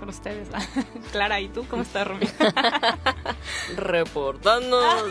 con 0.00 0.08
ustedes. 0.08 0.48
Clara, 1.12 1.38
¿y 1.40 1.48
tú 1.48 1.64
cómo 1.68 1.82
estás, 1.82 2.06
Romina? 2.08 2.32
Reportando. 3.76 4.80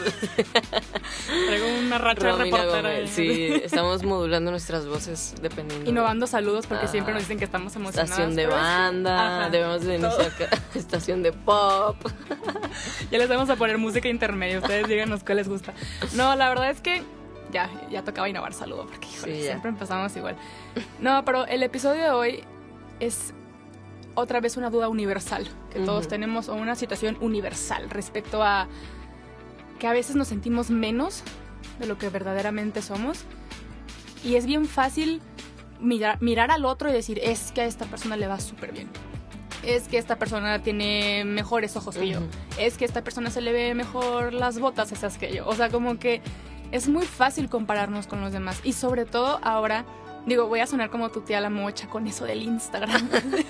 Traigo 1.48 1.68
una 1.80 1.98
racha 1.98 2.32
Romina 2.32 2.58
reportera. 2.58 2.90
Gómez. 2.94 3.10
Sí, 3.12 3.54
estamos 3.64 4.04
modulando 4.04 4.52
nuestras 4.52 4.86
voces 4.88 5.36
dependiendo. 5.42 5.90
Innovando 5.90 6.28
saludos 6.28 6.68
porque 6.68 6.84
Ajá. 6.86 6.92
siempre 6.92 7.14
nos 7.14 7.24
dicen 7.24 7.38
que 7.38 7.46
estamos 7.46 7.76
emocionados. 7.76 8.10
Estación 8.12 8.36
de 8.36 8.48
banda, 8.48 9.42
Ajá, 9.42 9.50
debemos 9.50 9.82
de 9.84 9.96
iniciar 9.96 10.32
estación 10.76 11.24
de 11.24 11.32
pop. 11.32 11.96
Ya 13.12 13.18
les 13.18 13.30
vamos 13.30 13.50
a 13.50 13.56
poner 13.56 13.78
música 13.78 14.08
intermedia, 14.10 14.60
ustedes 14.60 14.88
díganos 14.88 15.24
cuál 15.24 15.38
les 15.38 15.48
gusta. 15.48 15.74
No, 16.14 16.36
la 16.36 16.50
verdad 16.50 16.70
es 16.72 16.82
que 16.82 17.04
ya, 17.52 17.70
ya 17.90 18.04
tocaba 18.04 18.28
innovar 18.30 18.54
saludo, 18.54 18.86
porque 18.88 19.08
híjole, 19.08 19.36
Sí, 19.36 19.40
ya. 19.42 19.48
siempre 19.52 19.70
empezamos 19.70 20.16
igual. 20.16 20.36
No, 21.00 21.24
pero 21.26 21.46
el 21.46 21.64
episodio 21.64 22.02
de 22.04 22.10
hoy 22.12 22.44
es 23.00 23.34
otra 24.16 24.40
vez 24.40 24.58
una 24.58 24.70
duda 24.70 24.90
universal 24.90 25.48
que 25.72 25.80
todos 25.80 26.08
tenemos, 26.08 26.50
o 26.50 26.56
una 26.56 26.76
situación 26.76 27.18
universal 27.22 27.90
respecto 27.90 28.44
a 28.44 28.68
que 29.80 29.88
a 29.88 29.94
veces 29.94 30.16
nos 30.16 30.28
sentimos 30.28 30.70
menos 30.70 31.24
de 31.80 31.88
lo 31.88 31.98
que 31.98 32.10
verdaderamente 32.10 32.82
somos. 32.82 33.24
Y 34.24 34.36
es 34.36 34.46
bien 34.46 34.66
fácil 34.66 35.22
mirar, 35.80 36.22
mirar 36.22 36.52
al 36.52 36.66
otro 36.66 36.90
y 36.90 36.94
decir, 36.94 37.20
es 37.24 37.52
que 37.52 37.62
a 37.62 37.66
esta 37.66 37.86
persona 37.86 38.18
le 38.18 38.28
va 38.28 38.40
súper 38.40 38.74
bien. 38.74 38.90
Es 39.64 39.88
que 39.88 39.98
esta 39.98 40.18
persona 40.18 40.62
tiene 40.62 41.24
mejores 41.26 41.76
ojos 41.76 41.96
que 41.96 42.10
yo 42.10 42.22
es 42.60 42.78
que 42.78 42.86
a 42.86 42.88
esta 42.88 43.04
persona 43.04 43.30
se 43.30 43.42
le 43.42 43.54
ve 43.54 43.74
mejor 43.74 44.34
las 44.34 44.60
botas 44.60 44.92
esas 44.92 45.18
que 45.18 45.34
yo. 45.34 45.48
O 45.48 45.56
sea, 45.56 45.70
como 45.70 45.98
que 45.98 46.22
es 46.72 46.88
muy 46.90 47.06
fácil 47.06 47.50
compararnos 47.50 48.06
con 48.06 48.22
los 48.22 48.32
demás. 48.32 48.60
Y 48.64 48.74
sobre 48.74 49.06
todo 49.06 49.40
ahora, 49.42 49.86
digo, 50.26 50.48
voy 50.48 50.60
a 50.60 50.68
sonar 50.68 50.90
como 50.90 51.10
tu 51.10 51.22
tía 51.22 51.40
la 51.42 51.50
mocha 51.50 51.88
con 51.90 52.06
eso 52.08 52.26
del 52.26 52.44
Instagram. 52.44 53.10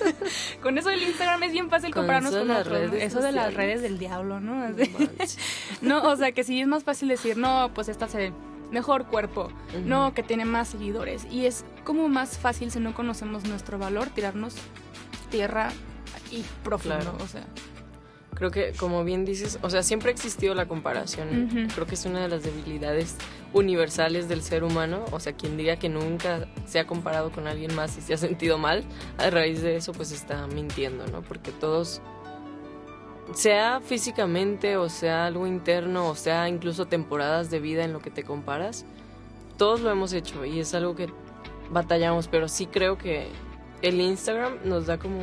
con 0.61 0.77
eso 0.77 0.89
del 0.89 1.01
Instagram 1.03 1.43
es 1.43 1.51
bien 1.51 1.69
fácil 1.69 1.91
Con 1.93 2.01
compararnos 2.03 2.33
con 2.35 2.49
otros. 2.51 2.67
redes 2.67 3.03
Eso 3.03 3.21
de 3.21 3.31
las 3.31 3.53
redes 3.53 3.81
del 3.81 3.97
diablo, 3.99 4.39
¿no? 4.39 4.67
No, 5.81 6.03
o 6.03 6.15
sea, 6.15 6.31
que 6.31 6.43
sí 6.43 6.61
es 6.61 6.67
más 6.67 6.83
fácil 6.83 7.07
decir, 7.09 7.37
no, 7.37 7.71
pues 7.73 7.89
esta 7.89 8.07
se 8.07 8.17
ve 8.17 8.33
mejor 8.71 9.05
cuerpo, 9.05 9.51
no, 9.85 10.13
que 10.13 10.21
tiene 10.23 10.45
más 10.45 10.67
seguidores. 10.69 11.25
Y 11.31 11.45
es 11.45 11.65
como 11.83 12.07
más 12.07 12.37
fácil 12.37 12.71
si 12.71 12.79
no 12.79 12.93
conocemos 12.93 13.45
nuestro 13.45 13.77
valor, 13.79 14.07
tirarnos 14.09 14.55
tierra 15.31 15.69
y 16.31 16.43
profundo, 16.63 16.99
Claro. 16.99 17.17
o 17.23 17.27
sea. 17.27 17.45
Creo 18.39 18.51
que, 18.51 18.71
como 18.71 19.03
bien 19.03 19.25
dices, 19.25 19.59
o 19.61 19.69
sea, 19.69 19.83
siempre 19.83 20.09
ha 20.09 20.13
existido 20.13 20.55
la 20.55 20.65
comparación. 20.65 21.67
Creo 21.75 21.85
que 21.85 21.95
es 21.95 22.05
una 22.05 22.21
de 22.21 22.29
las 22.29 22.41
debilidades 22.41 23.17
universales 23.51 24.29
del 24.29 24.41
ser 24.41 24.63
humano. 24.63 25.03
O 25.11 25.19
sea, 25.19 25.33
quien 25.33 25.57
diga 25.57 25.75
que 25.75 25.89
nunca 25.89 26.47
se 26.65 26.79
ha 26.79 26.87
comparado 26.87 27.31
con 27.31 27.47
alguien 27.47 27.75
más 27.75 27.97
y 27.97 28.01
se 28.01 28.13
ha 28.13 28.17
sentido 28.17 28.57
mal, 28.57 28.85
a 29.17 29.29
raíz 29.29 29.61
de 29.61 29.75
eso, 29.75 29.91
pues 29.91 30.13
está 30.13 30.47
mintiendo, 30.47 31.05
¿no? 31.07 31.21
Porque 31.21 31.51
todos, 31.51 32.01
sea 33.33 33.81
físicamente, 33.81 34.77
o 34.77 34.87
sea 34.87 35.25
algo 35.25 35.45
interno, 35.45 36.07
o 36.07 36.15
sea 36.15 36.47
incluso 36.47 36.85
temporadas 36.85 37.49
de 37.49 37.59
vida 37.59 37.83
en 37.83 37.91
lo 37.91 37.99
que 37.99 38.09
te 38.09 38.23
comparas, 38.23 38.85
todos 39.57 39.81
lo 39.81 39.91
hemos 39.91 40.13
hecho 40.13 40.45
y 40.45 40.59
es 40.59 40.73
algo 40.73 40.95
que 40.95 41.09
batallamos. 41.69 42.29
Pero 42.29 42.47
sí 42.47 42.67
creo 42.67 42.97
que 42.97 43.27
el 43.81 43.99
Instagram 43.99 44.59
nos 44.63 44.87
da 44.87 44.97
como 44.97 45.19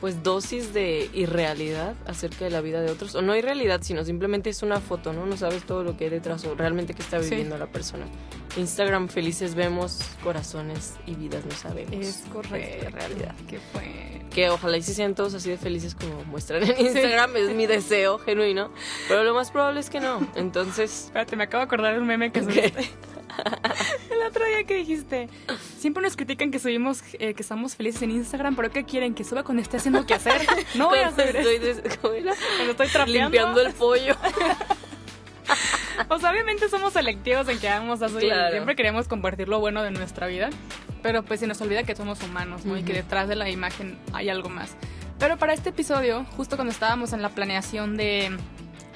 pues 0.00 0.22
dosis 0.22 0.72
de 0.72 1.10
irrealidad 1.12 1.94
acerca 2.06 2.44
de 2.44 2.50
la 2.50 2.60
vida 2.60 2.80
de 2.80 2.90
otros. 2.90 3.14
O 3.14 3.22
no 3.22 3.34
irrealidad, 3.36 3.82
sino 3.82 4.04
simplemente 4.04 4.50
es 4.50 4.62
una 4.62 4.80
foto, 4.80 5.12
¿no? 5.12 5.26
No 5.26 5.36
sabes 5.36 5.64
todo 5.64 5.82
lo 5.82 5.96
que 5.96 6.04
hay 6.04 6.10
detrás 6.10 6.44
o 6.44 6.54
realmente 6.54 6.94
que 6.94 7.02
está 7.02 7.22
Sí. 7.22 7.30
viviendo 7.30 7.58
la 7.58 7.66
persona. 7.66 8.06
Instagram 8.56 9.08
felices 9.08 9.54
vemos, 9.54 10.00
corazones 10.22 10.94
y 11.06 11.14
vidas 11.14 11.44
no 11.44 11.52
sabemos. 11.52 11.94
Es 11.94 12.24
correcto. 12.32 12.86
Es 12.86 12.92
realidad. 12.92 13.34
Que 13.48 13.58
fue. 13.58 14.08
Que 14.30 14.50
ojalá 14.50 14.76
y 14.76 14.82
sí 14.82 14.94
sean 14.94 15.14
todos 15.14 15.34
así 15.34 15.50
de 15.50 15.56
felices 15.58 15.94
como 15.94 16.22
muestran 16.24 16.62
en 16.62 16.78
Instagram, 16.86 17.36
es 17.36 17.54
mi 17.54 17.66
deseo 17.66 18.18
genuino. 18.18 18.70
Pero 19.08 19.24
lo 19.24 19.34
más 19.34 19.50
probable 19.50 19.80
es 19.80 19.90
que 19.90 20.00
no. 20.00 20.26
Entonces, 20.36 21.04
Espérate, 21.06 21.34
me 21.36 21.44
acabo 21.44 21.60
de 21.62 21.66
acordar 21.66 21.94
de 21.94 22.00
un 22.00 22.06
meme 22.06 22.30
que. 22.30 22.40
El 24.12 24.22
otro 24.26 24.44
día 24.46 24.64
que 24.64 24.74
dijiste, 24.74 25.28
siempre 25.78 26.02
nos 26.02 26.16
critican 26.16 26.50
que 26.50 26.58
subimos, 26.58 27.02
eh, 27.14 27.34
que 27.34 27.42
estamos 27.42 27.76
felices 27.76 28.02
en 28.02 28.10
Instagram, 28.10 28.56
pero 28.56 28.70
¿qué 28.70 28.84
quieren? 28.84 29.14
¿Que 29.14 29.24
suba 29.24 29.42
cuando 29.42 29.62
esté 29.62 29.76
haciendo 29.76 30.06
que 30.06 30.14
hacer? 30.14 30.46
No 30.74 30.88
voy 30.88 31.00
a 31.00 31.08
hacer 31.08 31.36
estoy, 31.36 31.56
estoy 31.66 32.88
trapeando. 32.88 33.06
limpiando 33.06 33.60
el 33.60 33.72
pollo. 33.72 34.16
O 36.10 36.18
sea, 36.18 36.30
obviamente 36.30 36.68
somos 36.68 36.92
selectivos 36.92 37.48
en 37.48 37.58
que 37.58 37.68
vamos 37.68 38.02
a 38.02 38.08
subir. 38.08 38.28
Claro. 38.28 38.52
Siempre 38.52 38.76
queremos 38.76 39.08
compartir 39.08 39.48
lo 39.48 39.60
bueno 39.60 39.82
de 39.82 39.90
nuestra 39.90 40.26
vida, 40.26 40.50
pero 41.02 41.22
pues 41.22 41.40
se 41.40 41.46
nos 41.46 41.60
olvida 41.60 41.82
que 41.82 41.96
somos 41.96 42.22
humanos, 42.22 42.64
¿no? 42.64 42.76
Y 42.76 42.82
que 42.82 42.92
detrás 42.92 43.28
de 43.28 43.34
la 43.34 43.48
imagen 43.50 43.98
hay 44.12 44.28
algo 44.28 44.48
más. 44.48 44.76
Pero 45.18 45.38
para 45.38 45.54
este 45.54 45.70
episodio, 45.70 46.24
justo 46.36 46.56
cuando 46.56 46.72
estábamos 46.72 47.12
en 47.12 47.22
la 47.22 47.30
planeación 47.30 47.96
de, 47.96 48.30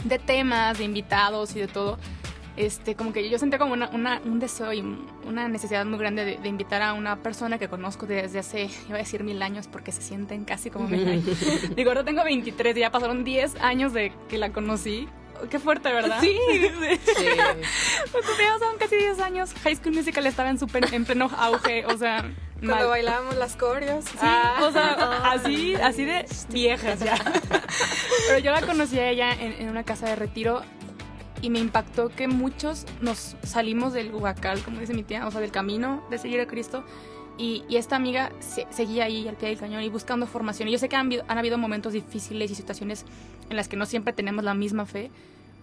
de 0.05 0.19
temas, 0.19 0.79
de 0.79 0.85
invitados 0.85 1.57
y 1.57 1.61
de 1.61 1.69
todo, 1.69 1.99
este, 2.57 2.95
como 2.95 3.13
que 3.13 3.29
yo 3.31 3.39
sentía 3.39 3.59
como 3.59 3.73
una, 3.73 3.89
una- 3.91 4.21
un 4.25 4.39
deseo 4.41 4.73
y 4.73 4.81
una 5.27 5.49
necesidad 5.49 5.85
muy 5.87 5.99
grande 5.99 6.25
de, 6.25 6.37
de 6.39 6.49
invitar 6.49 6.83
a 6.83 6.93
una 6.93 7.17
persona 7.17 7.59
que 7.59 7.69
conozco 7.69 8.07
desde 8.07 8.39
hace, 8.39 8.69
iba 8.89 8.97
a 8.97 8.99
decir 8.99 9.23
mil 9.25 9.43
años 9.43 9.69
porque 9.71 9.93
se 9.93 10.03
sienten 10.03 10.45
casi 10.45 10.71
como 10.71 10.89
mil 10.89 11.07
años. 11.09 11.25
Digo, 11.77 11.91
ahora 11.91 12.05
tengo 12.05 12.23
23 12.25 12.77
y 12.77 12.81
ya 12.81 12.91
pasaron 12.91 13.25
10 13.25 13.57
años 13.61 13.93
de 13.93 14.13
que 14.29 14.39
la 14.39 14.53
conocí. 14.53 15.09
Qué 15.51 15.59
fuerte, 15.59 15.93
¿verdad? 15.93 16.19
Sí. 16.21 16.37
Sí. 17.03 17.27
Pues 18.13 18.25
ya 18.39 18.59
son 18.59 18.79
casi 18.79 18.97
10 18.97 19.19
años. 19.21 19.53
High 19.65 19.77
School 19.77 19.95
Musical 19.95 20.27
estaba 20.27 20.51
en, 20.51 20.59
super, 20.59 20.93
en 20.95 21.05
pleno 21.05 21.31
auge, 21.37 21.85
o 21.87 21.97
sea... 21.99 22.31
Cuando 22.59 22.77
mal. 22.77 22.87
bailábamos 22.91 23.35
las 23.37 23.57
coreos. 23.57 24.05
Sí, 24.05 24.19
o 24.61 24.71
sea, 24.71 24.93
así, 25.33 25.75
así 25.75 26.05
de 26.05 26.25
viejas 26.51 27.01
ya. 27.01 27.17
Pero 28.29 28.39
yo 28.39 28.53
la 28.53 28.61
conocí 28.63 29.01
a 29.01 29.09
ella 29.11 29.33
en, 29.33 29.53
en 29.61 29.69
una 29.69 29.83
casa 29.83 30.07
de 30.07 30.15
retiro 30.15 30.63
y 31.43 31.51
me 31.51 31.59
impactó 31.59 32.09
que 32.09 32.27
muchos 32.29 32.87
nos 33.03 33.37
salimos 33.43 33.93
del 33.93 34.15
huacal, 34.15 34.61
como 34.63 34.81
dice 34.81 34.95
mi 34.95 35.03
tía, 35.03 35.27
o 35.27 35.31
sea, 35.31 35.41
del 35.43 35.51
camino 35.51 36.03
de 36.09 36.17
seguir 36.19 36.41
a 36.41 36.47
Cristo. 36.47 36.85
Y, 37.39 37.65
y 37.69 37.77
esta 37.77 37.97
amiga 37.97 38.31
se- 38.41 38.67
seguía 38.71 39.05
ahí 39.05 39.27
al 39.29 39.37
pie 39.37 39.49
del 39.49 39.59
cañón 39.59 39.83
y 39.83 39.89
buscando 39.89 40.27
formación. 40.27 40.69
Y 40.69 40.73
yo 40.73 40.79
sé 40.79 40.89
que 40.89 40.97
han, 40.97 41.07
habido- 41.07 41.25
han 41.29 41.39
habido 41.39 41.59
momentos 41.59 41.93
difíciles 41.93 42.51
y 42.51 42.55
situaciones 42.55 43.05
en 43.51 43.57
las 43.57 43.69
que 43.69 43.77
no 43.77 43.85
siempre 43.87 44.13
tenemos 44.13 44.45
la 44.45 44.55
misma 44.55 44.87
fe. 44.87 45.11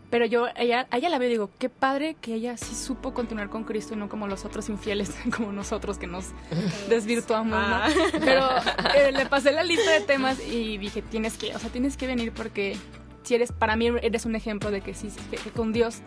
Pero 0.10 0.26
yo 0.26 0.48
ella, 0.56 0.88
a 0.90 0.98
ella 0.98 1.08
la 1.10 1.20
veo 1.20 1.28
y 1.28 1.32
digo, 1.34 1.52
qué 1.60 1.70
padre 1.70 2.16
que 2.20 2.34
ella 2.34 2.58
sí 2.58 2.74
supo 2.74 3.14
continuar 3.14 3.50
con 3.52 3.64
Cristo 3.64 3.94
y 3.94 3.98
no 3.98 4.10
como 4.10 4.26
los 4.28 4.44
otros 4.44 4.68
infieles, 4.68 5.12
como 5.38 5.52
nosotros 5.52 6.00
que 6.00 6.08
nos 6.08 6.26
desvirtuamos, 6.90 7.52
¿no? 7.52 7.76
Ah. 7.76 7.90
Pero 8.20 8.48
eh, 8.96 9.12
le 9.12 9.28
pasé 9.28 9.52
la 9.52 9.64
lista 9.64 9.92
de 9.92 10.02
temas 10.02 10.40
y 10.46 10.80
dije, 10.80 11.04
tienes 11.04 11.38
que, 11.38 11.56
o 11.56 11.60
sea, 11.60 11.70
tienes 11.70 11.96
que 11.98 12.08
venir 12.08 12.32
porque 12.32 12.76
si 13.24 13.36
eres, 13.36 13.52
para 13.52 13.76
mí 13.76 13.88
eres 14.02 14.26
un 14.26 14.36
ejemplo 14.36 14.72
de 14.72 14.82
que 14.82 14.94
sí, 14.94 15.12
que, 15.30 15.38
que 15.38 15.52
con 15.52 15.72
Dios 15.74 16.02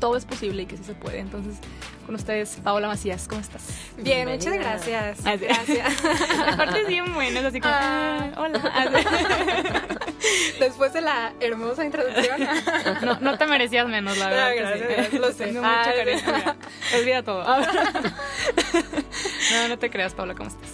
todo 0.00 0.16
es 0.16 0.24
posible 0.24 0.62
y 0.62 0.66
que 0.66 0.76
sí 0.76 0.84
se 0.84 0.94
puede. 0.94 1.18
Entonces, 1.20 1.56
con 2.04 2.14
ustedes, 2.16 2.58
Paola 2.62 2.88
Macías, 2.88 3.26
¿cómo 3.28 3.40
estás? 3.40 3.62
Bien, 3.96 4.28
muchas 4.28 4.54
gracias. 4.54 5.18
Ah. 5.24 5.36
Gracias. 5.36 5.94
Aparte 6.52 6.80
es 6.82 6.88
bien 6.88 7.14
bueno, 7.14 7.38
es 7.40 7.44
así 7.46 7.60
como, 7.60 7.72
Ah. 7.74 8.30
"Ah, 8.36 8.40
hola. 8.42 8.60
Ah, 8.74 8.86
Después 10.58 10.92
de 10.92 11.00
la 11.00 11.32
hermosa 11.40 11.84
introducción. 11.84 12.40
No, 13.02 13.18
no 13.20 13.38
te 13.38 13.46
merecías 13.46 13.86
menos, 13.86 14.16
la 14.18 14.28
verdad. 14.28 14.50
Gracias, 14.56 14.78
sí. 14.88 14.94
gracias, 14.94 15.20
lo 15.20 15.32
sé. 15.32 15.46
Mira. 15.52 16.56
Olvida 16.98 17.22
todo. 17.22 17.44
No, 19.52 19.68
no 19.68 19.78
te 19.78 19.90
creas, 19.90 20.14
Paola, 20.14 20.34
¿cómo 20.34 20.48
estás? 20.48 20.70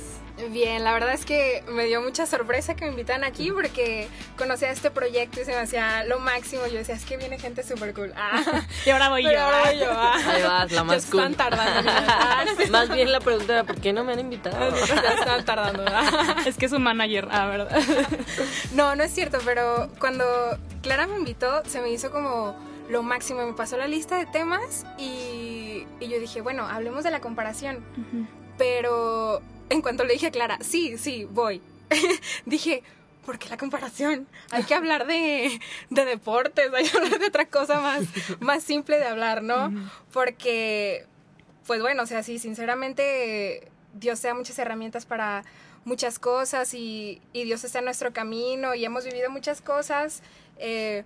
Bien, 0.51 0.83
la 0.85 0.93
verdad 0.93 1.13
es 1.13 1.25
que 1.25 1.63
me 1.69 1.85
dio 1.85 2.01
mucha 2.03 2.27
sorpresa 2.27 2.75
que 2.75 2.85
me 2.87 2.91
invitan 2.93 3.25
aquí 3.25 3.51
porque 3.53 4.09
conocía 4.39 4.71
este 4.71 4.91
proyecto 4.91 5.41
y 5.41 5.45
se 5.45 5.53
me 5.53 5.59
hacía 5.59 6.05
lo 6.05 6.19
máximo. 6.19 6.67
Yo 6.67 6.79
decía, 6.79 6.95
es 6.95 7.05
que 7.05 7.17
viene 7.17 7.39
gente 7.39 7.63
súper 7.63 7.93
cool. 7.95 8.13
Ah, 8.17 8.43
Y 8.87 8.91
ahora 8.91 9.09
voy 9.11 9.23
pero 9.25 9.37
yo. 9.39 9.45
ahora 9.45 9.63
voy 9.65 9.79
yo. 9.79 9.87
ah. 9.91 10.15
Ahí 10.27 10.43
vas, 10.43 10.73
la 10.73 10.85
más 10.85 11.07
cool. 11.07 11.21
están 11.21 11.35
tardando. 11.51 11.91
Ah, 11.93 12.45
sí, 12.59 12.71
Más 12.71 12.89
bien 12.91 13.13
la 13.13 13.21
pregunta 13.21 13.53
era, 13.53 13.65
¿por 13.65 13.81
qué 13.81 13.93
no 13.93 14.03
me 14.05 14.13
han 14.15 14.21
invitado? 14.21 14.75
ya 14.87 14.95
están 15.15 15.45
tardando. 15.45 15.85
ah. 15.87 16.37
Es 16.47 16.57
que 16.57 16.67
es 16.67 16.73
un 16.73 16.83
manager, 16.83 17.29
ah, 17.31 17.47
¿verdad? 17.47 17.81
No, 18.73 18.97
no 18.97 19.03
es 19.05 19.13
cierto, 19.13 19.39
pero 19.45 19.91
cuando 19.99 20.25
Clara 20.83 21.07
me 21.07 21.17
invitó, 21.17 21.63
se 21.67 21.81
me 21.81 21.91
hizo 21.91 22.11
como 22.11 22.57
lo 22.89 23.03
máximo. 23.03 23.47
Me 23.47 23.53
pasó 23.53 23.77
la 23.77 23.87
lista 23.87 24.17
de 24.17 24.27
temas 24.27 24.85
y, 24.99 25.87
y 26.01 26.09
yo 26.09 26.19
dije, 26.19 26.41
bueno, 26.41 26.67
hablemos 26.67 27.05
de 27.05 27.11
la 27.11 27.21
comparación. 27.21 27.85
Pero 28.59 29.41
en 29.75 29.83
cuanto 29.83 30.05
le 30.05 30.13
dije 30.15 30.27
a 30.27 30.31
Clara, 30.31 30.59
sí, 30.61 30.99
sí, 30.99 31.27
voy, 31.31 31.63
dije, 32.47 32.83
¿por 33.25 33.39
qué 33.39 33.49
la 33.49 33.57
comparación? 33.57 34.27
Hay 34.51 34.65
que 34.65 34.75
hablar 34.75 35.07
de, 35.07 35.61
de 35.91 36.05
deportes, 36.05 36.73
hay 36.73 36.89
que 36.89 36.97
hablar 36.97 37.19
de 37.19 37.27
otra 37.27 37.47
cosa 37.47 37.81
más, 37.81 38.05
más 38.41 38.63
simple 38.63 38.99
de 38.99 39.07
hablar, 39.07 39.43
¿no? 39.43 39.73
Porque, 40.13 41.07
pues 41.67 41.81
bueno, 41.81 42.03
o 42.03 42.07
sea, 42.07 42.23
sí, 42.23 42.39
sinceramente, 42.39 43.69
Dios 43.95 44.21
te 44.21 44.29
da 44.29 44.35
muchas 44.35 44.59
herramientas 44.59 45.07
para 45.07 45.45
muchas 45.85 46.19
cosas 46.19 46.75
y, 46.75 47.23
y 47.33 47.45
Dios 47.45 47.65
está 47.65 47.79
en 47.79 47.87
nuestro 47.87 48.13
camino 48.13 48.75
y 48.75 48.85
hemos 48.85 49.05
vivido 49.05 49.31
muchas 49.31 49.61
cosas. 49.63 50.23
Eh, 50.59 51.05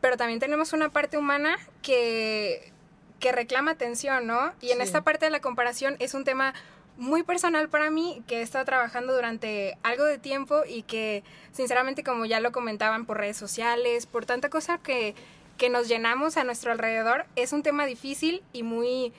pero 0.00 0.16
también 0.16 0.40
tenemos 0.40 0.72
una 0.72 0.90
parte 0.90 1.16
humana 1.16 1.56
que, 1.82 2.72
que 3.20 3.32
reclama 3.32 3.70
atención, 3.72 4.26
¿no? 4.26 4.52
Y 4.60 4.70
en 4.70 4.78
Sí. 4.78 4.82
esta 4.84 5.02
parte 5.02 5.26
de 5.26 5.30
la 5.30 5.40
comparación 5.40 5.96
es 5.98 6.14
un 6.14 6.24
tema 6.24 6.52
muy 6.96 7.22
personal 7.22 7.68
para 7.68 7.90
mí 7.90 8.22
que 8.26 8.38
he 8.38 8.42
estado 8.42 8.64
trabajando 8.64 9.14
durante 9.14 9.76
algo 9.82 10.04
de 10.04 10.18
tiempo 10.18 10.62
y 10.68 10.82
que 10.82 11.24
sinceramente 11.52 12.04
como 12.04 12.24
ya 12.24 12.40
lo 12.40 12.52
comentaban 12.52 13.04
por 13.04 13.18
redes 13.18 13.36
sociales, 13.36 14.06
por 14.06 14.26
tanta 14.26 14.48
cosa 14.48 14.78
que, 14.78 15.14
que 15.58 15.70
nos 15.70 15.88
llenamos 15.88 16.36
a 16.36 16.44
nuestro 16.44 16.72
alrededor, 16.72 17.26
es 17.36 17.52
un 17.52 17.62
tema 17.62 17.86
difícil 17.86 18.42
y 18.52 18.62
muy, 18.62 19.12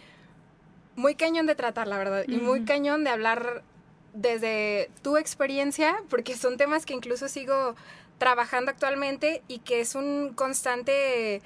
muy 0.96 1.16
cañón 1.16 1.46
de 1.46 1.56
tratar, 1.56 1.88
la 1.88 1.98
verdad, 1.98 2.24
y 2.28 2.38
muy 2.38 2.64
cañón 2.64 3.04
de 3.04 3.10
hablar 3.10 3.64
desde 4.14 4.90
tu 5.02 5.18
experiencia, 5.18 5.96
porque 6.10 6.38
son 6.38 6.58
temas 6.58 6.86
que 6.86 6.94
incluso 6.94 7.28
sigo 7.28 7.76
trabajando 8.18 8.72
actualmente 8.72 9.44
y 9.50 9.60
que 9.60 9.82
es 9.82 9.96
un 9.96 10.34
constante 10.34 11.42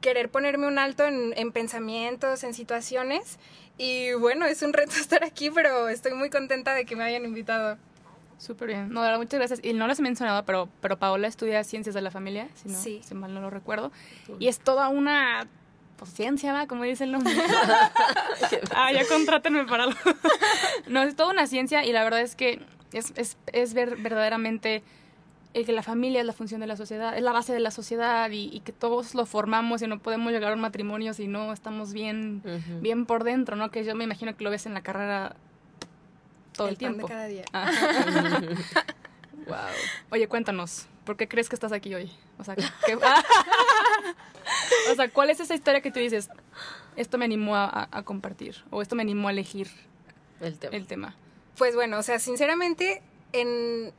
querer 0.00 0.30
ponerme 0.30 0.66
un 0.66 0.78
alto 0.78 1.04
en, 1.04 1.34
en 1.36 1.52
pensamientos, 1.52 2.42
en 2.42 2.54
situaciones. 2.54 3.38
Y 3.78 4.12
bueno, 4.14 4.46
es 4.46 4.62
un 4.62 4.72
reto 4.72 4.92
estar 5.00 5.24
aquí, 5.24 5.50
pero 5.50 5.88
estoy 5.88 6.14
muy 6.14 6.30
contenta 6.30 6.74
de 6.74 6.84
que 6.84 6.96
me 6.96 7.04
hayan 7.04 7.24
invitado. 7.24 7.78
Súper 8.38 8.68
bien. 8.68 8.88
No, 8.90 9.02
de 9.02 9.08
verdad, 9.08 9.18
muchas 9.18 9.38
gracias. 9.38 9.60
Y 9.62 9.74
no 9.74 9.86
les 9.86 9.98
he 9.98 10.02
mencionado, 10.02 10.44
pero, 10.46 10.68
pero 10.80 10.98
Paola 10.98 11.28
estudia 11.28 11.62
Ciencias 11.62 11.94
de 11.94 12.00
la 12.00 12.10
Familia, 12.10 12.48
si, 12.54 12.70
no, 12.70 12.78
Sí. 12.78 13.02
si 13.04 13.14
mal 13.14 13.34
no 13.34 13.40
lo 13.42 13.50
recuerdo. 13.50 13.92
Y 14.38 14.48
es 14.48 14.60
toda 14.60 14.88
una 14.88 15.46
pues, 15.98 16.10
ciencia, 16.12 16.54
¿va? 16.54 16.66
Como 16.66 16.84
dice 16.84 17.04
el 17.04 17.12
nombre. 17.12 17.34
ah, 18.74 18.92
ya 18.92 19.06
contrátenme 19.06 19.66
para 19.66 19.84
algo. 19.84 19.98
no, 20.88 21.02
es 21.02 21.14
toda 21.16 21.32
una 21.32 21.46
ciencia 21.46 21.84
y 21.84 21.92
la 21.92 22.02
verdad 22.02 22.22
es 22.22 22.34
que 22.34 22.62
es, 22.92 23.12
es, 23.16 23.36
es 23.52 23.74
ver 23.74 23.96
verdaderamente 23.96 24.82
el 25.52 25.66
que 25.66 25.72
la 25.72 25.82
familia 25.82 26.20
es 26.20 26.26
la 26.26 26.32
función 26.32 26.60
de 26.60 26.66
la 26.68 26.76
sociedad, 26.76 27.16
es 27.16 27.22
la 27.22 27.32
base 27.32 27.52
de 27.52 27.60
la 27.60 27.70
sociedad 27.72 28.30
y, 28.30 28.50
y 28.54 28.60
que 28.60 28.72
todos 28.72 29.14
lo 29.14 29.26
formamos 29.26 29.82
y 29.82 29.86
no 29.88 29.98
podemos 29.98 30.32
llegar 30.32 30.52
a 30.52 30.54
un 30.54 30.60
matrimonio 30.60 31.12
si 31.12 31.26
no 31.26 31.52
estamos 31.52 31.92
bien, 31.92 32.42
bien 32.80 33.04
por 33.06 33.24
dentro, 33.24 33.56
¿no? 33.56 33.70
Que 33.70 33.84
yo 33.84 33.94
me 33.96 34.04
imagino 34.04 34.36
que 34.36 34.44
lo 34.44 34.50
ves 34.50 34.66
en 34.66 34.74
la 34.74 34.82
carrera 34.82 35.34
todo 36.52 36.68
el, 36.68 36.76
pan 36.76 36.92
de 36.92 36.98
tiempo. 36.98 37.08
cada 37.08 37.26
día. 37.26 37.44
wow. 39.46 39.56
Oye, 40.10 40.28
cuéntanos, 40.28 40.86
¿por 41.04 41.16
qué 41.16 41.26
crees 41.26 41.48
que 41.48 41.56
estás 41.56 41.72
aquí 41.72 41.94
hoy? 41.94 42.10
O 42.38 42.44
sea, 42.44 42.54
¿qué- 42.54 42.64
o 44.92 44.94
sea, 44.94 45.08
¿cuál 45.10 45.30
es 45.30 45.40
esa 45.40 45.54
historia 45.54 45.80
que 45.80 45.90
tú 45.90 45.98
dices? 45.98 46.28
Esto 46.96 47.18
me 47.18 47.24
animó 47.24 47.56
a 47.56 48.02
compartir 48.04 48.56
o 48.70 48.82
esto 48.82 48.94
me 48.94 49.02
animó 49.02 49.28
a 49.28 49.30
elegir 49.32 49.68
El 50.40 50.58
tema. 50.58 50.76
el 50.76 50.86
tema. 50.86 51.14
Pues 51.56 51.74
bueno, 51.74 51.98
o 51.98 52.02
sea, 52.02 52.18
sinceramente, 52.18 53.02
en, 53.32 53.92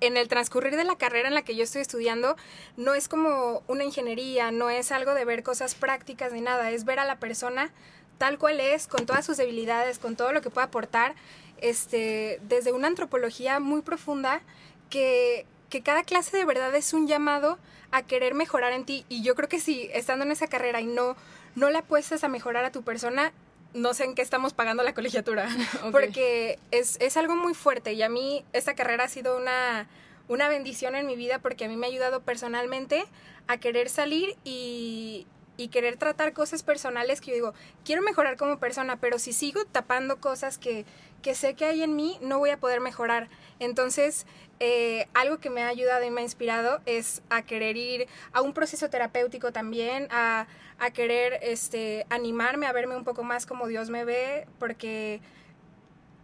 en 0.00 0.16
el 0.16 0.28
transcurrir 0.28 0.76
de 0.76 0.84
la 0.84 0.96
carrera 0.96 1.28
en 1.28 1.34
la 1.34 1.42
que 1.42 1.56
yo 1.56 1.64
estoy 1.64 1.82
estudiando, 1.82 2.36
no 2.76 2.94
es 2.94 3.08
como 3.08 3.62
una 3.66 3.84
ingeniería, 3.84 4.50
no 4.50 4.70
es 4.70 4.92
algo 4.92 5.14
de 5.14 5.24
ver 5.24 5.42
cosas 5.42 5.74
prácticas 5.74 6.32
ni 6.32 6.40
nada, 6.40 6.70
es 6.70 6.84
ver 6.84 6.98
a 6.98 7.04
la 7.04 7.18
persona 7.18 7.72
tal 8.18 8.38
cual 8.38 8.60
es, 8.60 8.86
con 8.86 9.06
todas 9.06 9.24
sus 9.26 9.36
debilidades, 9.36 9.98
con 9.98 10.16
todo 10.16 10.32
lo 10.32 10.40
que 10.40 10.50
puede 10.50 10.66
aportar, 10.66 11.14
este, 11.60 12.40
desde 12.42 12.72
una 12.72 12.88
antropología 12.88 13.60
muy 13.60 13.82
profunda, 13.82 14.42
que, 14.90 15.46
que 15.70 15.82
cada 15.82 16.04
clase 16.04 16.36
de 16.36 16.44
verdad 16.44 16.74
es 16.74 16.92
un 16.92 17.06
llamado 17.06 17.58
a 17.90 18.02
querer 18.02 18.34
mejorar 18.34 18.72
en 18.72 18.84
ti. 18.84 19.04
Y 19.08 19.22
yo 19.22 19.34
creo 19.34 19.48
que 19.48 19.60
si 19.60 19.88
estando 19.92 20.24
en 20.24 20.32
esa 20.32 20.46
carrera 20.46 20.80
y 20.80 20.86
no, 20.86 21.16
no 21.54 21.70
le 21.70 21.78
apuestas 21.78 22.24
a 22.24 22.28
mejorar 22.28 22.64
a 22.64 22.72
tu 22.72 22.82
persona, 22.82 23.32
no 23.74 23.92
sé 23.92 24.04
en 24.04 24.14
qué 24.14 24.22
estamos 24.22 24.54
pagando 24.54 24.82
la 24.82 24.94
colegiatura. 24.94 25.48
Porque 25.92 26.58
es, 26.70 26.96
es 27.00 27.16
algo 27.16 27.36
muy 27.36 27.54
fuerte 27.54 27.92
y 27.92 28.02
a 28.02 28.08
mí 28.08 28.44
esta 28.52 28.74
carrera 28.74 29.04
ha 29.04 29.08
sido 29.08 29.36
una, 29.36 29.88
una 30.28 30.48
bendición 30.48 30.94
en 30.96 31.06
mi 31.06 31.16
vida 31.16 31.40
porque 31.40 31.66
a 31.66 31.68
mí 31.68 31.76
me 31.76 31.86
ha 31.86 31.90
ayudado 31.90 32.22
personalmente 32.22 33.04
a 33.46 33.58
querer 33.58 33.90
salir 33.90 34.36
y, 34.44 35.26
y 35.56 35.68
querer 35.68 35.96
tratar 35.96 36.32
cosas 36.32 36.62
personales 36.62 37.20
que 37.20 37.30
yo 37.30 37.34
digo, 37.34 37.54
quiero 37.84 38.02
mejorar 38.02 38.36
como 38.36 38.58
persona, 38.58 38.96
pero 38.96 39.18
si 39.18 39.32
sigo 39.32 39.64
tapando 39.66 40.18
cosas 40.18 40.58
que, 40.58 40.84
que 41.22 41.34
sé 41.34 41.54
que 41.54 41.66
hay 41.66 41.82
en 41.82 41.96
mí, 41.96 42.18
no 42.22 42.38
voy 42.38 42.50
a 42.50 42.58
poder 42.58 42.80
mejorar. 42.80 43.28
Entonces, 43.58 44.26
eh, 44.60 45.08
algo 45.14 45.38
que 45.38 45.50
me 45.50 45.62
ha 45.62 45.68
ayudado 45.68 46.04
y 46.04 46.10
me 46.10 46.20
ha 46.20 46.24
inspirado 46.24 46.80
es 46.86 47.22
a 47.30 47.42
querer 47.42 47.76
ir 47.76 48.06
a 48.32 48.40
un 48.40 48.52
proceso 48.52 48.88
terapéutico 48.88 49.52
también, 49.52 50.08
a, 50.10 50.46
a 50.78 50.90
querer 50.90 51.38
este, 51.42 52.06
animarme 52.10 52.66
a 52.66 52.72
verme 52.72 52.96
un 52.96 53.04
poco 53.04 53.22
más 53.24 53.46
como 53.46 53.66
Dios 53.66 53.90
me 53.90 54.04
ve, 54.04 54.46
porque 54.58 55.20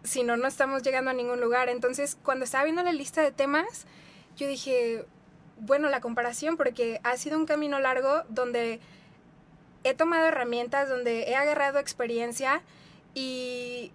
si 0.02 0.22
no, 0.22 0.36
no 0.36 0.46
estamos 0.46 0.82
llegando 0.82 1.10
a 1.10 1.14
ningún 1.14 1.40
lugar. 1.40 1.68
Entonces, 1.68 2.16
cuando 2.22 2.44
estaba 2.44 2.64
viendo 2.64 2.82
la 2.82 2.92
lista 2.92 3.22
de 3.22 3.32
temas, 3.32 3.86
yo 4.36 4.46
dije, 4.46 5.04
bueno, 5.58 5.88
la 5.88 6.00
comparación, 6.00 6.56
porque 6.56 7.00
ha 7.02 7.16
sido 7.16 7.38
un 7.38 7.46
camino 7.46 7.80
largo 7.80 8.22
donde 8.28 8.80
he 9.84 9.94
tomado 9.94 10.26
herramientas, 10.26 10.88
donde 10.88 11.24
he 11.24 11.34
agarrado 11.34 11.78
experiencia 11.78 12.62
y, 13.14 13.92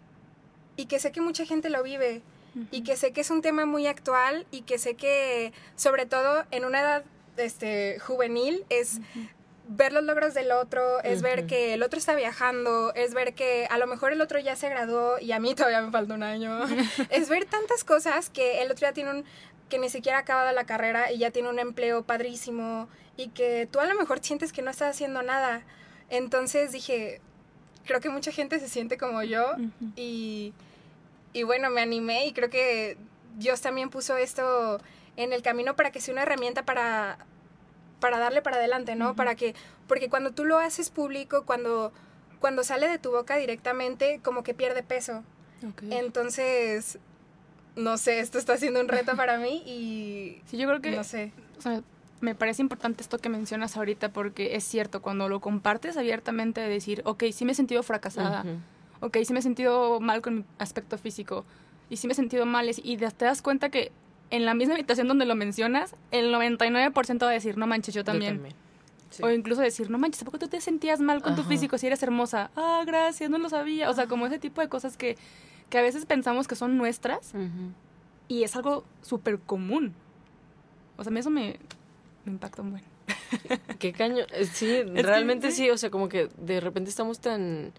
y 0.76 0.86
que 0.88 1.00
sé 1.00 1.12
que 1.12 1.22
mucha 1.22 1.46
gente 1.46 1.70
lo 1.70 1.82
vive 1.84 2.22
y 2.72 2.84
que 2.84 2.96
sé 2.96 3.12
que 3.12 3.22
es 3.22 3.30
un 3.30 3.42
tema 3.42 3.66
muy 3.66 3.88
actual 3.88 4.46
y 4.52 4.62
que 4.62 4.78
sé 4.78 4.96
que 4.96 5.54
sobre 5.76 6.06
todo 6.06 6.46
en 6.52 6.66
una 6.66 6.82
edad 6.82 7.04
este, 7.38 8.00
juvenil 8.00 8.66
es 8.70 9.00
ver 9.68 9.94
los 9.94 10.04
logros 10.04 10.34
del 10.34 10.52
otro, 10.52 11.02
es 11.04 11.22
ver 11.22 11.48
que 11.48 11.74
el 11.74 11.84
otro 11.84 11.98
está 11.98 12.16
viajando, 12.16 12.94
es 12.94 13.14
ver 13.14 13.34
que 13.34 13.68
a 13.70 13.78
lo 13.78 13.88
mejor 13.88 14.14
el 14.14 14.22
otro 14.22 14.40
ya 14.40 14.56
se 14.56 14.70
graduó 14.70 15.20
y 15.20 15.32
a 15.32 15.40
mí 15.40 15.56
todavía 15.56 15.82
me 15.82 15.92
falta 15.92 16.14
un 16.14 16.24
año. 16.24 16.60
es 17.10 17.30
ver 17.30 17.46
tantas 17.46 17.84
cosas 17.84 18.30
que 18.30 18.62
el 18.62 18.72
otro 18.72 18.88
ya 18.88 18.94
tiene 18.94 19.10
un 19.12 19.26
que 19.70 19.80
ni 19.80 19.90
siquiera 19.90 20.20
ha 20.20 20.22
acabado 20.22 20.52
la 20.52 20.66
carrera 20.66 21.12
y 21.12 21.18
ya 21.18 21.32
tiene 21.32 21.50
un 21.50 21.58
empleo 21.58 22.04
padrísimo 22.04 22.88
y 23.18 23.30
que 23.30 23.68
tú 23.72 23.80
a 23.80 23.86
lo 23.86 23.96
mejor 23.96 24.20
sientes 24.22 24.54
que 24.54 24.62
no 24.62 24.70
estás 24.70 24.96
haciendo 24.96 25.24
nada. 25.24 25.64
Entonces 26.10 26.72
dije, 26.72 27.20
creo 27.86 28.00
que 28.00 28.10
mucha 28.10 28.32
gente 28.32 28.60
se 28.60 28.70
siente 28.70 28.98
como 28.98 29.24
yo 29.24 29.56
y, 29.96 30.54
y 31.36 31.44
bueno, 31.44 31.70
me 31.70 31.82
animé 31.82 32.28
y 32.28 32.32
creo 32.32 32.50
que 32.50 32.98
Dios 33.38 33.60
también 33.60 33.90
puso 33.90 34.16
esto 34.16 34.80
en 35.18 35.34
el 35.34 35.42
camino 35.42 35.76
para 35.76 35.92
que 35.92 36.00
sea 36.00 36.14
una 36.14 36.22
herramienta 36.24 36.64
para, 36.64 37.18
para 38.00 38.20
darle 38.20 38.42
para 38.42 38.56
adelante, 38.56 38.96
¿no? 38.96 39.18
Para 39.18 39.36
que, 39.36 39.54
porque 39.86 40.10
cuando 40.10 40.32
tú 40.32 40.46
lo 40.46 40.60
haces 40.60 40.90
público, 40.90 41.44
cuando, 41.46 41.92
cuando 42.40 42.64
sale 42.64 42.88
de 42.88 43.00
tu 43.00 43.12
boca 43.12 43.36
directamente, 43.36 44.22
como 44.24 44.44
que 44.44 44.54
pierde 44.54 44.82
peso. 44.82 45.24
Entonces, 45.90 47.00
no 47.76 47.98
sé, 47.98 48.20
esto 48.20 48.38
está 48.38 48.56
siendo 48.58 48.80
un 48.80 48.88
reto 48.88 49.18
para 49.18 49.38
mí 49.38 49.62
y 49.66 50.42
Sí, 50.46 50.56
yo 50.58 50.68
creo 50.70 50.82
que 50.82 50.92
no 50.92 51.04
sé. 51.04 51.34
o 51.58 51.62
sea, 51.62 51.82
me 52.22 52.34
parece 52.34 52.62
importante 52.62 53.04
esto 53.04 53.18
que 53.20 53.28
mencionas 53.28 53.76
ahorita 53.76 54.14
porque 54.14 54.56
es 54.56 54.64
cierto, 54.64 55.02
cuando 55.02 55.28
lo 55.28 55.42
compartes 55.42 55.98
abiertamente 55.98 56.62
de 56.62 56.70
decir, 56.70 57.02
ok, 57.04 57.26
sí 57.34 57.44
me 57.44 57.52
he 57.52 57.56
sentido 57.56 57.84
fracasada, 57.84 58.42
Ujú. 58.42 58.58
Ok, 59.06 59.18
sí 59.26 59.34
me 59.34 59.40
he 59.40 59.44
sentido 59.44 60.00
mal 60.00 60.22
con 60.22 60.36
mi 60.38 60.46
aspecto 60.60 60.98
físico 60.98 61.46
y 61.90 61.98
sí 61.98 62.08
me 62.08 62.14
he 62.14 62.16
sentido 62.16 62.46
mal 62.46 62.70
y- 62.70 62.98
te 62.98 63.26
das 63.26 63.42
cuenta 63.42 63.70
que 63.70 63.92
en 64.32 64.46
la 64.46 64.54
misma 64.56 64.74
habitación 64.74 65.08
donde 65.08 65.26
lo 65.26 65.36
mencionas, 65.36 65.96
el 66.12 66.32
99% 66.34 67.26
va 67.26 67.30
a 67.30 67.34
decir, 67.34 67.58
no 67.58 67.68
manches, 67.68 67.94
yo 67.94 68.00
Yo 68.02 68.06
también. 68.06 68.42
Sí. 69.12 69.24
O 69.24 69.30
incluso 69.30 69.62
decir, 69.62 69.90
no 69.90 69.98
manches, 70.00 70.24
¿a 70.24 70.26
poco 70.26 70.40
tú 70.40 70.48
te 70.48 70.60
sentías 70.60 71.00
mal 71.00 71.22
con 71.22 71.36
tu 71.36 71.44
físico 71.44 71.78
si 71.78 71.88
eres 71.88 72.02
hermosa? 72.04 72.50
Ah, 72.56 72.84
gracias, 72.86 73.30
no 73.30 73.38
lo 73.38 73.48
sabía. 73.50 73.90
O 73.90 73.94
sea, 73.94 74.08
como 74.08 74.26
ese 74.26 74.40
tipo 74.40 74.60
de 74.62 74.68
cosas 74.68 74.98
que, 74.98 75.16
que 75.70 75.78
a 75.78 75.82
veces 75.82 76.06
pensamos 76.06 76.48
que 76.48 76.56
son 76.56 76.76
nuestras 76.78 77.34
y 78.28 78.44
es 78.44 78.56
algo 78.56 78.84
súper 79.04 79.40
común. 79.40 79.94
O 80.98 81.04
sea, 81.04 81.12
a 81.12 81.14
mí 81.14 81.20
eso 81.20 81.30
me, 81.30 81.58
me 82.26 82.32
impacta 82.34 82.62
un 82.64 82.72
buen. 82.72 82.84
Qué 83.80 83.94
caño. 83.94 84.26
eh, 84.34 84.46
Sí, 84.52 84.82
realmente 84.84 85.52
sí. 85.52 85.66
sí. 85.66 85.70
O 85.70 85.78
sea, 85.78 85.92
como 85.92 86.10
que 86.10 86.30
de 86.38 86.60
repente 86.60 86.90
estamos 86.90 87.20
tan 87.20 87.72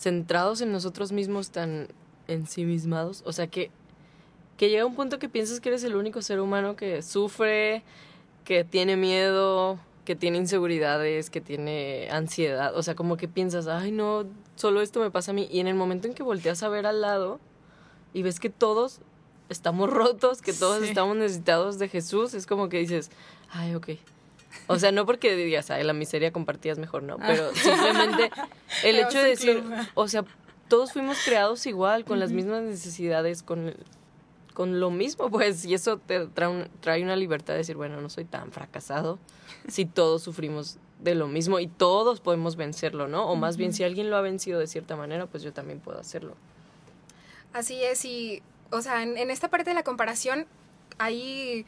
centrados 0.00 0.60
en 0.62 0.72
nosotros 0.72 1.12
mismos, 1.12 1.50
tan 1.50 1.88
ensimismados. 2.26 3.22
O 3.26 3.32
sea, 3.32 3.46
que, 3.48 3.70
que 4.56 4.70
llega 4.70 4.86
un 4.86 4.94
punto 4.94 5.18
que 5.18 5.28
piensas 5.28 5.60
que 5.60 5.68
eres 5.68 5.84
el 5.84 5.94
único 5.94 6.22
ser 6.22 6.40
humano 6.40 6.74
que 6.74 7.02
sufre, 7.02 7.82
que 8.44 8.64
tiene 8.64 8.96
miedo, 8.96 9.78
que 10.04 10.16
tiene 10.16 10.38
inseguridades, 10.38 11.28
que 11.30 11.40
tiene 11.40 12.08
ansiedad. 12.10 12.74
O 12.76 12.82
sea, 12.82 12.94
como 12.94 13.16
que 13.16 13.28
piensas, 13.28 13.66
ay, 13.68 13.92
no, 13.92 14.24
solo 14.56 14.80
esto 14.80 15.00
me 15.00 15.10
pasa 15.10 15.32
a 15.32 15.34
mí. 15.34 15.46
Y 15.50 15.60
en 15.60 15.66
el 15.66 15.74
momento 15.74 16.08
en 16.08 16.14
que 16.14 16.22
volteas 16.22 16.62
a 16.62 16.68
ver 16.68 16.86
al 16.86 17.00
lado 17.02 17.38
y 18.14 18.22
ves 18.22 18.40
que 18.40 18.48
todos 18.50 19.00
estamos 19.50 19.90
rotos, 19.92 20.40
que 20.40 20.52
todos 20.54 20.80
Sí. 20.82 20.88
estamos 20.88 21.16
necesitados 21.16 21.78
de 21.78 21.88
Jesús, 21.88 22.32
es 22.34 22.46
como 22.46 22.68
que 22.70 22.78
dices, 22.78 23.10
ay, 23.50 23.74
ok. 23.74 23.90
O 24.66 24.78
sea, 24.78 24.92
no 24.92 25.06
porque 25.06 25.34
digas, 25.36 25.70
ay, 25.70 25.84
la 25.84 25.92
miseria 25.92 26.32
compartida 26.32 26.72
es 26.72 26.78
mejor, 26.78 27.02
no, 27.02 27.18
pero 27.18 27.54
simplemente 27.54 28.30
el 28.84 28.98
hecho 28.98 29.18
de 29.18 29.28
decir, 29.30 29.62
o 29.94 30.08
sea, 30.08 30.24
todos 30.68 30.92
fuimos 30.92 31.18
creados 31.24 31.66
igual, 31.66 32.04
con 32.04 32.20
las 32.20 32.32
mismas 32.32 32.62
necesidades, 32.62 33.42
con, 33.42 33.74
con 34.54 34.80
lo 34.80 34.90
mismo, 34.90 35.30
pues, 35.30 35.64
y 35.64 35.74
eso 35.74 35.98
te 35.98 36.26
trae, 36.26 36.68
trae 36.80 37.02
una 37.02 37.16
libertad 37.16 37.54
de 37.54 37.58
decir, 37.58 37.76
bueno, 37.76 38.00
no 38.00 38.08
soy 38.08 38.24
tan 38.24 38.52
fracasado 38.52 39.18
si 39.68 39.84
todos 39.84 40.22
sufrimos 40.22 40.78
de 41.00 41.14
lo 41.14 41.28
mismo 41.28 41.58
y 41.58 41.66
todos 41.66 42.20
podemos 42.20 42.56
vencerlo, 42.56 43.08
¿no? 43.08 43.28
O 43.30 43.36
más 43.36 43.56
bien, 43.56 43.72
si 43.72 43.84
alguien 43.84 44.10
lo 44.10 44.16
ha 44.16 44.20
vencido 44.20 44.60
de 44.60 44.66
cierta 44.66 44.96
manera, 44.96 45.26
pues 45.26 45.42
yo 45.42 45.52
también 45.52 45.80
puedo 45.80 45.98
hacerlo. 45.98 46.36
Así 47.52 47.82
es, 47.82 48.04
y, 48.04 48.42
o 48.70 48.82
sea, 48.82 49.02
en, 49.02 49.16
en 49.16 49.30
esta 49.30 49.48
parte 49.48 49.70
de 49.70 49.74
la 49.74 49.82
comparación, 49.82 50.46
hay 50.98 51.66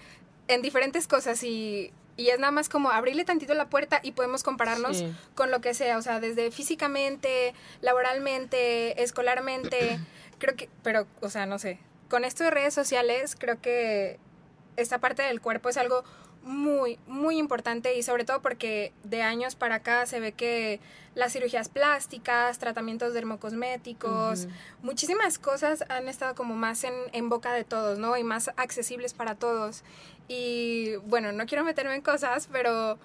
en 0.49 0.63
diferentes 0.63 1.09
cosas 1.09 1.43
y 1.43 1.93
y 2.17 2.29
es 2.29 2.39
nada 2.39 2.51
más 2.51 2.69
como 2.69 2.91
abrirle 2.91 3.25
tantito 3.25 3.55
la 3.55 3.67
puerta 3.67 4.01
y 4.03 4.13
podemos 4.13 4.43
compararnos 4.43 5.05
con 5.35 5.51
lo 5.51 5.61
que 5.61 5.75
sea, 5.75 5.99
o 5.99 6.03
sea, 6.03 6.21
desde 6.21 6.51
físicamente, 6.51 7.55
laboralmente, 7.81 9.03
escolarmente, 9.03 9.99
creo 10.39 10.57
que, 10.57 10.69
pero, 10.83 11.07
o 11.21 11.31
sea, 11.31 11.47
no 11.47 11.59
sé, 11.59 11.79
con 12.09 12.25
esto 12.25 12.45
de 12.45 12.51
redes 12.51 12.75
sociales, 12.75 13.37
creo 13.39 13.61
que 13.61 14.19
esta 14.77 14.99
parte 14.99 15.23
del 15.23 15.41
cuerpo 15.41 15.69
es 15.69 15.77
algo 15.77 16.05
muy, 16.45 16.99
muy 17.07 17.39
importante 17.39 17.97
y 17.97 18.03
sobre 18.03 18.25
todo 18.25 18.43
porque 18.43 18.93
de 19.05 19.23
años 19.23 19.55
para 19.55 19.77
acá 19.77 20.07
se 20.07 20.19
ve 20.19 20.33
que 20.33 20.81
las 21.15 21.33
cirugías 21.33 21.69
plásticas, 21.69 22.59
tratamientos 22.59 23.15
dermocosméticos, 23.15 24.49
muchísimas 24.83 25.39
cosas 25.39 25.85
han 25.89 26.09
estado 26.09 26.35
como 26.35 26.57
más 26.57 26.85
en, 26.85 26.95
en, 27.13 27.29
boca 27.29 27.53
de 27.53 27.65
todos, 27.65 27.99
¿no? 27.99 28.17
Y 28.17 28.25
más 28.25 28.51
accesibles 28.57 29.13
para 29.13 29.35
todos. 29.35 29.85
Y 30.29 30.97
bueno, 31.07 31.33
no 31.33 31.47
quiero 31.47 31.65
meterme 31.65 31.95
en 31.95 32.03
cosas, 32.03 32.49
pero... 32.51 32.99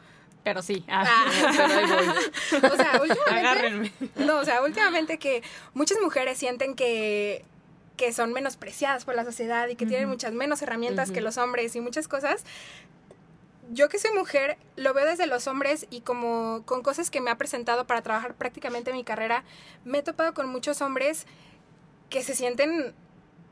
Pero 0.44 0.62
sí. 0.62 0.86
Ah. 0.88 1.04
ah. 1.08 2.16
o 2.72 2.76
sea, 2.76 3.02
últimamente... 3.02 3.92
No, 4.16 4.38
o 4.38 4.46
sea, 4.46 4.62
últimamente 4.62 5.18
que 5.18 5.44
muchas 5.74 5.98
mujeres 6.02 6.38
sienten 6.38 6.76
que 6.76 7.44
que 7.98 8.14
son 8.14 8.32
menospreciadas 8.32 9.04
por 9.04 9.16
la 9.16 9.26
sociedad 9.26 9.68
y 9.68 9.76
que 9.76 9.86
tienen 9.86 10.08
muchas 10.08 10.32
menos 10.32 10.62
herramientas 10.62 11.12
que 11.12 11.20
los 11.20 11.38
hombres 11.38 11.76
y 11.76 11.82
muchas 11.82 12.08
cosas, 12.08 12.46
yo 13.72 13.90
que 13.90 14.00
soy 14.00 14.12
mujer, 14.14 14.58
lo 14.76 14.94
veo 14.94 15.06
desde 15.06 15.28
los 15.28 15.48
hombres 15.48 15.88
y 15.90 16.02
como 16.02 16.62
con 16.66 16.84
cosas 16.84 17.10
que 17.10 17.20
me 17.20 17.32
ha 17.32 17.38
presentado 17.38 17.86
para 17.86 18.02
trabajar 18.02 18.36
prácticamente 18.36 18.94
mi 18.94 19.04
carrera, 19.04 19.44
me 19.84 19.98
he 19.98 20.04
topado 20.04 20.34
con 20.34 20.48
muchos 20.48 20.82
hombres 20.82 21.26
que 22.10 22.24
se 22.24 22.36
sienten, 22.36 22.94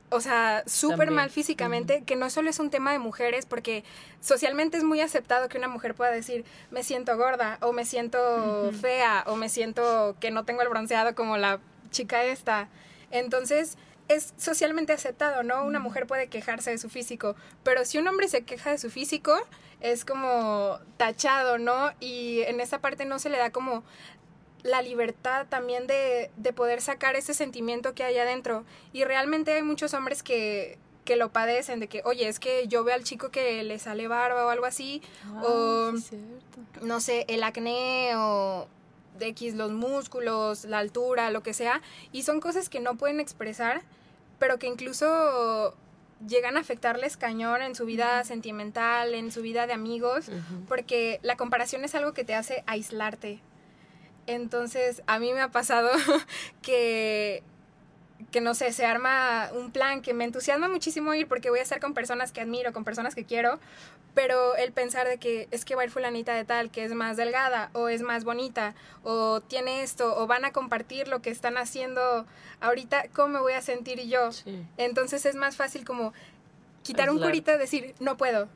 o 0.09 0.21
sea, 0.21 0.63
súper 0.67 1.11
mal 1.11 1.29
físicamente, 1.29 2.03
que 2.03 2.15
no 2.15 2.29
solo 2.29 2.49
es 2.49 2.59
un 2.59 2.69
tema 2.69 2.91
de 2.91 2.99
mujeres, 2.99 3.45
porque 3.45 3.83
socialmente 4.21 4.77
es 4.77 4.83
muy 4.83 5.01
aceptado 5.01 5.49
que 5.49 5.57
una 5.57 5.67
mujer 5.67 5.95
pueda 5.95 6.11
decir, 6.11 6.45
me 6.71 6.83
siento 6.83 7.17
gorda, 7.17 7.57
o 7.61 7.73
me 7.73 7.85
siento 7.85 8.71
fea, 8.79 9.23
o 9.27 9.35
me 9.35 9.49
siento 9.49 10.15
que 10.19 10.31
no 10.31 10.45
tengo 10.45 10.61
el 10.61 10.69
bronceado 10.69 11.15
como 11.15 11.37
la 11.37 11.59
chica 11.91 12.23
esta. 12.23 12.69
Entonces, 13.11 13.77
es 14.07 14.33
socialmente 14.37 14.93
aceptado, 14.93 15.43
¿no? 15.43 15.65
Una 15.65 15.79
mujer 15.79 16.05
puede 16.05 16.27
quejarse 16.27 16.71
de 16.71 16.77
su 16.77 16.89
físico, 16.89 17.35
pero 17.63 17.85
si 17.85 17.97
un 17.97 18.07
hombre 18.07 18.27
se 18.27 18.43
queja 18.43 18.71
de 18.71 18.77
su 18.77 18.89
físico, 18.89 19.35
es 19.81 20.05
como 20.05 20.79
tachado, 20.97 21.57
¿no? 21.57 21.91
Y 21.99 22.41
en 22.43 22.59
esa 22.59 22.79
parte 22.79 23.05
no 23.05 23.19
se 23.19 23.29
le 23.29 23.37
da 23.37 23.49
como 23.49 23.83
la 24.65 24.81
libertad 24.81 25.45
también 25.47 25.85
de, 25.85 26.31
de 26.37 26.51
poder 26.51 26.81
sacar 26.81 27.15
ese 27.15 27.35
sentimiento 27.35 27.93
que 27.93 28.03
hay 28.03 28.17
adentro. 28.17 28.65
Y 28.93 29.03
realmente 29.03 29.53
hay 29.53 29.61
muchos 29.61 29.93
hombres 29.93 30.23
que, 30.23 30.79
que 31.05 31.15
lo 31.15 31.29
padecen, 31.31 31.79
de 31.79 31.87
que, 31.87 32.01
oye, 32.03 32.27
es 32.27 32.39
que 32.39 32.67
yo 32.67 32.83
veo 32.83 32.95
al 32.95 33.03
chico 33.03 33.29
que 33.29 33.63
le 33.63 33.77
sale 33.77 34.07
barba 34.07 34.43
o 34.43 34.49
algo 34.49 34.65
así, 34.65 35.03
o 35.43 35.93
no 36.81 36.99
sé, 36.99 37.25
el 37.29 37.43
acné 37.43 38.15
o 38.15 38.67
de 39.19 39.27
X, 39.27 39.53
los 39.53 39.71
músculos, 39.71 40.65
la 40.65 40.79
altura, 40.79 41.29
lo 41.29 41.43
que 41.43 41.53
sea, 41.53 41.81
y 42.11 42.23
son 42.23 42.41
cosas 42.41 42.67
que 42.67 42.79
no 42.79 42.95
pueden 42.95 43.19
expresar, 43.19 43.83
pero 44.39 44.57
que 44.57 44.65
incluso 44.65 45.75
llegan 46.27 46.57
a 46.57 46.61
afectarles 46.61 47.17
cañón 47.17 47.61
en 47.61 47.75
su 47.75 47.85
vida 47.85 48.23
sentimental, 48.23 49.13
en 49.13 49.31
su 49.31 49.43
vida 49.43 49.67
de 49.67 49.73
amigos, 49.73 50.25
porque 50.67 51.19
la 51.21 51.37
comparación 51.37 51.85
es 51.85 51.93
algo 51.93 52.13
que 52.13 52.23
te 52.23 52.33
hace 52.33 52.63
aislarte. 52.65 53.41
Entonces, 54.27 55.03
a 55.07 55.19
mí 55.19 55.33
me 55.33 55.41
ha 55.41 55.51
pasado 55.51 55.89
que 56.61 57.43
que 58.31 58.41
no 58.41 58.53
sé, 58.53 58.71
se 58.71 58.85
arma 58.85 59.49
un 59.53 59.71
plan 59.71 60.01
que 60.01 60.13
me 60.13 60.23
entusiasma 60.23 60.67
muchísimo 60.67 61.13
ir 61.13 61.27
porque 61.27 61.49
voy 61.49 61.59
a 61.59 61.63
estar 61.63 61.79
con 61.79 61.93
personas 61.93 62.31
que 62.31 62.41
admiro, 62.41 62.73
con 62.73 62.83
personas 62.83 63.15
que 63.15 63.25
quiero, 63.25 63.59
pero 64.13 64.55
el 64.55 64.71
pensar 64.71 65.07
de 65.07 65.17
que 65.17 65.47
es 65.51 65.65
que 65.65 65.75
va 65.75 65.81
a 65.81 65.85
ir 65.85 65.91
fulanita 65.91 66.33
de 66.33 66.45
tal, 66.45 66.71
que 66.71 66.83
es 66.83 66.93
más 66.93 67.17
delgada 67.17 67.69
o 67.73 67.89
es 67.89 68.01
más 68.01 68.23
bonita 68.23 68.73
o 69.03 69.41
tiene 69.41 69.83
esto 69.83 70.17
o 70.17 70.27
van 70.27 70.45
a 70.45 70.51
compartir 70.51 71.07
lo 71.07 71.21
que 71.21 71.29
están 71.29 71.57
haciendo 71.57 72.25
ahorita, 72.61 73.05
¿cómo 73.13 73.29
me 73.29 73.39
voy 73.39 73.53
a 73.53 73.61
sentir 73.61 74.01
yo? 74.01 74.29
Entonces 74.77 75.25
es 75.25 75.35
más 75.35 75.55
fácil 75.55 75.85
como 75.85 76.13
quitar 76.83 77.09
un 77.09 77.19
curita 77.19 77.55
y 77.55 77.57
decir, 77.57 77.95
no 77.99 78.17
puedo, 78.17 78.47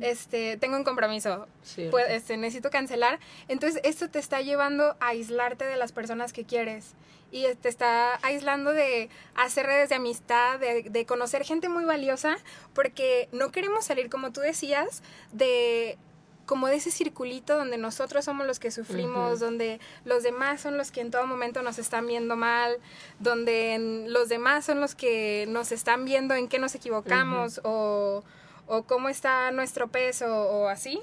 este, 0.00 0.56
tengo 0.56 0.76
un 0.76 0.84
compromiso, 0.84 1.46
pues, 1.90 2.06
este, 2.10 2.36
necesito 2.36 2.70
cancelar. 2.70 3.18
Entonces, 3.48 3.80
esto 3.84 4.08
te 4.08 4.18
está 4.18 4.40
llevando 4.40 4.96
a 5.00 5.08
aislarte 5.08 5.64
de 5.64 5.76
las 5.76 5.92
personas 5.92 6.32
que 6.32 6.44
quieres. 6.44 6.94
Y 7.30 7.46
te 7.56 7.68
está 7.68 8.18
aislando 8.22 8.72
de 8.72 9.08
hacer 9.34 9.66
redes 9.66 9.88
de 9.88 9.96
amistad, 9.96 10.60
de, 10.60 11.06
conocer 11.06 11.44
gente 11.44 11.68
muy 11.68 11.84
valiosa, 11.84 12.36
porque 12.74 13.28
no 13.32 13.50
queremos 13.50 13.84
salir, 13.84 14.08
como 14.08 14.32
tú 14.32 14.40
decías, 14.40 15.02
de 15.32 15.98
como 16.46 16.66
de 16.66 16.76
ese 16.76 16.90
circulito 16.90 17.56
donde 17.56 17.78
nosotros 17.78 18.26
somos 18.26 18.46
los 18.46 18.58
que 18.58 18.70
sufrimos, 18.70 19.40
donde 19.40 19.80
los 20.04 20.22
demás 20.22 20.60
son 20.60 20.76
los 20.76 20.90
que 20.90 21.00
en 21.00 21.10
todo 21.10 21.26
momento 21.26 21.62
nos 21.62 21.78
están 21.78 22.06
viendo 22.06 22.36
mal, 22.36 22.76
donde 23.18 24.04
los 24.08 24.28
demás 24.28 24.66
son 24.66 24.78
los 24.78 24.94
que 24.94 25.46
nos 25.48 25.72
están 25.72 26.04
viendo 26.04 26.34
en 26.34 26.48
qué 26.48 26.58
nos 26.58 26.74
equivocamos 26.74 27.62
o 27.64 28.22
o 28.66 28.82
cómo 28.84 29.08
está 29.08 29.50
nuestro 29.50 29.88
peso 29.88 30.26
o 30.26 30.68
así, 30.68 31.00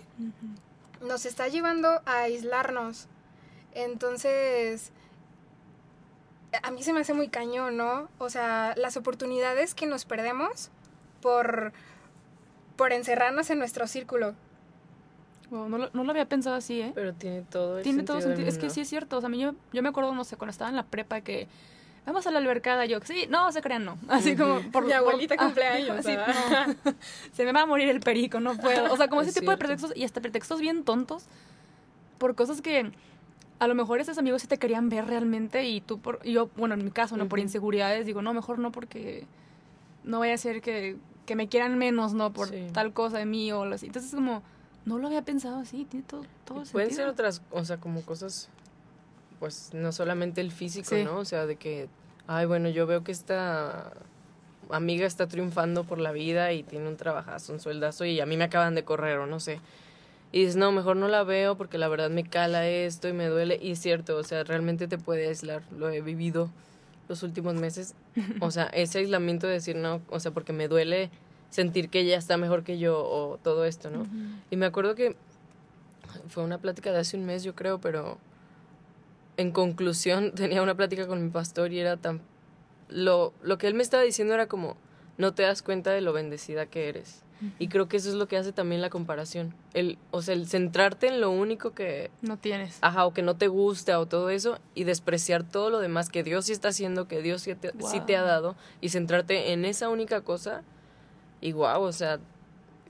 nos 1.01 1.25
está 1.25 1.48
llevando 1.48 2.01
a 2.06 2.22
aislarnos. 2.24 3.08
Entonces, 3.74 4.91
a 6.63 6.72
mí 6.72 6.84
se 6.84 6.94
me 6.94 7.01
hace 7.01 7.13
muy 7.13 7.30
cañón, 7.30 7.77
¿no? 7.77 8.10
O 8.18 8.30
sea, 8.30 8.74
las 8.77 8.98
oportunidades 8.98 9.74
que 9.74 9.86
nos 9.86 10.06
perdemos 10.06 10.70
por, 11.22 11.74
por 12.75 12.94
encerrarnos 12.94 13.50
en 13.50 13.60
nuestro 13.60 13.88
círculo. 13.88 14.36
no, 15.50 15.70
lo, 15.70 15.89
no, 15.94 16.03
lo, 16.03 16.12
había 16.12 16.25
pensado 16.25 16.56
así, 16.56 16.82
¿eh? 16.82 16.91
Pero 16.94 17.13
tiene 17.13 17.44
todo 17.44 17.77
el 17.77 17.84
Tiene 17.84 18.03
todo 18.03 18.22
sentido. 18.22 18.48
Es 18.48 18.58
que 18.58 18.70
sí 18.70 18.82
es 18.82 18.89
cierto. 18.89 19.18
O 19.18 19.22
sea, 19.22 19.27
a 19.27 19.30
mí 19.30 19.39
yo, 19.39 19.56
yo 19.72 19.82
me 19.82 19.89
acuerdo, 19.89 20.13
no 20.13 20.24
sé, 20.24 20.36
cuando 20.36 20.51
estaba 20.51 20.70
en 20.70 20.75
la 20.75 20.86
prepa 20.86 21.22
que 21.22 21.48
vamos 22.05 22.25
a 22.27 22.31
la 22.31 22.39
albercada. 22.39 22.86
Yo, 22.86 23.00
sí, 23.03 23.27
no, 23.29 23.51
se 23.51 23.62
crean, 23.62 23.86
no. 23.86 23.98
Así 24.08 24.36
como 24.36 24.62
por 24.72 24.86
Mi 24.88 24.93
abuelita 24.93 25.36
ah, 25.38 25.46
cumpleaños. 25.46 26.05
se 27.34 27.46
me 27.46 27.51
va 27.51 27.62
a 27.62 27.65
morir 27.65 27.89
el 27.89 28.00
perico, 28.00 28.39
no 28.39 28.58
puedo. 28.58 28.91
O 28.91 28.98
sea, 28.98 29.08
como 29.08 29.22
ese 29.24 29.39
tipo 29.39 29.51
de 29.51 29.58
pretextos 29.58 29.93
y 29.96 30.03
hasta 30.03 30.22
pretextos 30.22 30.60
bien 30.60 30.84
tontos 30.84 31.25
por 32.17 32.36
cosas 32.36 32.62
que 32.62 32.91
a 33.60 33.67
lo 33.67 33.75
mejor 33.75 34.00
esos 34.00 34.17
amigos 34.17 34.41
sí 34.41 34.48
te 34.48 34.58
querían 34.58 34.89
ver 34.89 35.05
realmente 35.05 35.67
y 35.67 35.81
tú, 35.81 36.00
por, 36.00 36.24
yo, 36.24 36.50
bueno, 36.55 36.74
en 36.75 36.84
mi 36.84 36.91
caso, 36.91 37.15
no 37.17 37.27
por 37.27 37.39
inseguridades, 37.39 38.05
digo, 38.05 38.22
no, 38.22 38.34
mejor 38.34 38.58
no 38.60 38.72
porque 38.72 39.25
no 40.03 40.20
vaya 40.20 40.34
a 40.34 40.38
ser 40.38 40.62
que, 40.62 40.98
que 41.25 41.36
me 41.36 41.48
quieran 41.48 41.77
menos, 41.77 42.13
¿no? 42.13 42.34
Por 42.34 42.50
tal 42.74 42.93
cosa 42.93 43.20
de 43.20 43.25
mí 43.25 43.51
o 43.51 43.63
así. 43.63 43.86
Entonces, 43.88 44.13
como, 44.13 44.41
no 44.86 44.98
lo 44.98 45.08
había 45.08 45.22
pensado 45.22 45.60
así, 45.60 45.86
tiene 45.86 46.05
todo, 46.08 46.24
todo 46.43 46.63
Pueden 46.72 46.91
ser 46.91 47.08
otras, 47.08 47.43
o 47.51 47.63
sea, 47.63 47.77
como 47.77 48.01
cosas 48.01 48.50
pues 49.41 49.71
no 49.74 49.91
solamente 49.91 50.39
el 50.39 50.51
físico, 50.51 50.95
¿no? 51.03 51.17
O 51.17 51.25
sea, 51.25 51.48
de 51.48 51.55
que, 51.55 51.89
ay, 52.27 52.45
bueno, 52.45 52.69
yo 52.69 52.86
veo 52.86 53.03
que 53.03 53.12
esta 53.12 53.91
amiga 54.69 55.07
está 55.07 55.27
triunfando 55.27 55.83
por 55.83 55.98
la 55.98 56.12
vida 56.12 56.53
y 56.53 56.62
tiene 56.62 56.88
un 56.88 56.95
trabajazo, 56.95 57.51
un 57.51 57.60
sueldazo 57.60 58.05
y 58.05 58.19
a 58.19 58.27
mí 58.27 58.38
me 58.38 58.43
acaban 58.43 58.75
de 58.75 58.83
correr 58.83 59.17
o 59.17 59.25
no 59.25 59.39
sé. 59.39 59.60
Y 60.31 60.41
dices, 60.41 60.57
no, 60.57 60.71
mejor 60.71 60.95
no 60.95 61.07
la 61.07 61.24
veo 61.24 61.55
porque 61.57 61.79
la 61.79 61.88
verdad 61.88 62.12
me 62.12 62.24
cala 62.24 62.67
esto 62.67 63.10
y 63.10 63.13
me 63.13 63.25
duele. 63.25 63.57
Y 63.60 63.71
es 63.71 63.79
cierto, 63.79 64.15
o 64.15 64.24
sea, 64.24 64.43
realmente 64.43 64.88
te 64.88 65.00
puede 65.00 65.27
aislar. 65.27 65.63
Lo 65.75 65.89
he 65.89 66.01
vivido 66.01 66.51
los 67.10 67.24
últimos 67.24 67.55
meses. 67.55 67.95
O 68.41 68.51
sea, 68.51 68.65
ese 68.65 69.00
aislamiento 69.00 69.48
de 69.48 69.53
decir, 69.53 69.75
no, 69.75 70.01
o 70.10 70.19
sea, 70.19 70.29
porque 70.29 70.53
me 70.53 70.67
duele 70.67 71.10
sentir 71.50 71.89
que 71.89 72.01
ella 72.01 72.15
está 72.15 72.38
mejor 72.38 72.63
que 72.63 72.77
yo 72.77 73.03
o 73.03 73.39
todo 73.41 73.65
esto, 73.65 73.89
¿no? 73.89 74.05
Y 74.51 74.55
me 74.55 74.67
acuerdo 74.67 74.93
que 74.93 75.15
fue 76.29 76.43
una 76.43 76.60
plática 76.60 76.91
de 76.91 77.00
hace 77.00 77.17
un 77.17 77.25
mes, 77.25 77.41
yo 77.41 77.55
creo, 77.55 77.81
pero 77.81 78.19
en 79.41 79.51
conclusión, 79.51 80.31
tenía 80.36 80.62
una 80.62 80.75
plática 80.75 81.07
con 81.07 81.24
mi 81.24 81.29
pastor 81.29 81.71
y 81.71 81.79
era 81.79 81.98
tan... 81.98 82.21
Lo, 82.89 83.33
lo 83.41 83.57
que 83.57 83.67
él 83.67 83.74
me 83.74 83.83
estaba 83.83 84.03
diciendo 84.03 84.33
era 84.33 84.48
como, 84.48 84.75
no 85.17 85.33
te 85.33 85.43
das 85.43 85.62
cuenta 85.62 85.91
de 85.91 86.01
lo 86.01 86.13
bendecida 86.13 86.65
que 86.65 86.89
eres. 86.89 87.24
Y 87.57 87.69
creo 87.69 87.88
que 87.88 87.98
eso 87.98 88.10
es 88.10 88.13
lo 88.13 88.27
que 88.27 88.38
hace 88.38 88.51
también 88.51 88.81
la 88.81 88.91
comparación. 88.91 89.55
El, 89.74 89.98
o 90.12 90.21
sea, 90.21 90.36
el 90.36 90.48
centrarte 90.48 91.07
en 91.07 91.21
lo 91.21 91.31
único 91.31 91.71
que... 91.74 92.12
No 92.21 92.38
tienes. 92.38 92.77
Ajá, 92.81 93.05
o 93.07 93.15
que 93.15 93.24
no 93.24 93.36
te 93.36 93.48
gusta 93.48 94.00
o 94.00 94.05
todo 94.05 94.29
eso 94.29 94.60
y 94.75 94.83
despreciar 94.83 95.43
todo 95.43 95.71
lo 95.71 95.79
demás 95.79 96.10
que 96.10 96.21
Dios 96.21 96.45
sí 96.45 96.51
está 96.51 96.67
haciendo, 96.67 97.07
que 97.07 97.24
Dios 97.24 97.41
sí 97.41 97.55
te, 97.55 97.71
sí 97.79 98.00
te 98.01 98.15
ha 98.15 98.21
dado 98.21 98.55
y 98.79 98.89
centrarte 98.89 99.53
en 99.53 99.65
esa 99.65 99.89
única 99.89 100.21
cosa. 100.21 100.62
Y 101.39 101.53
wow, 101.53 101.81
o 101.81 101.91
sea, 101.91 102.19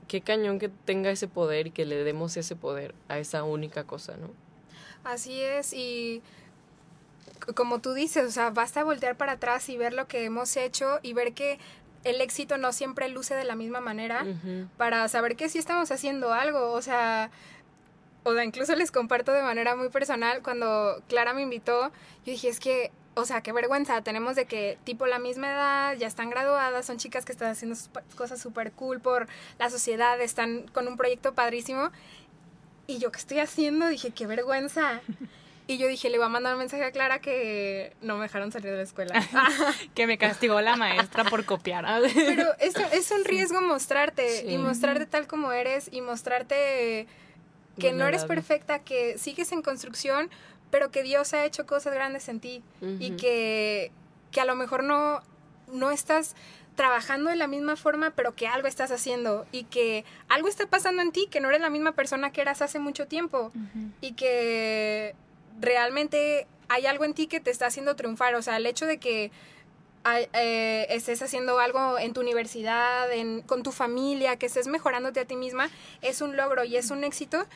qué 0.06 0.20
cañón 0.20 0.58
que 0.58 0.68
tenga 0.68 1.10
ese 1.10 1.28
poder 1.28 1.68
y 1.68 1.70
que 1.70 1.86
le 1.86 2.04
demos 2.04 2.36
ese 2.36 2.54
poder 2.54 2.94
a 3.08 3.18
esa 3.18 3.44
única 3.44 3.84
cosa, 3.84 4.18
¿no? 4.18 4.28
Así 5.04 5.40
es, 5.40 5.72
y 5.72 6.22
como 7.54 7.80
tú 7.80 7.92
dices, 7.92 8.24
o 8.24 8.30
sea, 8.30 8.50
basta 8.50 8.84
voltear 8.84 9.16
para 9.16 9.32
atrás 9.32 9.68
y 9.68 9.76
ver 9.76 9.92
lo 9.92 10.06
que 10.06 10.24
hemos 10.24 10.56
hecho 10.56 11.00
y 11.02 11.12
ver 11.12 11.34
que 11.34 11.58
el 12.04 12.20
éxito 12.20 12.58
no 12.58 12.72
siempre 12.72 13.08
luce 13.08 13.34
de 13.34 13.44
la 13.44 13.54
misma 13.54 13.80
manera 13.80 14.24
para 14.76 15.06
saber 15.08 15.36
que 15.36 15.48
sí 15.48 15.58
estamos 15.58 15.90
haciendo 15.90 16.32
algo. 16.32 16.72
O 16.72 16.82
sea, 16.82 17.30
o 18.24 18.34
sea, 18.34 18.44
incluso 18.44 18.74
les 18.74 18.90
comparto 18.90 19.32
de 19.32 19.42
manera 19.42 19.74
muy 19.76 19.88
personal, 19.88 20.42
cuando 20.42 21.02
Clara 21.08 21.34
me 21.34 21.42
invitó, 21.42 21.88
yo 22.24 22.32
dije, 22.32 22.48
es 22.48 22.60
que, 22.60 22.92
o 23.14 23.24
sea, 23.24 23.40
qué 23.40 23.52
vergüenza, 23.52 24.00
tenemos 24.02 24.36
de 24.36 24.46
que 24.46 24.78
tipo 24.84 25.06
la 25.06 25.18
misma 25.18 25.50
edad, 25.50 25.96
ya 25.96 26.06
están 26.06 26.30
graduadas, 26.30 26.86
son 26.86 26.98
chicas 26.98 27.24
que 27.24 27.32
están 27.32 27.50
haciendo 27.50 27.76
cosas 28.16 28.40
súper 28.40 28.72
cool 28.72 29.00
por 29.00 29.26
la 29.58 29.70
sociedad, 29.70 30.20
están 30.20 30.66
con 30.68 30.86
un 30.86 30.96
proyecto 30.96 31.34
padrísimo. 31.34 31.90
Y 32.86 32.98
yo, 32.98 33.12
¿qué 33.12 33.18
estoy 33.18 33.38
haciendo? 33.38 33.86
Dije, 33.88 34.10
qué 34.10 34.26
vergüenza. 34.26 35.00
Y 35.68 35.78
yo 35.78 35.86
dije, 35.86 36.10
le 36.10 36.18
voy 36.18 36.26
a 36.26 36.28
mandar 36.28 36.54
un 36.54 36.58
mensaje 36.58 36.84
a 36.84 36.90
Clara 36.90 37.20
que 37.20 37.94
no 38.02 38.16
me 38.16 38.24
dejaron 38.24 38.50
salir 38.50 38.70
de 38.70 38.76
la 38.78 38.82
escuela. 38.82 39.14
Que 39.94 40.06
me 40.06 40.18
castigó 40.18 40.60
la 40.60 40.76
maestra 40.76 41.24
por 41.24 41.44
copiar. 41.44 41.84
Pero 42.14 42.46
es, 42.58 42.74
es 42.92 43.10
un 43.12 43.24
riesgo 43.24 43.60
mostrarte 43.60 44.28
Sí. 44.40 44.48
y 44.54 44.58
mostrarte 44.58 45.06
tal 45.06 45.26
como 45.26 45.52
eres 45.52 45.88
y 45.92 46.00
mostrarte 46.00 47.06
que 47.78 47.92
no 47.92 48.06
eres 48.06 48.24
perfecta, 48.24 48.80
que 48.80 49.16
sigues 49.18 49.50
en 49.52 49.62
construcción, 49.62 50.28
pero 50.70 50.90
que 50.90 51.02
Dios 51.02 51.32
ha 51.32 51.44
hecho 51.44 51.64
cosas 51.66 51.94
grandes 51.94 52.28
en 52.28 52.38
ti 52.40 52.62
y 53.00 53.12
que, 53.12 53.90
que 54.30 54.40
a 54.40 54.44
lo 54.44 54.54
mejor 54.56 54.84
no, 54.84 55.22
no 55.72 55.90
estás 55.90 56.34
trabajando 56.74 57.30
de 57.30 57.36
la 57.36 57.46
misma 57.46 57.76
forma, 57.76 58.10
pero 58.10 58.34
que 58.34 58.46
algo 58.46 58.66
estás 58.68 58.90
haciendo 58.90 59.46
y 59.52 59.64
que 59.64 60.04
algo 60.28 60.48
está 60.48 60.66
pasando 60.66 61.02
en 61.02 61.12
ti, 61.12 61.28
que 61.30 61.40
no 61.40 61.48
eres 61.48 61.60
la 61.62 61.70
misma 61.70 61.92
persona 61.92 62.30
que 62.32 62.40
eras 62.42 62.60
hace 62.62 62.78
mucho 62.78 63.06
tiempo 63.06 63.52
y 64.00 64.12
que 64.12 65.14
realmente 65.60 66.46
hay 66.68 66.86
algo 66.86 67.04
en 67.04 67.14
ti 67.14 67.26
que 67.26 67.40
te 67.40 67.50
está 67.50 67.66
haciendo 67.66 67.96
triunfar. 67.96 68.34
O 68.34 68.42
sea, 68.42 68.56
el 68.56 68.66
hecho 68.66 68.86
de 68.86 68.98
que 68.98 69.30
eh, 70.32 70.86
estés 70.90 71.22
haciendo 71.22 71.58
algo 71.58 71.98
en 71.98 72.12
tu 72.12 72.20
universidad, 72.20 73.12
en, 73.12 73.42
con 73.42 73.62
tu 73.62 73.72
familia, 73.72 74.36
que 74.36 74.46
estés 74.46 74.66
mejorándote 74.66 75.20
a 75.20 75.24
ti 75.24 75.36
misma, 75.36 75.70
es 76.00 76.20
un 76.20 76.36
logro 76.36 76.64
y 76.64 76.76
es 76.76 76.90
un 76.90 77.04
éxito. 77.04 77.46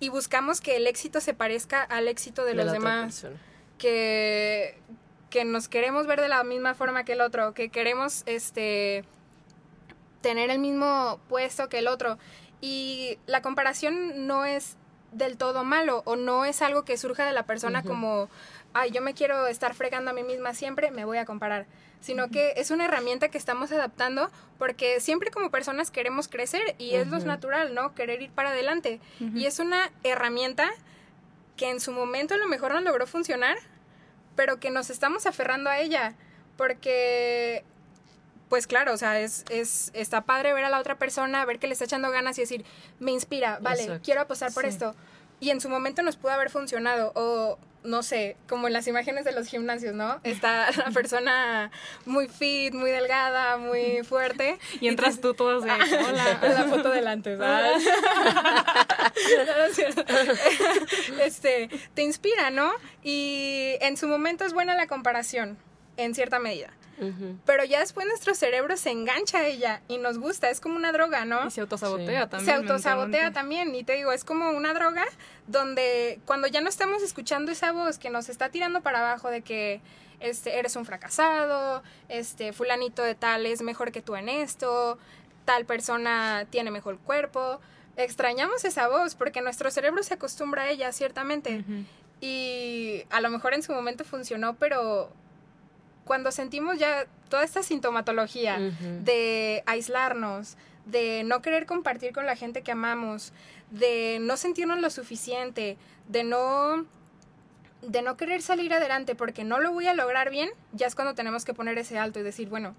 Y 0.00 0.08
buscamos 0.08 0.60
que 0.60 0.76
el 0.76 0.86
éxito 0.86 1.20
se 1.20 1.34
parezca 1.34 1.82
al 1.82 2.08
éxito 2.08 2.44
de, 2.44 2.54
De 2.54 2.64
los 2.64 2.72
demás. 2.72 3.26
Que, 3.78 4.78
que 5.30 5.44
nos 5.44 5.68
queremos 5.68 6.06
ver 6.06 6.20
de 6.20 6.28
la 6.28 6.42
misma 6.44 6.74
forma 6.74 7.04
que 7.04 7.12
el 7.12 7.20
otro, 7.20 7.54
que 7.54 7.68
queremos 7.68 8.22
este 8.26 9.04
tener 10.20 10.50
el 10.50 10.58
mismo 10.58 11.20
puesto 11.28 11.68
que 11.68 11.78
el 11.78 11.88
otro. 11.88 12.18
Y 12.60 13.18
la 13.26 13.42
comparación 13.42 14.26
no 14.26 14.44
es 14.44 14.76
del 15.12 15.36
todo 15.36 15.62
malo 15.64 16.02
o 16.04 16.16
no 16.16 16.44
es 16.44 16.62
algo 16.62 16.84
que 16.84 16.96
surja 16.96 17.24
de 17.24 17.32
la 17.32 17.44
persona 17.44 17.82
como, 17.82 18.28
ay, 18.72 18.90
yo 18.90 19.02
me 19.02 19.14
quiero 19.14 19.46
estar 19.46 19.74
fregando 19.74 20.10
a 20.10 20.14
mí 20.14 20.22
misma 20.22 20.54
siempre, 20.54 20.90
me 20.90 21.04
voy 21.04 21.18
a 21.18 21.24
comparar. 21.24 21.66
Sino 22.00 22.30
que 22.30 22.54
es 22.56 22.72
una 22.72 22.86
herramienta 22.86 23.28
que 23.28 23.38
estamos 23.38 23.70
adaptando 23.70 24.30
porque 24.58 25.00
siempre 25.00 25.30
como 25.30 25.50
personas 25.50 25.92
queremos 25.92 26.26
crecer 26.26 26.74
y 26.78 26.94
es 26.94 27.06
lo 27.06 27.18
natural, 27.20 27.74
¿no? 27.74 27.94
Querer 27.94 28.22
ir 28.22 28.30
para 28.30 28.50
adelante. 28.50 29.00
Y 29.34 29.46
es 29.46 29.60
una 29.60 29.90
herramienta 30.02 30.70
que 31.56 31.70
en 31.70 31.80
su 31.80 31.92
momento 31.92 32.34
a 32.34 32.38
lo 32.38 32.48
mejor 32.48 32.72
no 32.72 32.80
logró 32.80 33.06
funcionar, 33.06 33.56
pero 34.34 34.58
que 34.58 34.70
nos 34.70 34.90
estamos 34.90 35.26
aferrando 35.26 35.70
a 35.70 35.78
ella. 35.78 36.14
Porque, 36.56 37.64
pues 38.52 38.66
claro, 38.66 38.92
o 38.92 38.98
sea, 38.98 39.18
es, 39.18 39.46
es, 39.48 39.90
está 39.94 40.26
padre 40.26 40.52
ver 40.52 40.66
a 40.66 40.68
la 40.68 40.78
otra 40.78 40.98
persona, 40.98 41.42
ver 41.46 41.58
que 41.58 41.68
le 41.68 41.72
está 41.72 41.86
echando 41.86 42.10
ganas 42.10 42.36
y 42.36 42.42
decir, 42.42 42.66
me 43.00 43.10
inspira, 43.10 43.58
vale, 43.62 43.84
Exacto. 43.84 44.02
quiero 44.04 44.20
apostar 44.20 44.52
por 44.52 44.64
Sí. 44.64 44.68
esto. 44.68 44.94
Y 45.40 45.48
en 45.48 45.62
su 45.62 45.70
momento 45.70 46.02
nos 46.02 46.16
pudo 46.16 46.32
haber 46.32 46.50
funcionado. 46.50 47.12
O, 47.14 47.58
no 47.82 48.02
sé, 48.02 48.36
como 48.46 48.66
en 48.66 48.74
las 48.74 48.86
imágenes 48.86 49.24
de 49.24 49.32
los 49.32 49.46
gimnasios, 49.46 49.94
¿no? 49.94 50.20
Está 50.22 50.70
la 50.76 50.90
persona 50.90 51.70
muy 52.04 52.28
fit, 52.28 52.74
muy 52.74 52.90
delgada, 52.90 53.56
muy 53.56 54.02
fuerte. 54.04 54.58
Y 54.82 54.88
entras 54.88 55.22
tú 55.22 55.32
todos 55.32 55.62
de, 55.64 55.68
la 55.68 56.66
foto 56.68 56.90
delante, 56.90 57.38
¿sabes? 57.38 57.82
No, 57.86 59.56
no 59.56 59.64
es 59.64 59.74
cierto. 59.74 60.04
este, 61.22 61.70
te 61.94 62.02
inspira, 62.02 62.50
¿no? 62.50 62.70
Y 63.02 63.76
en 63.80 63.96
su 63.96 64.08
momento 64.08 64.44
es 64.44 64.52
buena 64.52 64.74
la 64.74 64.88
comparación, 64.88 65.56
en 65.96 66.14
cierta 66.14 66.38
medida. 66.38 66.70
Pero 67.46 67.64
ya 67.64 67.80
después 67.80 68.06
nuestro 68.06 68.34
cerebro 68.34 68.76
se 68.76 68.90
engancha 68.90 69.38
a 69.38 69.46
ella 69.46 69.82
y 69.88 69.98
nos 69.98 70.18
gusta, 70.18 70.50
es 70.50 70.60
como 70.60 70.76
una 70.76 70.92
droga, 70.92 71.24
¿no? 71.24 71.46
Y 71.46 71.50
se 71.50 71.60
autosabotea 71.60 72.24
Sí. 72.24 72.30
también. 72.30 72.44
se 72.46 72.52
autosabotea 72.52 73.32
también 73.32 73.74
y 73.74 73.84
te 73.84 73.94
digo, 73.94 74.12
es 74.12 74.24
como 74.24 74.50
una 74.50 74.74
droga 74.74 75.04
donde 75.46 76.20
cuando 76.26 76.46
ya 76.46 76.60
no 76.60 76.68
estamos 76.68 77.02
escuchando 77.02 77.50
esa 77.52 77.72
voz 77.72 77.98
que 77.98 78.10
nos 78.10 78.28
está 78.28 78.48
tirando 78.50 78.80
para 78.82 79.00
abajo 79.00 79.30
de 79.30 79.42
que 79.42 79.80
este 80.20 80.58
eres 80.58 80.76
un 80.76 80.84
fracasado, 80.84 81.82
este 82.08 82.52
fulanito 82.52 83.02
de 83.02 83.14
tal 83.14 83.44
es 83.46 83.60
mejor 83.62 83.90
que 83.90 84.02
tú 84.02 84.14
en 84.16 84.28
esto, 84.28 84.98
tal 85.44 85.64
persona 85.64 86.46
tiene 86.50 86.70
mejor 86.70 86.98
cuerpo, 86.98 87.60
extrañamos 87.96 88.64
esa 88.64 88.88
voz 88.88 89.14
porque 89.16 89.42
nuestro 89.42 89.70
cerebro 89.70 90.02
se 90.02 90.14
acostumbra 90.14 90.62
a 90.62 90.70
ella 90.70 90.92
ciertamente 90.92 91.64
y 92.20 93.02
a 93.10 93.20
lo 93.20 93.30
mejor 93.30 93.52
en 93.54 93.62
su 93.62 93.72
momento 93.72 94.04
funcionó, 94.04 94.54
pero 94.54 95.10
cuando 96.04 96.32
sentimos 96.32 96.78
ya 96.78 97.06
toda 97.28 97.44
esta 97.44 97.62
sintomatología 97.62 98.58
de 99.04 99.62
aislarnos, 99.66 100.56
de 100.86 101.22
no 101.24 101.42
querer 101.42 101.64
compartir 101.66 102.12
con 102.12 102.26
la 102.26 102.34
gente 102.36 102.62
que 102.62 102.72
amamos, 102.72 103.32
de 103.70 104.18
no 104.20 104.36
sentirnos 104.36 104.80
lo 104.80 104.90
suficiente, 104.90 105.76
de 106.08 106.24
no 106.24 106.84
de 107.82 108.00
no 108.02 108.16
querer 108.16 108.42
salir 108.42 108.72
adelante 108.72 109.16
porque 109.16 109.42
no 109.42 109.58
lo 109.58 109.72
voy 109.72 109.88
a 109.88 109.94
lograr 109.94 110.30
bien, 110.30 110.50
ya 110.72 110.86
es 110.86 110.94
cuando 110.94 111.14
tenemos 111.14 111.44
que 111.44 111.52
poner 111.52 111.76
ese 111.78 111.98
alto 111.98 112.20
y 112.20 112.22
decir, 112.22 112.48
bueno, 112.48 112.76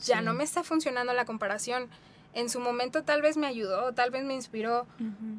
ya 0.00 0.18
Sí. 0.18 0.24
no 0.24 0.34
me 0.34 0.42
está 0.42 0.64
funcionando 0.64 1.12
la 1.12 1.24
comparación. 1.24 1.88
En 2.34 2.48
su 2.50 2.58
momento 2.58 3.04
tal 3.04 3.22
vez 3.22 3.36
me 3.36 3.46
ayudó, 3.46 3.92
tal 3.92 4.10
vez 4.10 4.24
me 4.24 4.34
inspiró, 4.34 4.86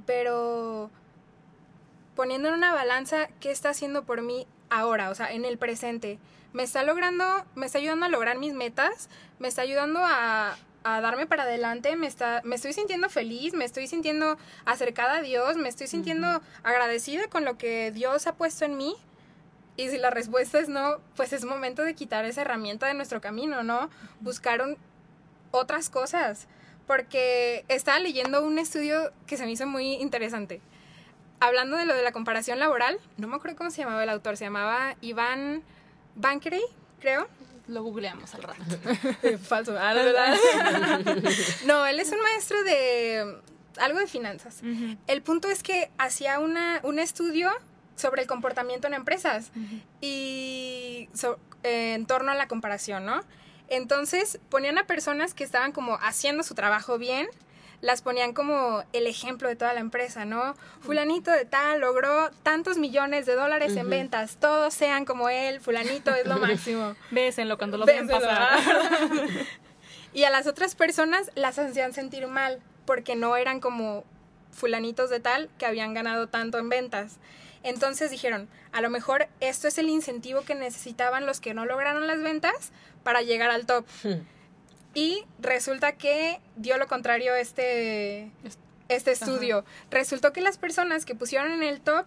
pero 0.05 0.89
poniendo 2.15 2.47
en 2.49 2.53
una 2.55 2.73
balanza 2.73 3.27
qué 3.41 3.51
está 3.51 3.69
haciendo 3.71 4.03
por 4.03 4.21
mí 4.21 4.47
ahora, 4.77 5.09
o 5.09 5.15
sea, 5.15 5.31
en 5.33 5.45
el 5.45 5.57
presente. 5.57 6.19
Me 6.53 6.63
está 6.63 6.83
logrando, 6.83 7.25
me 7.55 7.65
está 7.65 7.79
ayudando 7.79 8.05
a 8.05 8.09
lograr 8.09 8.37
mis 8.37 8.53
metas, 8.53 9.09
me 9.39 9.47
está 9.47 9.63
ayudando 9.63 10.01
a, 10.03 10.55
a 10.83 11.01
darme 11.01 11.25
para 11.25 11.43
adelante, 11.43 11.95
me 11.95 12.05
está, 12.07 12.41
me 12.43 12.55
estoy 12.55 12.73
sintiendo 12.73 13.09
feliz, 13.09 13.53
me 13.53 13.65
estoy 13.65 13.87
sintiendo 13.87 14.37
acercada 14.65 15.15
a 15.17 15.21
Dios, 15.21 15.57
me 15.57 15.69
estoy 15.69 15.87
sintiendo 15.87 16.41
agradecida 16.63 17.27
con 17.27 17.43
lo 17.45 17.57
que 17.57 17.91
Dios 17.91 18.27
ha 18.27 18.35
puesto 18.35 18.65
en 18.65 18.77
mí. 18.77 18.95
Y 19.75 19.89
si 19.89 19.97
la 19.97 20.11
respuesta 20.11 20.59
es 20.59 20.69
no, 20.69 20.97
pues 21.15 21.33
es 21.33 21.43
momento 21.45 21.81
de 21.81 21.95
quitar 21.95 22.25
esa 22.25 22.41
herramienta 22.41 22.85
de 22.85 22.93
nuestro 22.93 23.21
camino, 23.21 23.63
¿no? 23.63 23.89
Buscar 24.19 24.61
un- 24.61 24.77
otras 25.49 25.89
cosas. 25.89 26.47
Porque 26.85 27.65
estaba 27.69 27.97
leyendo 27.97 28.43
un 28.45 28.59
estudio 28.59 29.11
que 29.25 29.37
se 29.37 29.45
me 29.45 29.51
hizo 29.51 29.65
muy 29.65 29.93
interesante. 29.93 30.61
Hablando 31.39 31.75
de 31.77 31.85
lo 31.85 31.93
de 31.93 32.03
la 32.03 32.11
comparación 32.13 32.59
laboral, 32.59 32.99
no 33.17 33.27
me 33.27 33.35
acuerdo 33.35 33.57
cómo 33.57 33.69
se 33.71 33.81
llamaba 33.81 34.03
el 34.03 34.09
autor, 34.09 34.37
se 34.37 34.45
llamaba 34.45 34.95
Iván 35.01 35.61
Bankery, 36.15 36.61
creo. 36.99 37.27
Lo 37.67 37.81
googleamos 37.83 38.33
al 38.35 38.43
rato. 38.43 38.61
Falso, 39.47 39.77
ah, 39.79 39.93
la 39.93 40.03
verdad. 40.03 40.35
no, 41.65 41.85
él 41.85 41.99
es 41.99 42.11
un 42.11 42.21
maestro 42.21 42.61
de 42.63 43.37
algo 43.77 43.99
de 43.99 44.07
finanzas. 44.07 44.61
El 45.07 45.21
punto 45.21 45.47
es 45.49 45.63
que 45.63 45.89
hacía 45.97 46.39
una, 46.39 46.79
un 46.83 46.99
estudio 46.99 47.49
sobre 47.95 48.21
el 48.21 48.27
comportamiento 48.27 48.87
en 48.87 48.93
empresas 48.93 49.51
y 50.01 51.09
so- 51.13 51.39
eh, 51.63 51.93
en 51.93 52.05
torno 52.05 52.31
a 52.31 52.35
la 52.35 52.47
comparación, 52.47 53.05
¿no? 53.05 53.23
Entonces 53.69 54.39
ponían 54.49 54.77
a 54.77 54.85
personas 54.85 55.33
que 55.33 55.43
estaban 55.43 55.71
como 55.71 55.95
haciendo 56.01 56.43
su 56.43 56.53
trabajo 56.55 56.97
bien, 56.97 57.27
las 57.83 58.01
ponían 58.01 58.31
como 58.31 58.85
el 58.93 59.07
ejemplo 59.07 59.49
de 59.49 59.57
toda 59.57 59.73
la 59.73 59.81
empresa, 59.81 60.23
¿no? 60.23 60.55
Fulanito 60.79 61.31
de 61.31 61.43
tal 61.43 61.81
logró 61.81 62.31
tantos 62.41 62.77
millones 62.77 63.25
de 63.25 63.35
dólares 63.35 63.75
en 63.75 63.89
ventas, 63.89 64.37
todos 64.37 64.73
sean 64.73 65.03
como 65.03 65.27
él, 65.27 65.59
fulanito 65.59 66.15
es 66.15 66.25
lo 66.25 66.37
máximo. 66.39 66.95
Bésenlo 67.11 67.57
cuando 67.57 67.77
lo 67.77 67.85
vean 67.85 68.07
pasar. 68.07 68.57
y 70.13 70.23
a 70.23 70.29
las 70.29 70.47
otras 70.47 70.75
personas 70.75 71.29
las 71.35 71.59
hacían 71.59 71.91
sentir 71.91 72.25
mal 72.27 72.61
porque 72.85 73.17
no 73.17 73.35
eran 73.35 73.59
como 73.59 74.05
fulanitos 74.53 75.09
de 75.09 75.19
tal 75.19 75.49
que 75.57 75.65
habían 75.65 75.93
ganado 75.93 76.27
tanto 76.27 76.59
en 76.59 76.69
ventas. 76.69 77.17
Entonces 77.63 78.09
dijeron, 78.11 78.47
a 78.71 78.79
lo 78.79 78.89
mejor 78.89 79.27
esto 79.41 79.67
es 79.67 79.77
el 79.77 79.89
incentivo 79.89 80.43
que 80.43 80.55
necesitaban 80.55 81.25
los 81.25 81.41
que 81.41 81.53
no 81.53 81.65
lograron 81.65 82.07
las 82.07 82.21
ventas 82.21 82.71
para 83.03 83.23
llegar 83.23 83.49
al 83.49 83.65
top. 83.65 83.85
Y 84.93 85.23
resulta 85.39 85.93
que 85.93 86.39
dio 86.55 86.77
lo 86.77 86.87
contrario 86.87 87.33
este, 87.35 88.31
este 88.89 89.11
estudio. 89.11 89.65
Resultó 89.89 90.33
que 90.33 90.41
las 90.41 90.57
personas 90.57 91.05
que 91.05 91.15
pusieron 91.15 91.51
en 91.51 91.63
el 91.63 91.81
top 91.81 92.05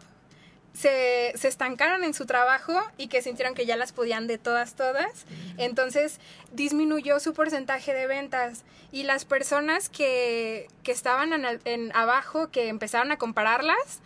se, 0.73 1.33
se 1.37 1.49
estancaron 1.49 2.05
en 2.05 2.13
su 2.13 2.27
trabajo 2.27 2.75
y 2.99 3.09
que 3.09 3.23
sintieron 3.23 3.55
que 3.55 3.65
ya 3.67 3.77
las 3.77 3.93
podían 3.93 4.27
de 4.27 4.39
todas, 4.39 4.75
todas. 4.75 5.25
Entonces 5.57 6.21
disminuyó 6.53 7.19
su 7.19 7.33
porcentaje 7.33 7.95
de 7.95 8.07
ventas. 8.07 8.65
Y 8.93 9.03
las 9.03 9.25
personas 9.25 9.89
que, 9.89 10.69
que 10.83 10.93
estaban 10.93 11.33
en, 11.65 11.97
abajo, 11.97 12.51
que 12.51 12.69
empezaron 12.69 13.11
a 13.11 13.19
compararlas, 13.19 14.01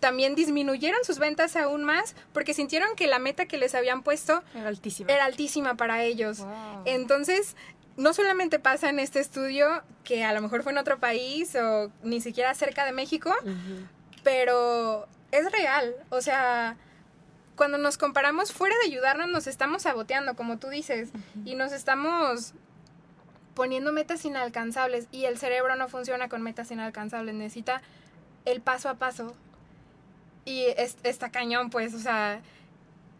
también 0.00 0.34
disminuyeron 0.34 1.02
sus 1.04 1.18
ventas 1.18 1.56
aún 1.56 1.82
más 1.82 2.14
porque 2.32 2.54
sintieron 2.54 2.94
que 2.94 3.08
la 3.08 3.18
meta 3.18 3.46
que 3.46 3.58
les 3.58 3.74
habían 3.74 4.02
puesto 4.02 4.44
Era 4.54 4.68
altísimo. 4.68 5.10
era 5.10 5.24
altísima 5.24 5.76
para 5.76 6.04
ellos. 6.04 6.38
Wow. 6.38 6.82
Entonces, 6.84 7.56
no 7.98 8.14
solamente 8.14 8.60
pasa 8.60 8.88
en 8.88 9.00
este 9.00 9.18
estudio, 9.18 9.82
que 10.04 10.24
a 10.24 10.32
lo 10.32 10.40
mejor 10.40 10.62
fue 10.62 10.70
en 10.70 10.78
otro 10.78 10.98
país 10.98 11.54
o 11.56 11.90
ni 12.04 12.20
siquiera 12.20 12.54
cerca 12.54 12.84
de 12.84 12.92
México, 12.92 13.34
pero 14.22 15.08
es 15.32 15.50
real. 15.50 15.94
O 16.10 16.22
sea, 16.22 16.76
cuando 17.56 17.76
nos 17.76 17.98
comparamos, 17.98 18.52
fuera 18.52 18.76
de 18.82 18.92
ayudarnos, 18.92 19.28
nos 19.28 19.48
estamos 19.48 19.82
saboteando, 19.82 20.36
como 20.36 20.58
tú 20.58 20.68
dices, 20.68 21.10
y 21.44 21.56
nos 21.56 21.72
estamos 21.72 22.54
poniendo 23.54 23.90
metas 23.90 24.24
inalcanzables 24.24 25.08
y 25.10 25.24
el 25.24 25.36
cerebro 25.36 25.74
no 25.74 25.88
funciona 25.88 26.28
con 26.28 26.40
metas 26.40 26.70
inalcanzables, 26.70 27.34
necesita 27.34 27.82
el 28.44 28.60
paso 28.60 28.88
a 28.88 28.94
paso. 28.94 29.34
Y 30.44 30.66
está 31.02 31.30
cañón, 31.30 31.68
pues, 31.68 31.94
o 31.94 31.98
sea, 31.98 32.40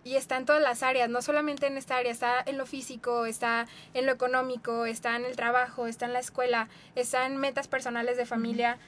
y 0.09 0.17
está 0.17 0.39
en 0.39 0.47
todas 0.47 0.63
las 0.63 0.83
áreas, 0.83 1.11
no 1.11 1.21
solamente 1.21 1.67
en 1.67 1.77
esta 1.77 1.99
área, 1.99 2.11
está 2.11 2.43
en 2.47 2.57
lo 2.57 2.65
físico, 2.65 3.27
está 3.27 3.67
en 3.93 4.07
lo 4.07 4.13
económico, 4.13 4.87
está 4.87 5.15
en 5.17 5.27
el 5.27 5.37
trabajo, 5.37 5.87
está 5.87 6.07
en 6.07 6.15
la 6.15 6.19
escuela, 6.19 6.71
está 6.95 7.27
en 7.27 7.37
metas 7.37 7.69
personales 7.69 8.17
de 8.17 8.25
familia. 8.25 8.79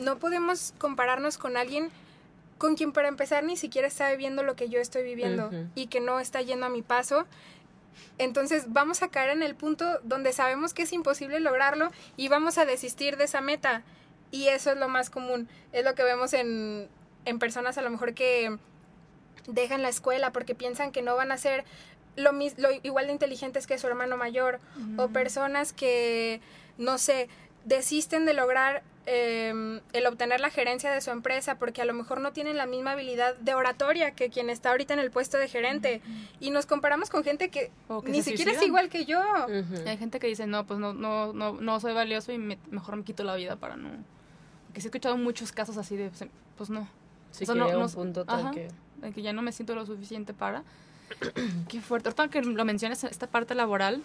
No 0.00 0.18
podemos 0.18 0.74
compararnos 0.78 1.38
con 1.38 1.56
alguien 1.56 1.90
con 2.58 2.74
quien 2.74 2.90
para 2.90 3.06
empezar 3.06 3.44
ni 3.44 3.56
siquiera 3.56 3.86
está 3.86 4.10
viviendo 4.10 4.42
lo 4.42 4.56
que 4.56 4.68
yo 4.68 4.80
estoy 4.80 5.04
viviendo 5.04 5.48
y 5.76 5.86
que 5.86 6.00
no 6.00 6.18
está 6.18 6.42
yendo 6.42 6.66
a 6.66 6.70
mi 6.70 6.82
paso. 6.82 7.24
Entonces 8.18 8.64
vamos 8.66 9.04
a 9.04 9.08
caer 9.08 9.30
en 9.30 9.44
el 9.44 9.54
punto 9.54 10.00
donde 10.02 10.32
sabemos 10.32 10.74
que 10.74 10.82
es 10.82 10.92
imposible 10.92 11.38
lograrlo 11.38 11.92
y 12.16 12.26
vamos 12.26 12.58
a 12.58 12.64
desistir 12.64 13.16
de 13.16 13.24
esa 13.24 13.40
meta. 13.40 13.84
Y 14.32 14.48
eso 14.48 14.72
es 14.72 14.76
lo 14.76 14.88
más 14.88 15.08
común, 15.08 15.48
es 15.72 15.84
lo 15.84 15.94
que 15.94 16.02
vemos 16.02 16.32
en, 16.32 16.88
en 17.26 17.38
personas 17.38 17.78
a 17.78 17.82
lo 17.82 17.90
mejor 17.90 18.14
que 18.14 18.58
dejan 19.48 19.82
la 19.82 19.88
escuela 19.88 20.30
porque 20.32 20.54
piensan 20.54 20.92
que 20.92 21.02
no 21.02 21.16
van 21.16 21.32
a 21.32 21.38
ser 21.38 21.64
lo, 22.16 22.32
lo 22.32 22.68
igual 22.82 23.06
de 23.06 23.12
inteligentes 23.12 23.66
que 23.66 23.78
su 23.78 23.86
hermano 23.86 24.16
mayor 24.16 24.60
o 24.96 25.08
personas 25.08 25.72
que, 25.72 26.40
no 26.76 26.98
sé, 26.98 27.28
desisten 27.64 28.26
de 28.26 28.34
lograr 28.34 28.82
em, 29.06 29.80
el 29.92 30.06
obtener 30.06 30.40
la 30.40 30.50
gerencia 30.50 30.90
de 30.90 31.00
su 31.00 31.10
empresa 31.10 31.58
porque 31.58 31.80
a 31.80 31.84
lo 31.84 31.94
mejor 31.94 32.20
no 32.20 32.32
tienen 32.32 32.56
la 32.56 32.66
misma 32.66 32.92
habilidad 32.92 33.36
de 33.36 33.54
oratoria 33.54 34.12
que 34.12 34.30
quien 34.30 34.50
está 34.50 34.70
ahorita 34.70 34.94
en 34.94 35.00
el 35.00 35.10
puesto 35.10 35.38
de 35.38 35.48
gerente. 35.48 36.02
Y 36.40 36.50
nos 36.50 36.66
comparamos 36.66 37.08
con 37.08 37.24
gente 37.24 37.50
que, 37.50 37.70
ni 38.04 38.22
siquiera 38.22 38.52
es 38.52 38.62
igual 38.62 38.88
que 38.88 39.04
yo. 39.04 39.22
hay 39.86 39.96
gente 39.96 40.18
que 40.18 40.26
dice, 40.26 40.46
no, 40.46 40.66
pues 40.66 40.78
no, 40.78 40.92
no, 40.92 41.32
no, 41.32 41.52
no 41.52 41.80
soy 41.80 41.94
valioso 41.94 42.32
y 42.32 42.38
mejor 42.38 42.96
me 42.96 43.04
quito 43.04 43.24
la 43.24 43.36
vida 43.36 43.56
para 43.56 43.76
no... 43.76 43.90
Que 44.74 44.82
sí 44.82 44.86
he 44.86 44.90
escuchado 44.90 45.16
muchos 45.16 45.50
casos 45.50 45.78
así 45.78 45.96
de, 45.96 46.10
pues 46.56 46.68
no. 46.68 46.86
Sí, 47.30 47.46
que 47.46 47.54
no, 47.54 47.68
un 47.68 47.90
punto 47.90 48.24
tal 48.24 48.50
que 48.52 48.68
de 49.00 49.12
que 49.12 49.22
ya 49.22 49.32
no 49.32 49.42
me 49.42 49.52
siento 49.52 49.74
lo 49.74 49.86
suficiente 49.86 50.34
para. 50.34 50.62
Qué 51.68 51.80
fuerte. 51.80 52.08
Ahorita 52.08 52.28
que 52.28 52.42
lo 52.42 52.64
mencionas, 52.64 53.04
esta 53.04 53.26
parte 53.26 53.54
laboral, 53.54 54.02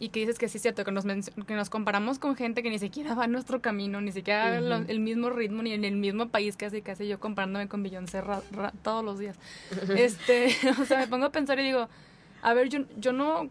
y 0.00 0.08
que 0.08 0.20
dices 0.20 0.38
que 0.38 0.48
sí 0.48 0.56
es 0.56 0.62
cierto, 0.62 0.82
que 0.82 0.92
nos, 0.92 1.04
que 1.04 1.54
nos 1.54 1.68
comparamos 1.68 2.18
con 2.18 2.34
gente 2.34 2.62
que 2.62 2.70
ni 2.70 2.78
siquiera 2.78 3.14
va 3.14 3.24
a 3.24 3.26
nuestro 3.26 3.60
camino, 3.60 4.00
ni 4.00 4.12
siquiera 4.12 4.56
el 4.56 5.00
mismo 5.00 5.28
ritmo, 5.28 5.62
ni 5.62 5.72
en 5.72 5.84
el 5.84 5.96
mismo 5.96 6.30
país 6.30 6.56
hace, 6.64 6.80
casi 6.80 7.06
yo 7.06 7.20
comparándome 7.20 7.68
con 7.68 7.82
Beyoncé 7.82 8.22
todos 8.82 9.04
los 9.04 9.18
días. 9.18 9.36
este, 9.94 10.56
o 10.80 10.86
sea, 10.86 11.00
me 11.00 11.06
pongo 11.06 11.26
a 11.26 11.30
pensar 11.30 11.58
y 11.60 11.64
digo, 11.64 11.86
a 12.40 12.54
ver, 12.54 12.70
yo, 12.70 12.80
yo 12.98 13.12
no, 13.12 13.50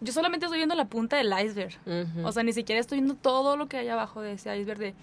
yo 0.00 0.12
solamente 0.12 0.46
estoy 0.46 0.58
viendo 0.58 0.74
la 0.74 0.86
punta 0.86 1.16
del 1.16 1.32
iceberg. 1.32 1.78
O 2.24 2.32
sea, 2.32 2.42
ni 2.42 2.52
siquiera 2.52 2.80
estoy 2.80 2.98
viendo 2.98 3.14
todo 3.14 3.56
lo 3.56 3.68
que 3.68 3.76
hay 3.76 3.88
abajo 3.88 4.20
de 4.20 4.32
ese 4.32 4.58
iceberg, 4.58 4.80
de, 4.80 4.94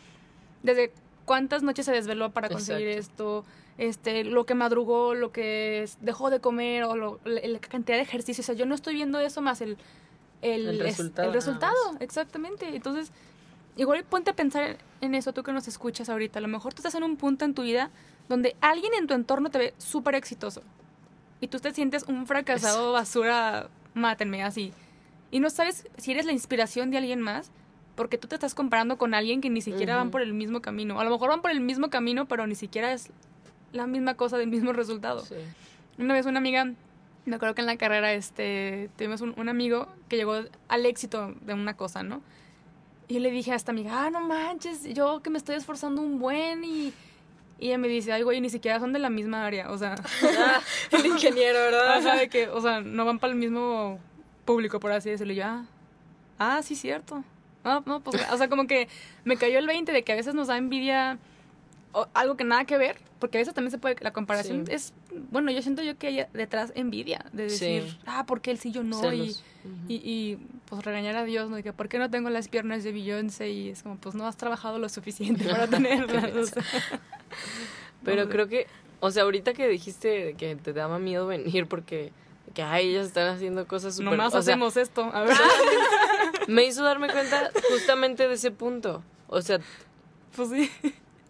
desde 0.62 0.92
cuántas 1.26 1.64
noches 1.64 1.86
se 1.86 1.92
desveló 1.92 2.32
para 2.32 2.50
conseguir 2.50 2.88
esto, 2.88 3.46
este, 3.78 4.24
lo 4.24 4.46
que 4.46 4.56
madrugó, 4.56 5.14
lo 5.16 5.32
que 5.32 5.90
dejó 6.02 6.30
de 6.30 6.40
comer 6.40 6.84
o 6.84 6.96
lo, 6.96 7.20
la 7.24 7.60
cantidad 7.60 7.98
de 7.98 8.04
ejercicio. 8.04 8.42
O 8.42 8.46
sea, 8.46 8.56
yo 8.56 8.66
no 8.66 8.76
estoy 8.76 8.94
viendo 8.94 9.20
eso 9.20 9.42
más 9.42 9.62
el, 9.62 9.78
el, 10.42 10.80
resultado. 10.80 11.28
el 11.28 11.34
resultado, 11.34 11.76
exactamente. 12.00 12.76
Entonces, 12.76 13.12
igual 13.78 14.04
ponte 14.04 14.32
a 14.32 14.36
pensar 14.36 14.78
en 15.02 15.16
eso, 15.16 15.34
tú 15.34 15.44
que 15.44 15.52
nos 15.52 15.68
escuchas 15.68 16.10
ahorita. 16.10 16.40
A 16.40 16.42
lo 16.42 16.48
mejor 16.48 16.74
tú 16.74 16.80
estás 16.80 16.96
en 16.96 17.04
un 17.04 17.18
punto 17.18 17.46
en 17.46 17.54
tu 17.54 17.64
vida 17.64 17.90
donde 18.30 18.56
alguien 18.62 18.94
en 18.94 19.08
tu 19.08 19.14
entorno 19.14 19.50
te 19.50 19.58
ve 19.58 19.74
súper 19.78 20.16
exitoso 20.16 20.62
y 21.42 21.48
tú 21.48 21.60
te 21.60 21.74
sientes 21.74 22.04
un 22.08 22.28
fracasado, 22.28 22.94
basura, 22.94 23.68
mátenme 23.94 24.44
así. 24.44 24.74
Y 25.32 25.40
no 25.40 25.50
sabes 25.50 25.88
si 25.98 26.12
eres 26.12 26.26
la 26.26 26.32
inspiración 26.32 26.92
de 26.92 26.98
alguien 26.98 27.20
más 27.20 27.52
porque 28.02 28.18
tú 28.18 28.28
te 28.28 28.34
estás 28.34 28.56
comparando 28.56 28.98
con 28.98 29.14
alguien 29.14 29.42
que 29.42 29.50
ni 29.52 29.62
siquiera 29.62 29.96
van 29.96 30.10
por 30.10 30.24
el 30.24 30.34
mismo 30.34 30.60
camino. 30.60 31.00
A 31.00 31.04
lo 31.04 31.12
mejor 31.12 31.30
van 31.30 31.44
por 31.44 31.52
el 31.52 31.62
mismo 31.62 31.92
camino, 31.92 32.28
pero 32.28 32.48
ni 32.48 32.56
siquiera 32.56 32.94
es 32.94 33.12
la 33.74 33.86
misma 33.86 34.16
cosa 34.16 34.40
del 34.40 34.50
mismo 34.50 34.74
resultado. 34.74 35.24
Una 36.00 36.16
vez 36.16 36.26
una 36.26 36.40
amiga, 36.40 36.66
me 37.26 37.36
acuerdo 37.36 37.54
que 37.54 37.62
en 37.62 37.68
la 37.68 37.78
carrera 37.78 38.12
este, 38.14 38.90
tuvimos 38.98 39.22
un, 39.22 39.50
amigo 39.50 39.88
que 40.10 40.16
llegó 40.16 40.34
al 40.68 40.86
éxito 40.88 41.36
de 41.42 41.54
una 41.54 41.78
cosa, 41.78 42.02
¿no? 42.02 42.24
Y 43.08 43.14
yo 43.14 43.20
le 43.20 43.30
dije 43.30 43.52
a 43.52 43.56
esta 43.56 43.72
amiga, 43.72 44.06
ah, 44.06 44.10
no 44.10 44.22
manches, 44.22 44.84
yo 44.96 45.22
que 45.22 45.30
me 45.30 45.38
estoy 45.38 45.58
esforzando 45.58 46.02
un 46.02 46.18
buen 46.18 46.64
y... 46.64 46.94
Y 47.60 47.68
ella 47.68 47.78
me 47.78 47.88
dice, 47.88 48.12
ay, 48.12 48.24
güey, 48.24 48.42
ni 48.42 48.50
siquiera 48.50 48.80
son 48.80 48.94
de 48.94 48.98
la 48.98 49.12
misma 49.12 49.46
área, 49.46 49.70
o 49.70 49.78
sea... 49.78 49.94
el 50.92 51.06
ingeniero, 51.06 51.60
¿verdad? 51.60 51.98
O 52.00 52.02
sea, 52.02 52.16
de 52.16 52.30
que, 52.30 52.50
o 52.50 52.62
sea, 52.62 52.82
no 52.82 53.06
van 53.06 53.20
para 53.20 53.34
el 53.34 53.38
mismo 53.38 54.00
público, 54.44 54.80
por 54.80 54.92
así 54.92 55.12
decirlo. 55.12 55.34
Y 55.34 55.36
yo, 55.36 55.46
ah, 55.46 55.66
ah, 56.40 56.64
sí, 56.64 56.74
cierto. 56.76 57.24
No, 57.64 57.84
no, 57.86 58.02
pues, 58.02 58.22
o 58.32 58.38
sea, 58.38 58.50
como 58.50 58.68
que 58.68 58.88
me 59.24 59.38
cayó 59.38 59.60
el 59.60 59.68
20 59.68 59.92
de 59.92 60.04
que 60.04 60.12
a 60.14 60.16
veces 60.16 60.34
nos 60.34 60.48
da 60.48 60.58
envidia 60.58 61.20
algo 62.14 62.38
que 62.38 62.44
nada 62.44 62.66
que 62.66 62.78
ver, 62.78 62.98
porque 63.20 63.38
a 63.38 63.42
veces 63.42 63.54
también 63.54 63.72
se 63.72 63.78
puede, 63.78 63.96
la 64.00 64.14
comparación 64.14 64.66
es, 64.70 64.94
bueno, 65.30 65.52
yo 65.52 65.62
siento 65.62 65.84
yo 65.84 65.98
que 65.98 66.08
hay 66.08 66.26
detrás 66.34 66.72
envidia, 66.76 67.26
de 67.34 67.44
decir, 67.44 67.98
ah, 68.06 68.26
¿por 68.26 68.42
qué 68.42 68.52
él 68.52 68.58
sí 68.58 68.72
yo 68.72 68.84
no? 68.84 69.14
Y, 69.14 69.36
y, 69.88 70.38
pues 70.68 70.84
regañar 70.84 71.16
a 71.18 71.26
Dios, 71.26 71.50
¿no? 71.50 71.58
De 71.58 71.64
que, 71.64 71.74
¿por 71.74 71.90
qué 71.90 72.00
no 72.00 72.10
tengo 72.10 72.30
las 72.30 72.48
piernas 72.48 72.84
de 72.84 72.94
Beyoncé? 72.94 73.52
Y 73.52 73.70
es 73.70 73.84
como, 73.84 73.98
pues 73.98 74.16
no 74.16 74.26
has 74.26 74.38
trabajado 74.38 74.80
lo 74.80 74.90
suficiente 74.90 75.44
para 75.44 75.68
tenerlas. 75.70 76.54
Pero 78.04 78.30
creo 78.30 78.48
que, 78.48 78.68
o 79.02 79.12
sea, 79.12 79.24
ahorita 79.24 79.54
que 79.54 79.68
dijiste 79.68 80.34
que 80.36 80.56
te 80.56 80.74
daba 80.74 80.98
miedo 80.98 81.28
venir 81.28 81.68
porque 81.68 82.12
que 82.52 82.62
ay, 82.62 82.90
ellas 82.90 83.08
están 83.08 83.28
haciendo 83.28 83.68
cosas 83.68 83.96
súper... 83.96 84.12
Nomás 84.12 84.36
hacemos 84.36 84.78
esto, 84.78 85.04
a 85.14 85.24
ver. 85.24 85.38
me 86.48 86.66
hizo 86.66 86.84
darme 86.84 87.10
cuenta 87.10 87.52
justamente 87.70 88.28
de 88.28 88.34
ese 88.34 88.52
punto. 88.52 89.04
O 89.28 89.42
sea, 89.42 89.60
pues 90.36 90.50
sí. 90.50 90.72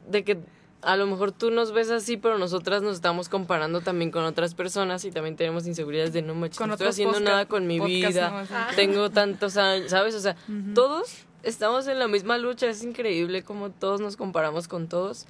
De 0.07 0.23
que 0.23 0.39
a 0.81 0.95
lo 0.95 1.07
mejor 1.07 1.31
tú 1.31 1.51
nos 1.51 1.71
ves 1.71 1.91
así, 1.91 2.17
pero 2.17 2.37
nosotras 2.37 2.81
nos 2.81 2.95
estamos 2.95 3.29
comparando 3.29 3.81
también 3.81 4.11
con 4.11 4.23
otras 4.23 4.55
personas 4.55 5.05
y 5.05 5.11
también 5.11 5.35
tenemos 5.35 5.67
inseguridades 5.67 6.13
de 6.13 6.21
no 6.21 6.33
me 6.33 6.49
no 6.49 6.73
estoy 6.73 6.87
haciendo 6.87 7.19
nada 7.19 7.45
con 7.45 7.67
mi 7.67 7.79
vida, 7.79 8.45
tengo 8.75 9.09
tantos 9.09 9.57
años, 9.57 9.91
¿sabes? 9.91 10.15
O 10.15 10.19
sea, 10.19 10.35
todos 10.73 11.25
estamos 11.43 11.87
en 11.87 11.99
la 11.99 12.07
misma 12.07 12.37
lucha, 12.37 12.67
es 12.67 12.83
increíble 12.83 13.43
como 13.43 13.69
todos 13.69 14.01
nos 14.01 14.17
comparamos 14.17 14.67
con 14.67 14.87
todos. 14.87 15.25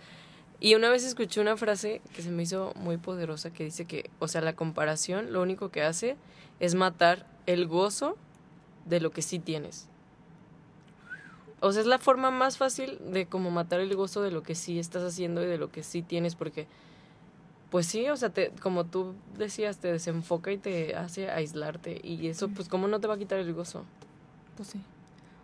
Y 0.64 0.76
una 0.76 0.92
vez 0.92 1.04
escuché 1.04 1.42
una 1.42 1.58
frase 1.58 2.02
que 2.14 2.22
se 2.22 2.30
me 2.30 2.44
hizo 2.44 2.72
muy 2.76 2.98
poderosa 2.98 3.52
que 3.52 3.64
dice 3.64 3.86
que, 3.86 4.12
o 4.20 4.28
sea, 4.28 4.42
la 4.42 4.56
comparación 4.56 5.34
lo 5.34 5.42
único 5.42 5.70
que 5.70 5.82
hace 5.82 6.18
es 6.60 6.76
matar 6.76 7.26
el 7.48 7.68
gozo 7.68 8.16
de 8.86 9.00
lo 9.00 9.10
que 9.10 9.24
sí 9.24 9.40
tienes. 9.40 9.88
O 11.62 11.72
sea, 11.72 11.82
es 11.82 11.88
la 11.88 11.98
forma 11.98 12.30
más 12.30 12.60
fácil 12.60 13.00
de 13.12 13.26
como 13.26 13.50
matar 13.50 13.80
el 13.80 13.96
gozo 13.96 14.22
de 14.22 14.30
lo 14.30 14.44
que 14.44 14.54
sí 14.54 14.78
estás 14.78 15.02
haciendo 15.02 15.42
y 15.42 15.48
de 15.48 15.58
lo 15.58 15.72
que 15.72 15.82
sí 15.82 16.04
tienes, 16.04 16.36
porque, 16.36 16.68
pues 17.72 17.88
sí, 17.88 18.08
o 18.10 18.16
sea, 18.16 18.30
te, 18.30 18.52
como 18.62 18.86
tú 18.86 19.16
decías, 19.40 19.80
te 19.80 19.92
desenfoca 19.92 20.52
y 20.52 20.60
te 20.60 20.96
hace 20.96 21.32
aislarte. 21.32 22.00
Y 22.04 22.28
eso, 22.28 22.50
pues, 22.50 22.70
¿cómo 22.70 22.88
no 22.88 23.00
te 23.00 23.08
va 23.08 23.16
a 23.16 23.18
quitar 23.18 23.40
el 23.40 23.52
gozo? 23.52 23.84
Pues 24.58 24.70
sí. 24.70 24.80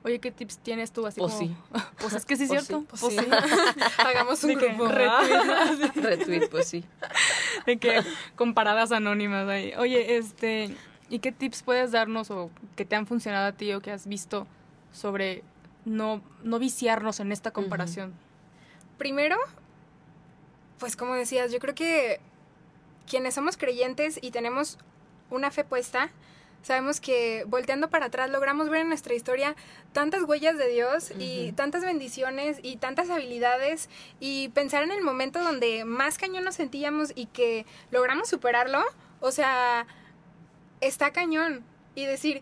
Oye, 0.07 0.19
¿qué 0.19 0.31
tips 0.31 0.59
tienes 0.59 0.93
tú 0.93 1.05
así 1.05 1.19
o 1.19 1.27
como? 1.27 1.37
sí. 1.37 1.53
Pues 1.99 2.13
es 2.13 2.25
que 2.25 2.37
sí 2.37 2.43
es 2.43 2.49
cierto. 2.49 2.85
Pues 2.89 3.01
sí. 3.01 3.17
Hagamos 3.97 4.41
un 4.45 4.53
grupo. 4.53 4.87
Retweet. 4.87 5.91
retweet, 5.95 6.47
pues 6.49 6.69
sí. 6.69 6.85
De 7.65 7.77
que 7.77 8.01
comparadas 8.37 8.93
anónimas 8.93 9.49
ahí. 9.49 9.73
Oye, 9.77 10.15
este, 10.15 10.73
¿y 11.09 11.19
qué 11.19 11.33
tips 11.33 11.61
puedes 11.61 11.91
darnos 11.91 12.31
o 12.31 12.49
que 12.77 12.85
te 12.85 12.95
han 12.95 13.05
funcionado 13.05 13.47
a 13.47 13.51
ti 13.51 13.73
o 13.73 13.81
que 13.81 13.91
has 13.91 14.07
visto 14.07 14.47
sobre 14.93 15.43
no, 15.83 16.21
no 16.41 16.57
viciarnos 16.57 17.19
en 17.19 17.33
esta 17.33 17.51
comparación? 17.51 18.13
Primero, 18.97 19.35
pues 20.79 20.95
como 20.95 21.15
decías, 21.15 21.51
yo 21.51 21.59
creo 21.59 21.75
que 21.75 22.21
quienes 23.09 23.33
somos 23.33 23.57
creyentes 23.57 24.19
y 24.21 24.31
tenemos 24.31 24.77
una 25.29 25.51
fe 25.51 25.65
puesta, 25.65 26.11
Sabemos 26.61 26.99
que 26.99 27.45
volteando 27.47 27.89
para 27.89 28.07
atrás 28.07 28.29
logramos 28.29 28.69
ver 28.69 28.81
en 28.81 28.89
nuestra 28.89 29.13
historia 29.13 29.55
tantas 29.93 30.23
huellas 30.23 30.57
de 30.57 30.67
Dios 30.67 31.13
y 31.17 31.53
tantas 31.53 31.81
bendiciones 31.81 32.59
y 32.61 32.77
tantas 32.77 33.09
habilidades 33.09 33.89
y 34.19 34.49
pensar 34.49 34.83
en 34.83 34.91
el 34.91 35.01
momento 35.01 35.41
donde 35.41 35.85
más 35.85 36.17
cañón 36.17 36.43
nos 36.43 36.55
sentíamos 36.55 37.13
y 37.15 37.27
que 37.27 37.65
logramos 37.91 38.27
superarlo, 38.27 38.83
o 39.21 39.31
sea, 39.31 39.87
está 40.81 41.11
cañón. 41.11 41.63
Y 41.95 42.05
decir, 42.05 42.41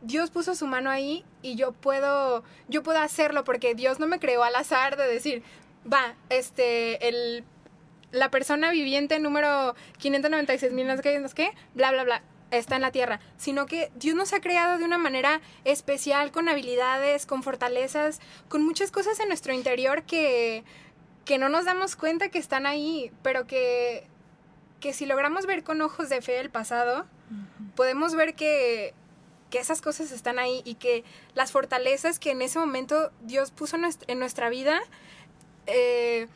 Dios 0.00 0.30
puso 0.30 0.54
su 0.54 0.66
mano 0.66 0.88
ahí 0.88 1.24
y 1.42 1.56
yo 1.56 1.72
puedo, 1.72 2.44
yo 2.68 2.82
puedo 2.82 2.98
hacerlo 3.00 3.44
porque 3.44 3.74
Dios 3.74 3.98
no 3.98 4.06
me 4.06 4.18
creó 4.18 4.44
al 4.44 4.54
azar 4.54 4.96
de 4.96 5.06
decir, 5.06 5.42
va, 5.92 6.14
este, 6.28 7.08
el, 7.08 7.44
la 8.12 8.30
persona 8.30 8.70
viviente 8.70 9.18
número 9.18 9.74
596 9.98 10.72
mil, 10.72 10.86
no 10.86 10.96
sé 10.96 11.02
qué, 11.34 11.50
bla, 11.74 11.90
bla, 11.90 12.04
bla 12.04 12.22
está 12.50 12.76
en 12.76 12.82
la 12.82 12.92
tierra, 12.92 13.20
sino 13.36 13.66
que 13.66 13.90
Dios 13.94 14.14
nos 14.16 14.32
ha 14.32 14.40
creado 14.40 14.78
de 14.78 14.84
una 14.84 14.98
manera 14.98 15.40
especial, 15.64 16.32
con 16.32 16.48
habilidades, 16.48 17.26
con 17.26 17.42
fortalezas, 17.42 18.20
con 18.48 18.64
muchas 18.64 18.90
cosas 18.90 19.20
en 19.20 19.28
nuestro 19.28 19.52
interior 19.52 20.02
que, 20.02 20.64
que 21.24 21.38
no 21.38 21.48
nos 21.48 21.64
damos 21.64 21.96
cuenta 21.96 22.28
que 22.28 22.38
están 22.38 22.66
ahí, 22.66 23.12
pero 23.22 23.46
que, 23.46 24.06
que 24.80 24.92
si 24.92 25.06
logramos 25.06 25.46
ver 25.46 25.62
con 25.62 25.80
ojos 25.80 26.08
de 26.08 26.22
fe 26.22 26.40
el 26.40 26.50
pasado, 26.50 27.06
podemos 27.76 28.14
ver 28.14 28.34
que, 28.34 28.94
que 29.50 29.58
esas 29.58 29.80
cosas 29.82 30.10
están 30.12 30.38
ahí 30.38 30.62
y 30.64 30.74
que 30.74 31.04
las 31.34 31.52
fortalezas 31.52 32.18
que 32.18 32.32
en 32.32 32.42
ese 32.42 32.58
momento 32.58 33.12
Dios 33.20 33.50
puso 33.50 33.76
en 34.06 34.18
nuestra 34.18 34.48
vida, 34.48 34.80
eh, 35.66 36.28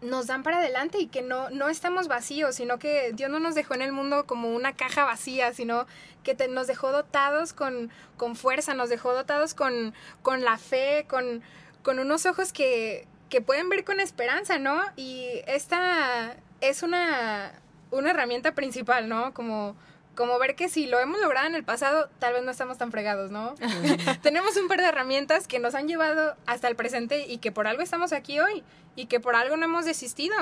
nos 0.00 0.26
dan 0.26 0.42
para 0.42 0.58
adelante 0.58 0.98
y 0.98 1.06
que 1.06 1.22
no, 1.22 1.50
no 1.50 1.68
estamos 1.68 2.08
vacíos, 2.08 2.54
sino 2.54 2.78
que 2.78 3.12
Dios 3.14 3.30
no 3.30 3.40
nos 3.40 3.54
dejó 3.54 3.74
en 3.74 3.82
el 3.82 3.92
mundo 3.92 4.26
como 4.26 4.54
una 4.54 4.74
caja 4.74 5.04
vacía, 5.04 5.52
sino 5.52 5.86
que 6.22 6.34
nos 6.48 6.66
dejó 6.66 6.92
dotados 6.92 7.52
con, 7.52 7.90
con 8.16 8.36
fuerza, 8.36 8.74
nos 8.74 8.88
dejó 8.88 9.12
dotados 9.12 9.54
con, 9.54 9.94
con 10.22 10.42
la 10.42 10.58
fe, 10.58 11.06
con, 11.08 11.42
con 11.82 11.98
unos 11.98 12.26
ojos 12.26 12.52
que, 12.52 13.06
que 13.28 13.40
pueden 13.40 13.68
ver 13.68 13.84
con 13.84 14.00
esperanza, 14.00 14.58
¿no? 14.58 14.80
Y 14.96 15.26
esta 15.46 16.36
es 16.60 16.82
una, 16.82 17.52
una 17.90 18.10
herramienta 18.10 18.54
principal, 18.54 19.08
¿no? 19.08 19.34
Como 19.34 19.76
como 20.18 20.36
ver 20.40 20.56
que 20.56 20.68
si 20.68 20.86
lo 20.86 20.98
hemos 20.98 21.20
logrado 21.20 21.46
en 21.46 21.54
el 21.54 21.62
pasado, 21.62 22.10
tal 22.18 22.32
vez 22.32 22.42
no 22.42 22.50
estamos 22.50 22.76
tan 22.76 22.90
fregados, 22.90 23.30
¿no? 23.30 23.54
Tenemos 24.22 24.56
un 24.56 24.66
par 24.66 24.80
de 24.80 24.88
herramientas 24.88 25.46
que 25.46 25.60
nos 25.60 25.76
han 25.76 25.86
llevado 25.86 26.34
hasta 26.44 26.66
el 26.66 26.74
presente 26.74 27.28
y 27.28 27.38
que 27.38 27.52
por 27.52 27.68
algo 27.68 27.82
estamos 27.82 28.12
aquí 28.12 28.40
hoy 28.40 28.64
y 28.96 29.06
que 29.06 29.20
por 29.20 29.36
algo 29.36 29.56
no 29.56 29.66
hemos 29.66 29.84
desistido. 29.84 30.34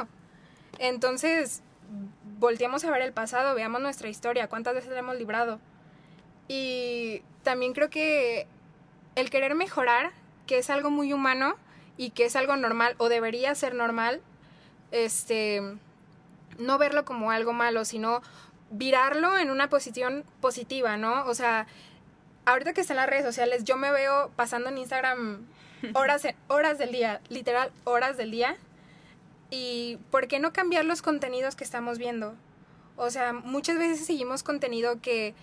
Entonces, 0.79 1.63
volteamos 2.39 2.87
a 2.87 2.91
ver 2.91 3.03
el 3.03 3.13
pasado, 3.13 3.55
veamos 3.55 3.83
nuestra 3.83 4.09
historia, 4.09 4.49
cuántas 4.49 4.75
veces 4.75 4.93
la 4.93 5.01
hemos 5.01 5.19
librado. 5.19 5.61
Y 6.49 7.23
también 7.43 7.75
creo 7.75 7.91
que 7.91 8.47
el 9.15 9.29
querer 9.29 9.55
mejorar, 9.57 10.13
que 10.47 10.57
es 10.57 10.71
algo 10.71 10.89
muy 10.89 11.13
humano 11.13 11.57
y 11.99 12.13
que 12.13 12.25
es 12.25 12.35
algo 12.35 12.57
normal 12.57 12.95
o 12.97 13.11
debería 13.11 13.55
ser 13.55 13.75
normal, 13.75 14.23
este 14.91 15.61
no 16.59 16.79
verlo 16.79 17.05
como 17.05 17.31
algo 17.31 17.53
malo, 17.53 17.85
sino 17.85 18.23
virarlo 18.71 19.39
en 19.39 19.51
una 19.51 19.69
posición 19.69 20.25
positiva, 20.41 20.97
¿no? 20.97 21.27
O 21.27 21.35
sea, 21.35 21.67
ahorita 22.45 22.73
que 22.73 22.81
están 22.81 22.97
las 22.97 23.09
redes 23.09 23.25
sociales, 23.25 23.65
yo 23.65 23.77
me 23.77 23.91
veo 23.91 24.31
pasando 24.37 24.69
en 24.69 24.79
Instagram 24.79 25.47
horas, 25.95 26.27
horas 26.49 26.79
del 26.79 26.93
día, 26.93 27.21
literal 27.29 27.71
horas 27.85 28.17
del 28.17 28.31
día. 28.31 28.57
Y 29.51 29.99
¿por 30.11 30.27
qué 30.27 30.41
no 30.41 30.53
cambiar 30.53 30.85
los 30.85 31.03
contenidos 31.03 31.55
que 31.55 31.65
estamos 31.65 31.99
viendo? 31.99 32.35
O 32.97 33.11
sea, 33.11 33.33
muchas 33.33 33.79
veces 33.79 34.07
seguimos 34.07 34.43
contenido 34.43 35.01
que, 35.01 35.35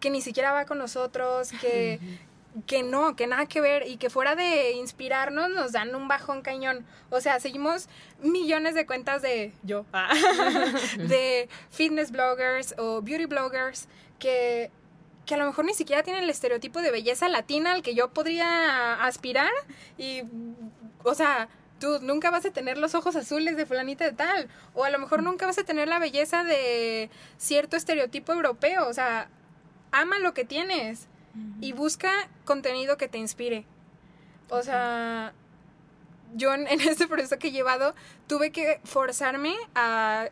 que 0.00 0.10
ni 0.10 0.20
siquiera 0.20 0.52
va 0.52 0.64
con 0.64 0.78
nosotros, 0.78 1.50
que, 1.60 1.98
que 2.66 2.82
no, 2.82 3.16
que 3.16 3.26
nada 3.26 3.46
que 3.46 3.60
ver 3.60 3.86
y 3.86 3.96
que 3.96 4.10
fuera 4.10 4.36
de 4.36 4.72
inspirarnos 4.72 5.50
nos 5.50 5.72
dan 5.72 5.94
un 5.94 6.08
bajón 6.08 6.42
cañón. 6.42 6.86
O 7.10 7.20
sea, 7.20 7.40
seguimos 7.40 7.88
millones 8.20 8.74
de 8.74 8.86
cuentas 8.86 9.22
de 9.22 9.52
yo, 9.62 9.84
ah, 9.92 10.14
de 10.96 11.48
fitness 11.70 12.10
bloggers 12.10 12.74
o 12.78 13.02
beauty 13.02 13.26
bloggers 13.26 13.88
que, 14.18 14.70
que 15.26 15.34
a 15.34 15.38
lo 15.38 15.46
mejor 15.46 15.64
ni 15.64 15.74
siquiera 15.74 16.02
tienen 16.02 16.22
el 16.22 16.30
estereotipo 16.30 16.80
de 16.80 16.92
belleza 16.92 17.28
latina 17.28 17.72
al 17.72 17.82
que 17.82 17.94
yo 17.94 18.10
podría 18.10 19.04
aspirar 19.04 19.50
y, 19.98 20.22
o 21.02 21.14
sea, 21.14 21.48
tú 21.80 21.98
nunca 22.00 22.30
vas 22.30 22.46
a 22.46 22.52
tener 22.52 22.78
los 22.78 22.94
ojos 22.94 23.16
azules 23.16 23.56
de 23.56 23.66
fulanita 23.66 24.04
de 24.04 24.12
tal 24.12 24.48
o 24.74 24.84
a 24.84 24.90
lo 24.90 24.98
mejor 25.00 25.24
nunca 25.24 25.46
vas 25.46 25.58
a 25.58 25.64
tener 25.64 25.88
la 25.88 25.98
belleza 25.98 26.44
de 26.44 27.10
cierto 27.36 27.76
estereotipo 27.76 28.32
europeo, 28.32 28.86
o 28.86 28.92
sea, 28.92 29.28
ama 29.90 30.20
lo 30.20 30.34
que 30.34 30.44
tienes 30.44 31.08
y 31.60 31.72
busca 31.72 32.10
contenido 32.44 32.96
que 32.96 33.08
te 33.08 33.18
inspire. 33.18 33.66
O 34.50 34.62
sea, 34.62 35.32
yo 36.34 36.54
en, 36.54 36.66
este 36.68 37.06
proceso 37.06 37.38
que 37.38 37.48
he 37.48 37.52
llevado 37.52 37.94
tuve 38.26 38.50
que 38.50 38.80
forzarme 38.84 39.54
a, 39.74 40.28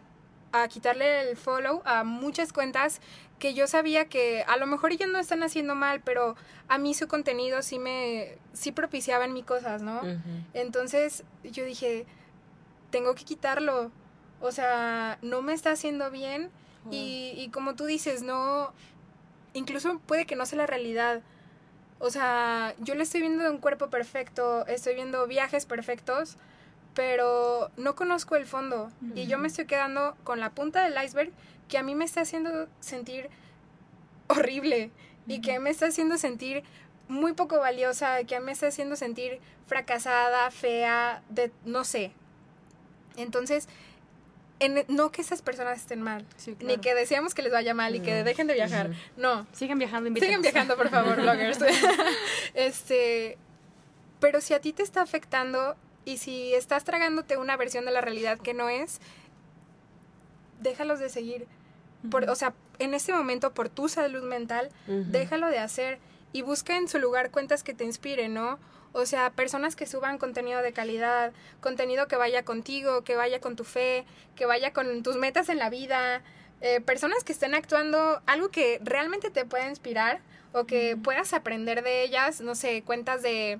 a 0.53 0.69
quitarle 0.69 1.31
el 1.31 1.37
follow 1.37 1.83
a 1.85 2.05
muchas 2.05 2.53
cuentas 2.53 3.01
que 3.38 3.55
yo 3.55 3.67
sabía 3.67 4.05
que 4.05 4.45
a 4.47 4.57
lo 4.57 4.67
mejor 4.67 4.93
ellos 4.93 5.09
no 5.11 5.19
están 5.19 5.43
haciendo 5.43 5.75
mal, 5.75 6.01
pero 6.01 6.37
a 6.69 6.79
mí 6.79 6.95
su 6.95 7.09
contenido 7.09 7.61
sí 7.62 7.81
me 7.81 8.38
sí 8.53 8.71
propiciaba 8.71 9.25
en 9.25 9.33
mí 9.33 9.43
cosas, 9.43 9.83
¿no? 9.83 10.01
Entonces 10.55 11.25
yo 11.43 11.65
dije, 11.65 12.07
tengo 12.91 13.17
que 13.17 13.25
quitarlo. 13.25 13.91
O 14.41 14.53
sea, 14.53 15.19
no 15.23 15.43
me 15.43 15.55
está 15.55 15.73
haciendo 15.73 16.09
bien 16.12 16.51
y, 16.88 17.33
y 17.37 17.49
como 17.49 17.75
tú 17.75 17.85
dices, 17.85 18.23
no 18.23 18.73
incluso 19.55 19.99
puede 20.01 20.27
que 20.27 20.37
no 20.37 20.47
sea 20.47 20.59
la 20.59 20.67
realidad. 20.67 21.23
O 21.99 22.11
sea, 22.11 22.75
yo 22.79 22.95
le 22.95 23.05
estoy 23.05 23.21
viendo 23.21 23.49
un 23.51 23.59
cuerpo 23.59 23.88
perfecto, 23.88 24.67
estoy 24.67 24.95
viendo 24.95 25.27
viajes 25.27 25.67
perfectos, 25.67 26.37
pero 26.95 27.71
no 27.77 27.95
conozco 27.95 28.37
el 28.37 28.47
fondo. 28.47 28.91
Y 29.15 29.27
yo 29.27 29.38
me 29.38 29.49
estoy 29.49 29.67
quedando 29.67 30.17
con 30.25 30.41
la 30.41 30.51
punta 30.51 30.83
del 30.83 31.03
iceberg 31.03 31.33
que 31.69 31.79
a 31.79 31.83
mí 31.83 31.95
me 31.95 32.05
está 32.05 32.23
haciendo 32.23 32.69
sentir 32.81 33.31
horrible 34.29 34.91
y 35.27 35.41
que 35.41 35.59
me 35.61 35.71
está 35.71 35.87
haciendo 35.87 36.19
sentir 36.19 36.65
muy 37.09 37.33
poco 37.33 37.59
valiosa, 37.59 38.25
que 38.25 38.41
me 38.41 38.53
está 38.53 38.69
haciendo 38.69 38.97
sentir 38.97 39.41
fracasada, 39.67 40.51
fea, 40.51 41.23
de 41.29 41.53
no 41.65 41.85
sé. 41.85 42.12
Entonces, 43.17 43.69
no 44.88 45.11
que 45.11 45.22
esas 45.22 45.42
personas 45.42 45.79
estén 45.79 46.03
mal, 46.03 46.25
ni 46.61 46.79
que 46.79 46.94
deseamos 46.94 47.35
que 47.35 47.42
les 47.42 47.53
vaya 47.53 47.75
mal 47.75 47.94
y 47.94 48.01
que 48.01 48.25
dejen 48.25 48.46
de 48.46 48.55
viajar. 48.55 48.90
No. 49.16 49.46
Sigan 49.53 49.79
viajando, 49.79 50.11
Sigan 50.20 50.42
viajando, 50.42 50.77
por 50.77 50.88
favor, 50.88 51.16
bloggers. 51.22 51.59
este, 52.55 53.38
pero 54.20 54.40
si 54.40 54.55
a 54.55 54.61
ti 54.61 54.72
te 54.72 54.83
está 54.83 55.03
afectando 55.03 55.77
y 56.05 56.18
si 56.18 56.55
estás 56.55 56.85
tragándote 56.85 57.37
una 57.37 57.57
versión 57.57 57.85
de 57.85 57.92
la 57.92 58.01
realidad 58.01 58.38
que 58.38 58.55
no 58.55 58.68
es, 58.68 59.01
déjalos 60.61 60.98
de 60.98 61.09
seguir. 61.09 61.46
Por, 62.11 62.29
o 62.29 62.35
sea, 62.35 62.55
en 62.79 62.94
este 62.94 63.12
momento, 63.12 63.53
por 63.53 63.68
tu 63.68 63.88
salud 63.88 64.25
mental, 64.25 64.70
déjalo 64.87 65.48
de 65.48 65.59
hacer 65.59 65.98
y 66.33 66.42
busca 66.42 66.77
en 66.77 66.88
su 66.88 66.98
lugar 66.98 67.31
cuentas 67.31 67.62
que 67.62 67.75
te 67.75 67.85
inspiren, 67.85 68.35
¿no? 68.35 68.59
O 68.93 69.07
sea, 69.07 69.31
personas 69.31 69.75
que 69.75 69.87
suban 69.87 70.19
contenido 70.19 70.61
de 70.61 70.73
calidad, 70.73 71.33
contenido 71.61 72.09
que 72.09 72.17
vaya 72.17 72.45
contigo, 72.45 73.03
que 73.03 73.17
vaya 73.17 73.41
con 73.41 73.57
tu 73.57 73.65
fe, 73.65 74.05
que 74.37 74.45
vaya 74.45 74.73
con 74.73 75.03
tus 75.03 75.17
metas 75.17 75.49
en 75.49 75.59
la 75.59 75.71
vida, 75.71 76.23
eh, 76.61 76.81
personas 76.81 77.25
que 77.25 77.33
estén 77.33 77.55
actuando 77.55 78.21
algo 78.27 78.51
que 78.51 78.81
realmente 78.85 79.31
te 79.31 79.45
pueda 79.45 79.69
inspirar 79.69 80.21
o 80.53 80.65
que 80.65 80.97
puedas 80.97 81.33
aprender 81.33 81.83
de 81.83 82.03
ellas, 82.03 82.41
no 82.41 82.55
sé, 82.55 82.83
cuentas 82.83 83.23
de 83.23 83.59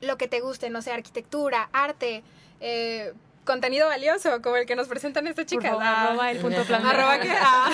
lo 0.00 0.16
que 0.16 0.28
te 0.28 0.40
guste, 0.40 0.70
no 0.70 0.82
sé, 0.82 0.92
arquitectura, 0.92 1.68
arte, 1.72 2.22
eh, 2.60 3.12
contenido 3.48 3.88
valioso, 3.88 4.42
como 4.42 4.56
el 4.56 4.66
que 4.66 4.76
nos 4.76 4.88
presentan 4.88 5.26
estas 5.26 5.46
chicas. 5.46 5.72
arroba 5.80 6.30
el 6.30 6.38
punto 6.38 6.62
plan. 6.64 6.84
Arroba 6.84 7.18
que, 7.18 7.30
ah. 7.30 7.70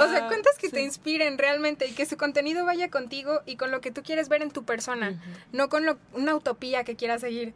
O 0.00 0.08
sea, 0.08 0.26
cuentas 0.26 0.56
que 0.58 0.70
te 0.70 0.80
inspiren 0.80 1.36
realmente 1.36 1.86
y 1.86 1.92
que 1.92 2.06
su 2.06 2.16
contenido 2.16 2.64
vaya 2.64 2.90
contigo 2.90 3.42
y 3.44 3.56
con 3.56 3.70
lo 3.70 3.80
que 3.82 3.90
tú 3.90 4.02
quieres 4.02 4.30
ver 4.30 4.42
en 4.42 4.50
tu 4.50 4.64
persona, 4.64 5.20
no 5.52 5.68
con 5.68 5.84
lo, 5.84 5.98
una 6.14 6.34
utopía 6.34 6.82
que 6.82 6.96
quieras 6.96 7.20
seguir. 7.20 7.52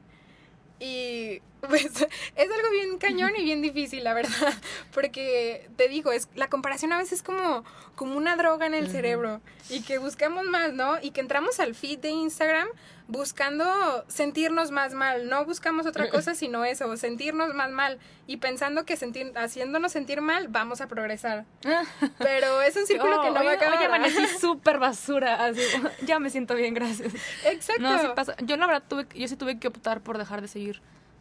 Y 0.78 1.40
pues 1.68 1.84
es 2.36 2.50
algo 2.50 2.70
bien 2.72 2.98
cañón 2.98 3.32
y 3.36 3.44
bien 3.44 3.62
difícil, 3.62 4.04
la 4.04 4.14
verdad, 4.14 4.52
porque 4.92 5.68
te 5.76 5.88
digo, 5.88 6.12
es 6.12 6.28
la 6.34 6.48
comparación 6.48 6.92
a 6.92 6.98
veces 6.98 7.12
es 7.12 7.22
como, 7.22 7.64
como 7.94 8.16
una 8.16 8.36
droga 8.36 8.66
en 8.66 8.74
el 8.74 8.90
cerebro 8.90 9.40
y 9.68 9.82
que 9.82 9.98
buscamos 9.98 10.44
más, 10.46 10.72
¿no? 10.72 10.98
Y 11.00 11.12
que 11.12 11.20
entramos 11.20 11.60
al 11.60 11.74
feed 11.74 12.00
de 12.00 12.10
Instagram 12.10 12.68
buscando 13.08 14.04
sentirnos 14.08 14.70
más 14.70 14.94
mal, 14.94 15.28
no 15.28 15.44
buscamos 15.44 15.86
otra 15.86 16.08
cosa 16.08 16.34
sino 16.34 16.64
eso, 16.64 16.96
sentirnos 16.96 17.54
más 17.54 17.70
mal 17.70 17.98
y 18.26 18.38
pensando 18.38 18.84
que 18.84 18.96
sentir, 18.96 19.32
haciéndonos 19.36 19.92
sentir 19.92 20.20
mal 20.20 20.48
vamos 20.48 20.80
a 20.80 20.88
progresar. 20.88 21.44
Pero 22.18 22.62
es 22.62 22.76
un 22.76 22.86
círculo 22.86 23.20
que 23.22 23.30
no 23.30 23.44
va 23.44 23.50
a 23.50 23.54
acabar. 23.54 23.78
Oye, 23.78 23.86
amanecí 23.86 24.26
súper 24.40 24.78
basura, 24.78 25.44
así, 25.44 25.60
ya 26.02 26.18
me 26.18 26.30
siento 26.30 26.54
bien, 26.54 26.74
gracias. 26.74 27.12
Exacto. 27.44 27.82
No, 27.82 28.14
pasa. 28.14 28.34
Yo 28.42 28.56
la 28.56 28.66
verdad 28.66 28.82
tuve, 28.88 29.06
yo 29.14 29.28
sí 29.28 29.36
tuve 29.36 29.58
que 29.58 29.68
optar 29.68 30.00
por 30.00 30.18
dejar 30.18 30.40
de 30.40 30.48
seguir 30.48 30.61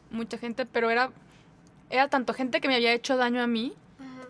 mucha 0.10 0.38
gente, 0.38 0.66
pero 0.66 0.90
era, 0.90 1.12
era 1.90 2.08
tanto 2.08 2.34
gente 2.34 2.62
que 2.62 2.68
me 2.68 2.76
había 2.76 2.94
hecho 2.94 3.18
daño 3.18 3.42
a 3.42 3.48
mí 3.48 3.74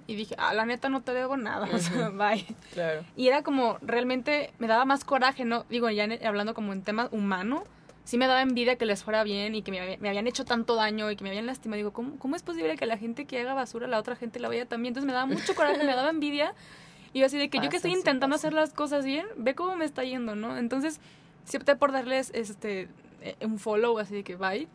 y 0.08 0.16
dije, 0.16 0.36
ah, 0.38 0.54
la 0.54 0.66
neta 0.66 0.90
no 0.90 1.02
te 1.02 1.14
debo 1.14 1.38
nada, 1.38 1.70
o 1.74 1.78
sea, 1.80 2.10
bye. 2.10 2.46
Claro. 2.74 3.04
Y 3.16 3.28
era 3.28 3.44
como, 3.44 3.78
realmente 3.82 4.52
me 4.60 4.68
daba 4.68 4.86
más 4.86 5.04
coraje, 5.04 5.46
¿no? 5.46 5.66
Digo, 5.70 5.90
ya 5.90 6.08
hablando 6.26 6.54
como 6.54 6.74
en 6.74 6.82
tema 6.82 7.08
humano, 7.12 7.64
sí 8.04 8.18
me 8.18 8.28
daba 8.28 8.42
envidia 8.42 8.76
que 8.76 8.86
les 8.86 9.04
fuera 9.04 9.24
bien 9.24 9.56
y 9.56 9.62
que 9.62 9.72
me, 9.72 9.98
me 9.98 10.10
habían 10.10 10.28
hecho 10.28 10.44
tanto 10.44 10.76
daño 10.76 11.10
y 11.12 11.16
que 11.16 11.24
me 11.24 11.30
habían 11.30 11.46
lastimado. 11.46 11.78
Digo, 11.78 11.94
¿cómo, 11.94 12.18
¿cómo 12.18 12.36
es 12.36 12.44
posible 12.44 12.76
que 12.78 12.86
la 12.86 12.98
gente 12.98 13.26
que 13.26 13.40
haga 13.40 13.54
basura, 13.54 13.88
la 13.88 14.00
otra 14.00 14.16
gente 14.16 14.40
la 14.40 14.48
vaya 14.48 14.66
también? 14.66 14.92
Entonces 14.92 15.08
me 15.08 15.14
daba 15.14 15.28
mucho 15.28 15.56
coraje, 15.56 15.84
me 15.84 15.96
daba 15.96 16.10
envidia. 16.10 16.54
Y 17.14 17.20
yo 17.20 17.26
así 17.26 17.38
de 17.38 17.50
que 17.50 17.60
yo 17.60 17.70
que 17.70 17.76
estoy 17.76 17.94
intentando 17.94 18.36
hacer 18.36 18.54
las 18.54 18.74
cosas 18.74 19.06
bien, 19.06 19.26
ve 19.38 19.54
cómo 19.54 19.76
me 19.76 19.86
está 19.86 20.04
yendo, 20.04 20.36
¿no? 20.36 20.58
Entonces, 20.58 21.02
sí 21.44 21.58
opté 21.58 21.76
por 21.76 21.92
darles 21.92 22.32
este 22.34 22.88
eh, 23.22 23.36
un 23.42 23.60
follow, 23.60 23.98
así 24.00 24.16
de 24.16 24.24
que 24.24 24.36
bye. 24.36 24.68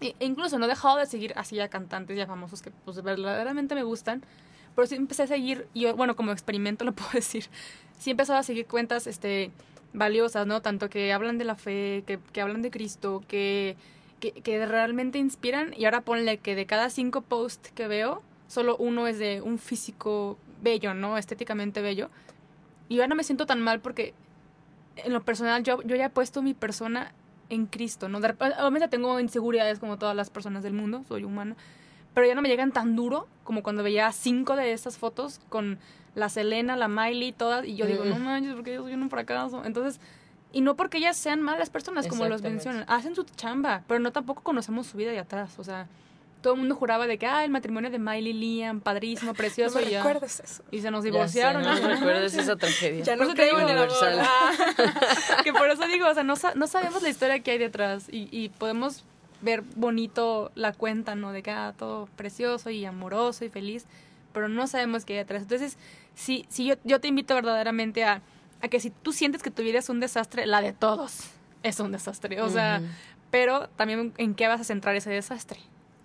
E 0.00 0.14
incluso 0.20 0.58
no 0.58 0.66
he 0.66 0.68
dejado 0.68 0.98
de 0.98 1.06
seguir 1.06 1.32
así 1.36 1.58
a 1.60 1.68
cantantes 1.68 2.16
ya 2.16 2.26
famosos 2.26 2.62
que 2.62 2.70
pues 2.84 3.02
verdaderamente 3.02 3.74
me 3.74 3.84
gustan 3.84 4.22
Pero 4.74 4.86
sí 4.86 4.96
empecé 4.96 5.22
a 5.22 5.26
seguir, 5.26 5.68
y 5.72 5.82
yo, 5.82 5.96
bueno, 5.96 6.16
como 6.16 6.32
experimento 6.32 6.84
lo 6.84 6.92
puedo 6.94 7.10
decir, 7.12 7.46
sí 7.98 8.10
empezaba 8.10 8.40
a 8.40 8.42
seguir 8.42 8.66
cuentas 8.66 9.06
este, 9.06 9.50
valiosas, 9.92 10.46
¿no? 10.46 10.60
Tanto 10.60 10.90
que 10.90 11.12
hablan 11.12 11.38
de 11.38 11.44
la 11.44 11.54
fe, 11.54 12.04
que, 12.06 12.18
que 12.32 12.40
hablan 12.40 12.60
de 12.60 12.70
Cristo, 12.70 13.22
que, 13.26 13.76
que, 14.20 14.66
realmente 14.66 15.18
inspiran. 15.18 15.72
Y 15.76 15.86
ahora 15.86 16.02
ponle 16.02 16.38
que 16.38 16.54
de 16.54 16.66
cada 16.66 16.90
cinco 16.90 17.22
posts 17.22 17.70
que 17.72 17.88
veo, 17.88 18.22
solo 18.48 18.76
uno 18.76 19.06
es 19.06 19.18
de 19.18 19.40
un 19.40 19.58
físico 19.58 20.36
bello, 20.62 20.94
¿no? 20.94 21.16
Estéticamente 21.16 21.80
bello. 21.80 22.10
Y 22.88 22.96
ya 22.96 23.06
no 23.06 23.14
me 23.14 23.24
siento 23.24 23.46
tan 23.46 23.60
mal 23.60 23.80
porque 23.80 24.12
en 24.96 25.12
lo 25.12 25.22
personal 25.22 25.62
yo, 25.62 25.82
yo 25.82 25.96
ya 25.96 26.06
he 26.06 26.10
puesto 26.10 26.42
mi 26.42 26.54
persona 26.54 27.12
en 27.48 27.66
Cristo, 27.66 28.08
¿no? 28.08 28.18
Obviamente 28.18 28.88
tengo 28.88 29.20
inseguridades 29.20 29.78
como 29.78 29.98
todas 29.98 30.16
las 30.16 30.30
personas 30.30 30.62
del 30.62 30.72
mundo, 30.72 31.04
soy 31.08 31.24
humana, 31.24 31.56
pero 32.14 32.26
ya 32.26 32.34
no 32.34 32.42
me 32.42 32.48
llegan 32.48 32.72
tan 32.72 32.96
duro 32.96 33.26
como 33.42 33.62
cuando 33.62 33.82
veía 33.82 34.10
cinco 34.12 34.56
de 34.56 34.72
esas 34.72 34.98
fotos 34.98 35.40
con 35.48 35.78
la 36.14 36.28
Selena, 36.28 36.76
la 36.76 36.88
Miley, 36.88 37.32
todas, 37.32 37.66
y 37.66 37.74
yo 37.74 37.86
digo, 37.86 38.04
no 38.04 38.18
manches, 38.18 38.54
porque 38.54 38.74
yo 38.74 38.82
soy 38.82 38.94
un 38.94 39.10
fracaso. 39.10 39.64
Entonces, 39.64 40.00
y 40.52 40.60
no 40.60 40.76
porque 40.76 40.98
ellas 40.98 41.16
sean 41.16 41.42
malas 41.42 41.70
personas, 41.70 42.06
como 42.06 42.26
los 42.26 42.42
mencionan, 42.42 42.84
hacen 42.86 43.16
su 43.16 43.24
chamba, 43.24 43.82
pero 43.88 43.98
no 43.98 44.12
tampoco 44.12 44.42
conocemos 44.42 44.86
su 44.86 44.96
vida 44.96 45.10
de 45.10 45.18
atrás, 45.18 45.58
o 45.58 45.64
sea, 45.64 45.88
todo 46.44 46.52
el 46.52 46.60
mundo 46.60 46.74
juraba 46.76 47.06
de 47.06 47.16
que, 47.16 47.26
ah, 47.26 47.42
el 47.42 47.50
matrimonio 47.50 47.90
de 47.90 47.98
Miley 47.98 48.34
Liam, 48.34 48.80
padrísimo, 48.82 49.32
precioso. 49.32 49.78
no 49.78 49.84
me 49.84 49.90
y, 49.90 49.92
ya. 49.94 50.02
recuerdes 50.04 50.40
eso. 50.40 50.62
y 50.70 50.82
se 50.82 50.90
nos 50.90 51.02
divorciaron. 51.02 51.64
Ya 51.64 51.74
sé, 51.74 51.80
no 51.82 51.88
me 51.88 51.94
recuerdes 51.96 52.34
esa 52.38 52.56
tragedia. 52.56 53.02
Ya 53.02 53.16
Por 53.16 53.26
no 53.26 53.32
eso 53.32 53.34
te 53.34 53.44
digo, 53.46 53.56
universal. 53.56 54.20
Ah, 54.20 54.52
que 55.42 55.54
por 55.54 55.70
eso 55.70 55.86
digo, 55.86 56.06
o 56.06 56.12
sea, 56.12 56.22
no, 56.22 56.36
sa- 56.36 56.54
no 56.54 56.66
sabemos 56.66 57.02
la 57.02 57.08
historia 57.08 57.40
que 57.40 57.52
hay 57.52 57.58
detrás 57.58 58.08
y, 58.10 58.28
y 58.30 58.50
podemos 58.50 59.04
ver 59.40 59.62
bonito 59.74 60.52
la 60.54 60.72
cuenta, 60.74 61.14
¿no? 61.14 61.32
De 61.32 61.42
que 61.42 61.50
ah, 61.50 61.72
todo 61.78 62.10
precioso 62.14 62.68
y 62.68 62.84
amoroso 62.84 63.46
y 63.46 63.48
feliz, 63.48 63.86
pero 64.34 64.50
no 64.50 64.66
sabemos 64.66 65.06
qué 65.06 65.14
hay 65.14 65.18
detrás. 65.20 65.42
Entonces, 65.44 65.78
sí, 66.14 66.44
sí 66.50 66.66
yo, 66.66 66.74
yo 66.84 67.00
te 67.00 67.08
invito 67.08 67.34
verdaderamente 67.34 68.04
a, 68.04 68.20
a 68.60 68.68
que 68.68 68.80
si 68.80 68.90
tú 68.90 69.12
sientes 69.12 69.42
que 69.42 69.50
tu 69.50 69.62
vida 69.62 69.78
es 69.78 69.88
un 69.88 69.98
desastre, 69.98 70.44
la 70.46 70.60
de 70.60 70.74
todos 70.74 71.20
es 71.62 71.80
un 71.80 71.90
desastre. 71.92 72.42
O 72.42 72.50
sea, 72.50 72.82
pero 73.30 73.68
también 73.76 74.12
en 74.18 74.34
qué 74.34 74.46
vas 74.46 74.60
a 74.60 74.64
centrar 74.64 74.94
ese 74.94 75.08
desastre. 75.10 75.58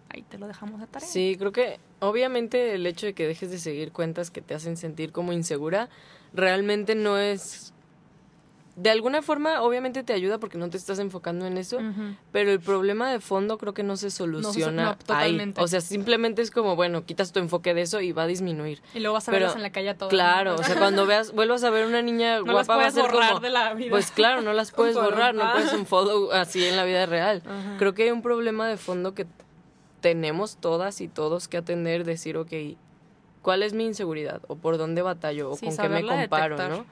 Ahí 0.10 0.24
te 0.24 0.38
lo 0.38 0.48
dejamos 0.48 0.80
de 0.80 0.88
tarea. 0.88 1.08
Sí, 1.08 1.36
creo 1.38 1.52
que 1.52 1.80
obviamente 2.00 2.74
el 2.74 2.86
hecho 2.88 3.06
de 3.06 3.14
que 3.14 3.28
dejes 3.28 3.52
de 3.52 3.60
seguir 3.60 3.92
cuentas 3.92 4.32
que 4.32 4.42
te 4.42 4.54
hacen 4.56 4.76
sentir 4.78 5.12
como 5.12 5.34
insegura 5.34 5.90
realmente 6.34 6.96
no 6.96 7.18
es... 7.18 7.74
De 8.76 8.90
alguna 8.90 9.22
forma, 9.22 9.62
obviamente 9.62 10.04
te 10.04 10.14
ayuda 10.14 10.38
porque 10.38 10.58
no 10.58 10.70
te 10.70 10.78
estás 10.78 11.00
enfocando 11.00 11.46
en 11.46 11.58
eso, 11.58 11.80
pero 12.32 12.50
el 12.50 12.62
problema 12.62 13.12
de 13.12 13.20
fondo 13.20 13.58
creo 13.58 13.74
que 13.74 13.84
no 13.84 13.98
se 13.98 14.10
soluciona 14.10 14.84
no, 14.84 14.90
ahí. 14.92 14.96
totalmente. 14.96 15.62
O 15.62 15.68
sea, 15.68 15.82
simplemente 15.82 16.42
es 16.42 16.50
como, 16.50 16.78
bueno, 16.78 17.04
quitas 17.06 17.34
tu 17.34 17.40
enfoque 17.40 17.74
de 17.74 17.82
eso 17.82 18.00
y 18.00 18.14
va 18.14 18.24
a 18.24 18.28
disminuir. 18.28 18.82
Y 18.94 19.00
luego 19.02 19.16
vas 19.16 19.28
a 19.28 19.32
Pero, 19.34 19.48
verlos 19.48 19.58
en 19.58 19.64
la 19.64 19.72
calle 19.74 19.90
a 19.90 19.98
todos. 19.98 20.10
Claro, 20.10 20.56
o 20.56 20.64
sea, 20.64 20.78
cuando 20.78 21.06
veas, 21.06 21.34
vuelvas 21.34 21.66
a 21.66 21.70
ver 21.72 21.88
una 21.88 22.02
niña 22.02 22.40
no 22.46 22.54
guapa 22.54 22.78
va 22.78 22.86
a 22.86 22.92
ser 22.92 23.02
borrar 23.02 23.30
como... 23.32 23.40
de 23.42 23.50
la 23.50 23.74
vida. 23.74 23.90
Pues 23.90 24.12
claro, 24.12 24.42
no 24.44 24.54
las 24.54 24.72
puedes 24.76 24.96
borrar, 24.96 25.36
no 25.36 25.44
Ah. 25.44 25.52
puedes 25.56 25.74
un 25.74 25.86
follow 25.86 26.32
así 26.32 26.64
en 26.66 26.78
la 26.78 26.86
vida 26.86 27.06
real. 27.06 27.44
Creo 27.80 27.94
que 27.94 28.04
hay 28.04 28.12
un 28.12 28.22
problema 28.22 28.66
de 28.70 28.78
fondo 28.78 29.14
que 29.14 29.28
tenemos 30.02 30.58
todas 30.58 31.02
y 31.02 31.08
todos 31.08 31.48
que 31.48 31.58
atender, 31.58 32.04
decir, 32.06 32.38
ok, 32.38 32.52
¿cuál 33.42 33.64
es 33.64 33.74
mi 33.74 33.86
inseguridad? 33.86 34.42
¿O 34.48 34.56
por 34.56 34.78
dónde 34.78 35.02
batallo? 35.02 35.52
¿O 35.52 35.56
Sí, 35.56 35.66
con 35.68 35.78
qué 35.78 35.90
me 35.90 36.06
comparo? 36.06 36.56
detectar. 36.58 36.78
¿no? 36.80 36.86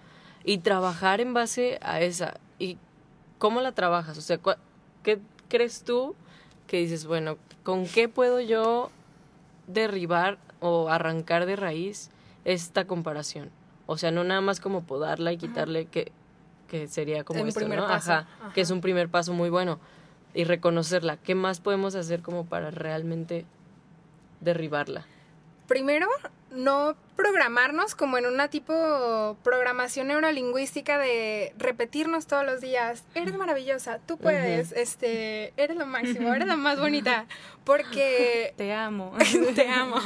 Y 0.44 0.60
trabajar 0.60 1.22
en 1.22 1.34
base 1.34 1.80
a 1.82 2.02
esa. 2.02 2.36
¿Y 2.60 2.78
cómo 3.38 3.62
la 3.62 3.72
trabajas? 3.74 4.18
O 4.18 4.22
sea, 4.22 4.38
¿cuál- 4.38 4.58
¿qué 5.04 5.20
crees 5.50 5.84
tú 5.84 6.16
que 6.68 6.78
dices, 6.78 7.06
bueno, 7.06 7.38
¿con 7.64 7.86
qué 7.88 8.10
puedo 8.10 8.40
yo 8.42 8.90
derribar 9.68 10.38
o 10.60 10.90
arrancar 10.90 11.46
de 11.46 11.56
raíz 11.56 12.10
esta 12.46 12.86
comparación? 12.86 13.52
O 13.86 13.98
sea, 13.98 14.12
no 14.12 14.24
nada 14.24 14.42
más 14.42 14.60
como 14.60 14.84
podarla 14.84 15.32
y 15.32 15.38
quitarle 15.38 15.86
que, 15.86 16.12
que 16.68 16.88
sería 16.88 17.24
como 17.24 17.42
Un 17.42 17.48
esto, 17.48 17.60
primer 17.62 17.80
¿no? 17.80 17.88
paso. 17.88 18.12
Ajá, 18.12 18.28
que 18.54 18.62
es 18.62 18.72
un 18.72 18.82
primer 18.82 19.10
paso 19.10 19.34
muy 19.34 19.50
bueno. 19.50 19.80
Y 20.38 20.44
reconocerla. 20.44 21.18
¿Qué 21.18 21.34
más 21.34 21.60
podemos 21.60 21.96
hacer 21.96 22.22
como 22.22 22.46
para 22.46 22.70
realmente 22.70 23.44
derribarla? 24.40 25.04
Primero, 25.68 26.08
no 26.52 26.96
programarnos 27.16 27.96
como 27.96 28.20
en 28.20 28.28
una 28.28 28.48
tipo 28.48 29.36
programación 29.44 30.10
neurolingüística 30.10 31.00
de 31.00 31.56
repetirnos 31.58 32.28
todos 32.28 32.46
los 32.46 32.62
días. 32.62 33.04
Eres 33.16 33.36
maravillosa, 33.36 33.98
tú 34.06 34.20
puedes, 34.20 34.74
este, 34.74 35.54
eres 35.58 35.76
lo 35.76 35.88
máximo, 35.88 36.32
eres 36.32 36.48
la 36.48 36.56
más 36.68 36.80
bonita. 36.80 37.26
Porque 37.64 38.54
Te 38.58 38.74
amo. 38.74 39.14
te 39.56 39.68
amo. 39.68 39.98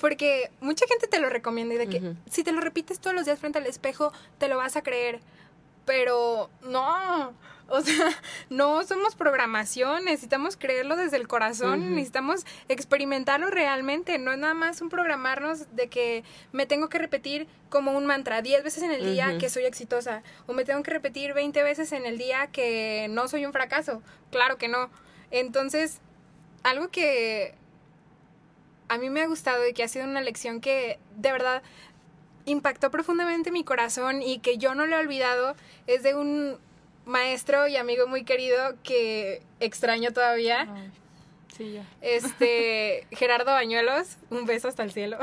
Porque 0.00 0.52
mucha 0.60 0.86
gente 0.86 1.08
te 1.08 1.18
lo 1.18 1.28
recomienda 1.30 1.74
y 1.74 1.78
de 1.78 1.88
que 1.88 2.14
si 2.30 2.44
te 2.44 2.52
lo 2.52 2.60
repites 2.60 3.00
todos 3.00 3.16
los 3.16 3.24
días 3.24 3.40
frente 3.40 3.58
al 3.58 3.66
espejo, 3.66 4.12
te 4.38 4.46
lo 4.46 4.56
vas 4.56 4.76
a 4.76 4.82
creer. 4.82 5.18
Pero 5.84 6.48
no, 6.62 7.34
o 7.68 7.80
sea, 7.80 8.08
no 8.50 8.82
somos 8.84 9.14
programación, 9.14 10.04
necesitamos 10.04 10.56
creerlo 10.56 10.96
desde 10.96 11.16
el 11.16 11.28
corazón, 11.28 11.94
necesitamos 11.94 12.44
experimentarlo 12.68 13.50
realmente, 13.50 14.18
no 14.18 14.32
es 14.32 14.38
nada 14.38 14.54
más 14.54 14.80
un 14.80 14.88
programarnos 14.88 15.74
de 15.74 15.88
que 15.88 16.24
me 16.52 16.66
tengo 16.66 16.88
que 16.88 16.98
repetir 16.98 17.46
como 17.68 17.92
un 17.92 18.06
mantra 18.06 18.42
10 18.42 18.64
veces 18.64 18.82
en 18.82 18.92
el 18.92 19.04
día 19.04 19.38
que 19.38 19.48
soy 19.48 19.64
exitosa 19.64 20.22
o 20.46 20.52
me 20.52 20.64
tengo 20.64 20.82
que 20.82 20.90
repetir 20.90 21.34
20 21.34 21.62
veces 21.62 21.92
en 21.92 22.06
el 22.06 22.18
día 22.18 22.48
que 22.48 23.06
no 23.10 23.28
soy 23.28 23.46
un 23.46 23.52
fracaso. 23.52 24.02
Claro 24.30 24.58
que 24.58 24.68
no. 24.68 24.90
Entonces, 25.30 26.00
algo 26.62 26.88
que 26.88 27.54
a 28.88 28.98
mí 28.98 29.08
me 29.08 29.22
ha 29.22 29.26
gustado 29.26 29.66
y 29.66 29.72
que 29.72 29.82
ha 29.82 29.88
sido 29.88 30.04
una 30.04 30.20
lección 30.20 30.60
que 30.60 30.98
de 31.16 31.32
verdad 31.32 31.62
impactó 32.44 32.90
profundamente 32.90 33.50
mi 33.50 33.64
corazón 33.64 34.20
y 34.20 34.38
que 34.40 34.58
yo 34.58 34.74
no 34.74 34.86
lo 34.86 34.96
he 34.96 34.98
olvidado 34.98 35.54
es 35.86 36.02
de 36.02 36.14
un 36.14 36.58
maestro 37.04 37.66
y 37.68 37.76
amigo 37.76 38.06
muy 38.06 38.24
querido 38.24 38.76
que 38.82 39.42
extraño 39.60 40.12
todavía, 40.12 40.68
Ay, 40.72 40.90
sí, 41.56 41.72
ya. 41.72 41.86
este 42.00 43.06
Gerardo 43.12 43.52
Bañuelos, 43.52 44.16
un 44.30 44.46
beso 44.46 44.68
hasta 44.68 44.82
el 44.82 44.92
cielo. 44.92 45.18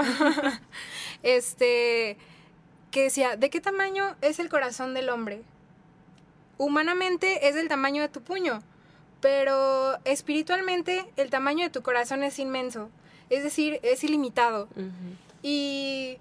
este 1.23 2.17
que 2.91 3.03
decía, 3.03 3.35
¿de 3.35 3.49
qué 3.49 3.61
tamaño 3.61 4.15
es 4.21 4.39
el 4.39 4.49
corazón 4.49 4.93
del 4.93 5.09
hombre? 5.09 5.43
Humanamente 6.57 7.47
es 7.47 7.55
del 7.55 7.67
tamaño 7.67 8.01
de 8.01 8.09
tu 8.09 8.21
puño, 8.21 8.61
pero 9.21 9.97
espiritualmente 10.05 11.05
el 11.15 11.29
tamaño 11.29 11.63
de 11.63 11.69
tu 11.69 11.81
corazón 11.83 12.23
es 12.23 12.39
inmenso, 12.39 12.89
es 13.29 13.43
decir, 13.43 13.79
es 13.83 14.03
ilimitado. 14.03 14.67
Y 15.41 16.17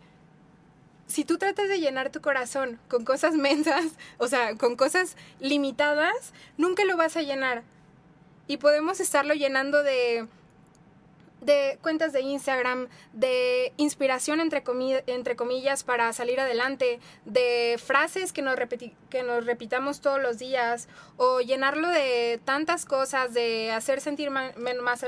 si 1.08 1.24
tú 1.24 1.38
tratas 1.38 1.68
de 1.68 1.80
llenar 1.80 2.10
tu 2.10 2.20
corazón 2.20 2.78
con 2.88 3.04
cosas 3.04 3.34
mensas, 3.34 3.86
o 4.18 4.28
sea, 4.28 4.56
con 4.56 4.76
cosas 4.76 5.16
limitadas, 5.40 6.32
nunca 6.56 6.84
lo 6.84 6.96
vas 6.96 7.16
a 7.16 7.22
llenar. 7.22 7.64
Y 8.46 8.58
podemos 8.58 9.00
estarlo 9.00 9.34
llenando 9.34 9.82
de, 9.82 10.26
de 11.40 11.78
cuentas 11.82 12.12
de 12.12 12.20
Instagram, 12.20 12.88
de 13.12 13.72
inspiración 13.76 14.40
entre, 14.40 14.62
comi- 14.64 15.02
entre 15.06 15.34
comillas 15.34 15.82
para 15.82 16.12
salir 16.12 16.40
adelante, 16.40 17.00
de 17.24 17.78
frases 17.82 18.32
que 18.32 18.42
nos, 18.42 18.56
que 19.10 19.22
nos 19.22 19.44
repitamos 19.44 20.00
todos 20.00 20.20
los 20.20 20.38
días, 20.38 20.88
o 21.16 21.40
llenarlo 21.40 21.88
de 21.88 22.40
tantas 22.44 22.84
cosas, 22.84 23.34
de 23.34 23.70
hacer 23.72 24.00
sentir 24.00 24.30
más, 24.30 24.54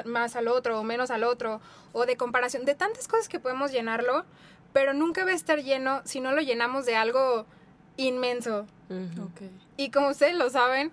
más 0.04 0.36
al 0.36 0.48
otro 0.48 0.80
o 0.80 0.82
menos 0.82 1.10
al 1.10 1.24
otro, 1.24 1.60
o 1.92 2.06
de 2.06 2.16
comparación, 2.16 2.64
de 2.64 2.74
tantas 2.74 3.08
cosas 3.08 3.28
que 3.28 3.40
podemos 3.40 3.72
llenarlo, 3.72 4.24
pero 4.72 4.92
nunca 4.92 5.24
va 5.24 5.30
a 5.30 5.35
estar 5.35 5.62
lleno 5.62 6.02
si 6.04 6.20
no 6.20 6.33
lo 6.33 6.40
llenamos 6.40 6.87
de 6.87 6.96
algo 6.96 7.46
inmenso. 7.96 8.66
Y 9.76 9.90
como 9.90 10.09
ustedes 10.09 10.35
lo 10.35 10.50
saben, 10.50 10.92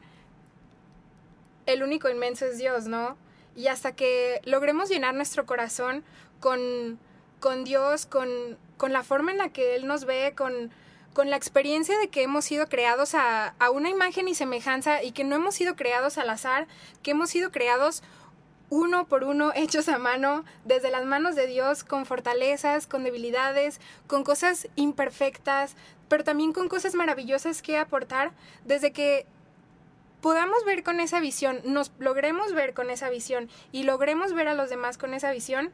el 1.65 1.83
único 1.83 2.09
inmenso 2.09 2.45
es 2.45 2.57
Dios, 2.57 2.85
¿no? 2.87 3.17
Y 3.55 3.67
hasta 3.67 3.95
que 3.95 4.41
logremos 4.45 4.89
llenar 4.89 5.15
nuestro 5.15 5.45
corazón 5.45 6.03
con, 6.39 6.99
con 7.39 7.63
Dios, 7.63 8.05
con, 8.05 8.29
con 8.77 8.93
la 8.93 9.03
forma 9.03 9.31
en 9.31 9.37
la 9.37 9.49
que 9.49 9.75
Él 9.75 9.87
nos 9.87 10.05
ve, 10.05 10.33
con, 10.35 10.71
con 11.13 11.29
la 11.29 11.35
experiencia 11.35 11.97
de 11.97 12.09
que 12.09 12.23
hemos 12.23 12.45
sido 12.45 12.67
creados 12.67 13.15
a, 13.15 13.55
a 13.59 13.69
una 13.71 13.89
imagen 13.89 14.27
y 14.27 14.35
semejanza 14.35 15.03
y 15.03 15.11
que 15.11 15.23
no 15.23 15.35
hemos 15.35 15.55
sido 15.55 15.75
creados 15.75 16.17
al 16.17 16.29
azar, 16.29 16.67
que 17.01 17.11
hemos 17.11 17.29
sido 17.29 17.51
creados 17.51 18.03
uno 18.69 19.07
por 19.07 19.23
uno, 19.23 19.51
hechos 19.55 19.87
a 19.87 19.97
mano, 19.97 20.43
desde 20.65 20.91
las 20.91 21.05
manos 21.05 21.35
de 21.35 21.47
Dios, 21.47 21.83
con 21.83 22.05
fortalezas, 22.05 22.87
con 22.87 23.03
debilidades, 23.03 23.79
con 24.07 24.23
cosas 24.23 24.67
imperfectas, 24.75 25.75
pero 26.09 26.23
también 26.23 26.53
con 26.53 26.67
cosas 26.67 26.95
maravillosas 26.95 27.61
que 27.61 27.77
aportar, 27.77 28.31
desde 28.65 28.91
que 28.91 29.25
podamos 30.21 30.65
ver 30.65 30.83
con 30.83 30.99
esa 30.99 31.19
visión, 31.19 31.61
nos 31.63 31.91
logremos 31.99 32.53
ver 32.53 32.73
con 32.73 32.89
esa 32.89 33.09
visión 33.09 33.49
y 33.71 33.83
logremos 33.83 34.33
ver 34.33 34.47
a 34.47 34.53
los 34.53 34.69
demás 34.69 34.97
con 34.97 35.13
esa 35.13 35.31
visión, 35.31 35.71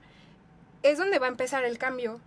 es 0.83 0.97
donde 0.97 1.19
va 1.19 1.27
a 1.27 1.29
empezar 1.29 1.63
el 1.63 1.77
cambio. 1.77 2.19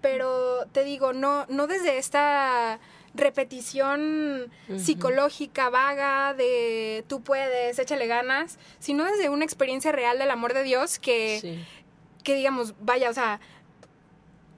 Pero 0.00 0.66
te 0.72 0.84
digo, 0.84 1.12
no, 1.12 1.46
no 1.48 1.66
desde 1.66 1.98
esta 1.98 2.78
repetición 3.18 4.50
psicológica 4.78 5.68
vaga 5.70 6.34
de 6.34 7.04
tú 7.08 7.20
puedes, 7.22 7.78
échale 7.78 8.06
ganas, 8.06 8.58
sino 8.78 9.04
desde 9.04 9.28
una 9.28 9.44
experiencia 9.44 9.92
real 9.92 10.18
del 10.18 10.30
amor 10.30 10.54
de 10.54 10.62
Dios 10.62 10.98
que, 10.98 11.38
Sí. 11.40 11.64
que 12.24 12.34
digamos, 12.34 12.74
vaya, 12.80 13.10
o 13.10 13.14
sea, 13.14 13.40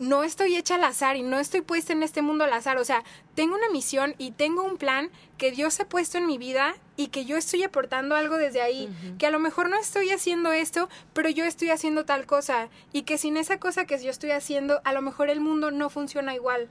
no 0.00 0.24
estoy 0.24 0.56
hecha 0.56 0.76
al 0.76 0.84
azar 0.84 1.16
y 1.16 1.22
no 1.22 1.38
estoy 1.38 1.60
puesta 1.60 1.92
en 1.92 2.02
este 2.02 2.22
mundo 2.22 2.44
al 2.44 2.52
azar. 2.54 2.78
O 2.78 2.84
sea, 2.86 3.04
tengo 3.34 3.54
una 3.54 3.68
misión 3.68 4.14
y 4.16 4.30
tengo 4.30 4.62
un 4.64 4.78
plan 4.78 5.10
que 5.36 5.52
Dios 5.52 5.78
ha 5.78 5.84
puesto 5.84 6.16
en 6.16 6.26
mi 6.26 6.38
vida 6.38 6.74
y 6.96 7.08
que 7.08 7.26
yo 7.26 7.36
estoy 7.36 7.62
aportando 7.64 8.16
algo 8.16 8.38
desde 8.38 8.62
ahí. 8.62 8.88
Que 9.18 9.26
a 9.26 9.30
lo 9.30 9.38
mejor 9.38 9.68
no 9.68 9.78
estoy 9.78 10.10
haciendo 10.10 10.52
esto, 10.52 10.88
pero 11.12 11.28
yo 11.28 11.44
estoy 11.44 11.68
haciendo 11.68 12.06
tal 12.06 12.24
cosa. 12.24 12.70
Y 12.94 13.02
que 13.02 13.18
sin 13.18 13.36
esa 13.36 13.60
cosa 13.60 13.84
que 13.84 14.02
yo 14.02 14.10
estoy 14.10 14.30
haciendo, 14.30 14.80
a 14.84 14.94
lo 14.94 15.02
mejor 15.02 15.28
el 15.28 15.40
mundo 15.40 15.70
no 15.70 15.90
funciona 15.90 16.34
igual. 16.34 16.70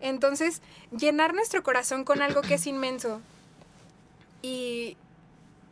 Entonces, 0.00 0.62
llenar 0.96 1.34
nuestro 1.34 1.64
corazón 1.64 2.04
con 2.04 2.22
algo 2.22 2.42
que 2.42 2.54
es 2.54 2.66
inmenso. 2.68 3.20
Y, 4.40 4.96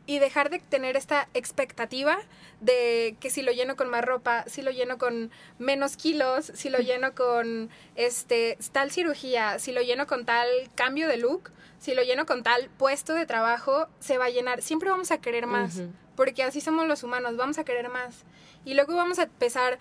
y 0.06 0.18
dejar 0.18 0.50
de 0.50 0.58
tener 0.58 0.96
esta 0.96 1.28
expectativa 1.34 2.18
de 2.60 3.16
que 3.20 3.30
si 3.30 3.42
lo 3.42 3.52
lleno 3.52 3.76
con 3.76 3.88
más 3.88 4.04
ropa, 4.04 4.44
si 4.46 4.62
lo 4.62 4.70
lleno 4.70 4.98
con 4.98 5.30
menos 5.58 5.96
kilos, 5.96 6.52
si 6.54 6.68
lo 6.68 6.78
lleno 6.78 7.14
con 7.14 7.70
este 7.94 8.58
tal 8.72 8.90
cirugía, 8.90 9.58
si 9.58 9.72
lo 9.72 9.80
lleno 9.80 10.06
con 10.06 10.26
tal 10.26 10.48
cambio 10.74 11.08
de 11.08 11.16
look, 11.16 11.50
si 11.78 11.94
lo 11.94 12.02
lleno 12.02 12.26
con 12.26 12.42
tal 12.42 12.68
puesto 12.76 13.14
de 13.14 13.26
trabajo, 13.26 13.88
se 14.00 14.18
va 14.18 14.26
a 14.26 14.30
llenar. 14.30 14.62
Siempre 14.62 14.90
vamos 14.90 15.10
a 15.10 15.18
querer 15.18 15.46
más, 15.46 15.82
porque 16.16 16.42
así 16.42 16.60
somos 16.60 16.86
los 16.86 17.02
humanos, 17.02 17.36
vamos 17.36 17.58
a 17.58 17.64
querer 17.64 17.88
más. 17.88 18.24
Y 18.64 18.74
luego 18.74 18.94
vamos 18.94 19.18
a 19.18 19.26
pesar 19.26 19.78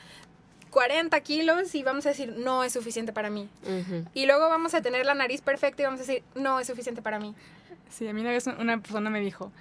40 0.72 1.20
kilos 1.22 1.76
y 1.76 1.84
vamos 1.84 2.06
a 2.06 2.10
decir, 2.10 2.34
no 2.36 2.64
es 2.64 2.74
suficiente 2.74 3.14
para 3.14 3.30
mí. 3.30 3.50
Y 4.14 4.26
luego 4.26 4.50
vamos 4.50 4.74
a 4.74 4.82
tener 4.82 5.06
la 5.06 5.14
nariz 5.14 5.42
perfecta 5.42 5.84
y 5.84 5.86
vamos 5.86 6.00
a 6.00 6.04
decir, 6.04 6.24
no 6.36 6.60
es 6.60 6.68
suficiente 6.68 7.02
para 7.02 7.20
mí. 7.20 7.36
Sí, 7.90 8.08
a 8.08 8.14
mí 8.14 8.22
una 8.22 8.32
vez 8.32 8.48
una 8.48 8.80
persona 8.80 9.10
me 9.10 9.20
dijo, 9.20 9.52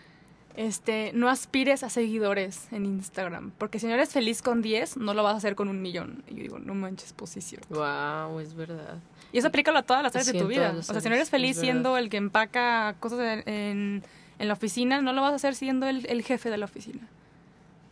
este, 0.57 1.13
no 1.15 1.29
aspires 1.29 1.83
a 1.83 1.91
seguidores 1.91 2.69
en 2.73 2.85
Instagram, 2.85 3.53
porque 3.59 3.79
si 3.79 3.87
no 3.87 3.95
eres 3.95 4.11
feliz 4.11 4.43
con 4.43 4.63
10, 4.63 4.99
no 4.99 5.15
lo 5.15 5.23
vas 5.23 5.35
a 5.35 5.37
hacer 5.39 5.55
con 5.55 5.69
un 5.69 5.81
millón. 5.81 6.23
Y 6.29 6.35
yo 6.35 6.43
digo, 6.43 6.59
no 6.59 6.75
manches 6.75 7.13
posición. 7.13 7.63
Wow, 7.71 8.41
es 8.41 8.55
verdad. 8.55 8.99
Y 9.33 9.39
eso 9.39 9.49
aplícalo 9.49 9.79
a 9.79 9.83
todas 9.83 10.03
las 10.03 10.15
áreas 10.15 10.33
de 10.33 10.39
tu 10.39 10.47
vida. 10.47 10.75
O 10.79 10.83
sea, 10.83 11.01
si 11.01 11.09
no 11.09 11.15
eres 11.15 11.31
feliz 11.31 11.57
siendo 11.57 11.97
el 11.97 12.11
que 12.11 12.19
empaca 12.19 12.95
cosas 13.01 13.43
en, 13.47 14.03
en, 14.39 14.49
la 14.49 14.53
oficina, 14.53 15.01
no 15.01 15.13
lo 15.13 15.23
vas 15.23 15.33
a 15.33 15.37
hacer 15.37 15.55
siendo 15.55 15.87
el, 15.87 16.07
el 16.07 16.23
jefe 16.23 16.51
de 16.51 16.59
la 16.59 16.67
oficina. 16.67 17.09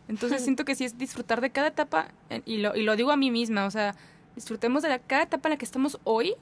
Entonces 0.07 0.41
siento 0.43 0.65
que 0.65 0.75
sí 0.75 0.85
es 0.85 0.97
disfrutar 0.97 1.41
de 1.41 1.49
cada 1.49 1.69
etapa, 1.69 2.09
y 2.45 2.57
lo, 2.57 2.75
y 2.75 2.83
lo 2.83 2.95
digo 2.95 3.11
a 3.11 3.17
mí 3.17 3.31
misma, 3.31 3.65
o 3.65 3.71
sea, 3.71 3.95
disfrutemos 4.35 4.83
de 4.83 4.89
la, 4.89 4.99
cada 4.99 5.23
etapa 5.23 5.49
en 5.49 5.51
la 5.51 5.57
que 5.57 5.65
estamos 5.65 5.99
hoy, 6.03 6.35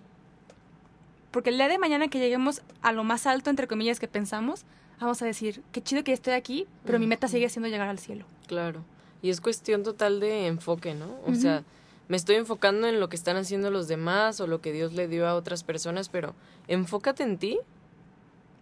porque 1.32 1.52
el 1.52 1.58
día 1.58 1.68
de 1.68 1.78
mañana 1.78 2.08
que 2.08 2.20
lleguemos 2.20 2.64
a 2.82 2.92
lo 2.92 3.04
más 3.04 3.28
alto, 3.28 3.50
entre 3.50 3.68
comillas, 3.68 4.00
que 4.00 4.08
pensamos, 4.08 4.66
vamos 5.00 5.22
a 5.22 5.26
decir, 5.26 5.64
qué 5.72 5.82
chido 5.82 6.04
que 6.04 6.14
estoy 6.14 6.34
aquí, 6.34 6.68
pero 6.86 7.00
mi 7.00 7.08
meta 7.08 7.28
sigue 7.28 7.50
siendo 7.50 7.70
llegar 7.70 7.88
al 7.88 8.00
cielo. 8.00 8.26
Claro. 8.48 8.84
Y 9.22 9.30
es 9.30 9.42
cuestión 9.42 9.84
total 9.84 10.20
de 10.20 10.48
enfoque, 10.48 10.96
¿no? 10.96 11.20
O 11.26 11.36
sea, 11.36 11.64
me 12.08 12.18
estoy 12.18 12.36
enfocando 12.36 12.88
en 12.88 13.00
lo 13.00 13.10
que 13.10 13.16
están 13.16 13.38
haciendo 13.38 13.70
los 13.70 13.88
demás 13.88 14.40
o 14.40 14.48
lo 14.48 14.62
que 14.62 14.72
Dios 14.72 14.94
le 14.94 15.08
dio 15.08 15.28
a 15.28 15.36
otras 15.36 15.64
personas, 15.64 16.10
pero 16.10 16.34
enfócate 16.68 17.24
en 17.24 17.38
ti 17.38 17.60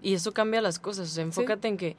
y 0.02 0.14
eso 0.14 0.34
cambia 0.34 0.62
las 0.62 0.80
cosas. 0.80 1.10
O 1.10 1.14
sea, 1.14 1.24
enfócate 1.24 1.68
en 1.68 1.78
que, 1.78 1.96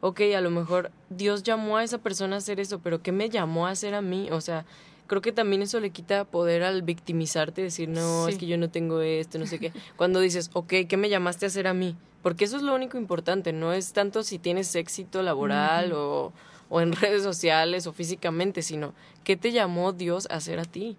ok, 0.00 0.20
a 0.36 0.40
lo 0.40 0.50
mejor 0.50 0.90
Dios 1.10 1.42
llamó 1.42 1.76
a 1.76 1.84
esa 1.84 1.98
persona 1.98 2.36
a 2.36 2.38
hacer 2.38 2.60
eso, 2.60 2.80
pero 2.80 3.02
¿qué 3.02 3.12
me 3.12 3.30
llamó 3.30 3.66
a 3.66 3.70
hacer 3.70 3.94
a 3.94 4.02
mí? 4.02 4.28
O 4.30 4.40
sea, 4.40 4.64
creo 5.06 5.22
que 5.22 5.32
también 5.32 5.62
eso 5.62 5.80
le 5.80 5.90
quita 5.90 6.24
poder 6.24 6.62
al 6.62 6.82
victimizarte, 6.82 7.62
decir, 7.62 7.88
no, 7.88 8.28
es 8.28 8.38
que 8.38 8.46
yo 8.46 8.58
no 8.58 8.70
tengo 8.70 9.00
esto, 9.00 9.38
no 9.38 9.46
sé 9.46 9.58
qué. 9.58 9.72
Cuando 9.96 10.20
dices, 10.20 10.50
ok, 10.52 10.72
¿qué 10.88 10.96
me 10.96 11.08
llamaste 11.08 11.46
a 11.46 11.48
hacer 11.48 11.66
a 11.66 11.74
mí? 11.74 11.96
Porque 12.22 12.44
eso 12.44 12.56
es 12.56 12.62
lo 12.62 12.74
único 12.74 12.98
importante, 12.98 13.52
no 13.52 13.72
es 13.72 13.92
tanto 13.92 14.22
si 14.22 14.38
tienes 14.38 14.74
éxito 14.74 15.22
laboral 15.22 15.92
o, 15.92 16.32
o 16.68 16.80
en 16.80 16.92
redes 17.00 17.22
sociales 17.22 17.86
o 17.86 17.92
físicamente, 17.92 18.62
sino 18.62 18.94
qué 19.24 19.36
te 19.36 19.52
llamó 19.52 19.92
Dios 19.92 20.26
a 20.30 20.36
hacer 20.36 20.58
a 20.58 20.64
ti. 20.64 20.96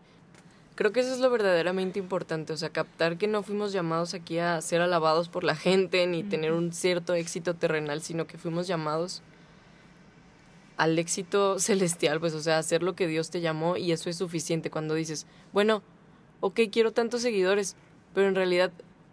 Creo 0.76 0.94
que 0.94 1.02
eso 1.02 1.14
es 1.14 1.20
lo 1.20 1.30
verdaderamente 1.30 2.00
importante, 2.00 2.54
o 2.54 2.58
sea, 2.58 2.70
captar 2.70 3.18
que 3.18 3.28
no 3.28 3.44
fuimos 3.44 3.74
llamados 3.74 4.14
aquí 4.14 4.40
a 4.40 4.62
ser 4.62 4.80
alabados 4.80 5.28
por 5.28 5.44
la 5.44 5.56
gente 5.56 6.08
ni 6.08 6.24
tener 6.24 6.54
un 6.54 6.72
cierto 6.72 7.16
éxito 7.16 7.54
terrenal, 7.54 8.02
sino 8.02 8.28
que 8.28 8.38
fuimos 8.38 8.66
llamados 8.66 9.22
al 10.78 10.98
éxito 10.98 11.60
celestial, 11.60 12.22
pues, 12.22 12.34
o 12.34 12.40
sea, 12.40 12.58
hacer 12.58 12.82
lo 12.82 12.96
que 12.96 13.08
Dios 13.08 13.30
te 13.30 13.42
llamó 13.42 13.76
y 13.76 13.92
eso 13.92 14.10
es 14.10 14.16
suficiente. 14.16 14.72
Cuando 14.72 14.94
dices, 14.94 15.28
bueno, 15.52 15.84
ok, 16.40 16.62
quiero 16.72 16.94
tantos 16.94 17.22
seguidores, 17.22 17.76
pero 18.14 18.30
en 18.30 18.36
realidad 18.36 18.72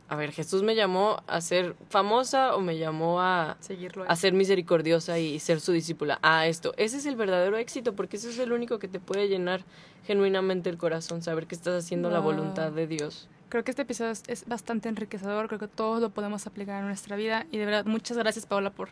a 0.08 0.16
ver, 0.16 0.32
Jesús 0.32 0.62
me 0.62 0.74
llamó 0.74 1.22
a 1.26 1.40
ser 1.40 1.74
famosa 1.88 2.54
o 2.54 2.60
me 2.60 2.78
llamó 2.78 3.20
a, 3.20 3.56
Seguirlo 3.60 4.04
a 4.08 4.16
ser 4.16 4.32
misericordiosa 4.32 5.18
y 5.18 5.38
ser 5.40 5.60
su 5.60 5.72
discípula. 5.72 6.18
Ah, 6.22 6.46
esto, 6.46 6.74
ese 6.76 6.98
es 6.98 7.06
el 7.06 7.16
verdadero 7.16 7.56
éxito 7.56 7.94
porque 7.94 8.16
ese 8.16 8.30
es 8.30 8.38
el 8.38 8.52
único 8.52 8.78
que 8.78 8.88
te 8.88 9.00
puede 9.00 9.28
llenar 9.28 9.64
genuinamente 10.06 10.70
el 10.70 10.78
corazón, 10.78 11.22
saber 11.22 11.46
que 11.46 11.56
estás 11.56 11.84
haciendo 11.84 12.10
la 12.10 12.20
voluntad 12.20 12.70
de 12.70 12.86
Dios. 12.86 13.28
Creo 13.48 13.64
que 13.64 13.70
este 13.70 13.82
episodio 13.82 14.12
es, 14.12 14.44
bastante 14.46 14.88
enriquecedor, 14.88 15.48
creo 15.48 15.58
que 15.58 15.68
todos 15.68 16.00
lo 16.00 16.10
podemos 16.10 16.46
aplicar 16.46 16.80
en 16.80 16.86
nuestra 16.86 17.16
vida. 17.16 17.46
Y 17.50 17.58
de 17.58 17.66
verdad 17.66 17.84
muchas 17.84 18.16
gracias 18.16 18.46
Paola 18.46 18.70
por 18.70 18.90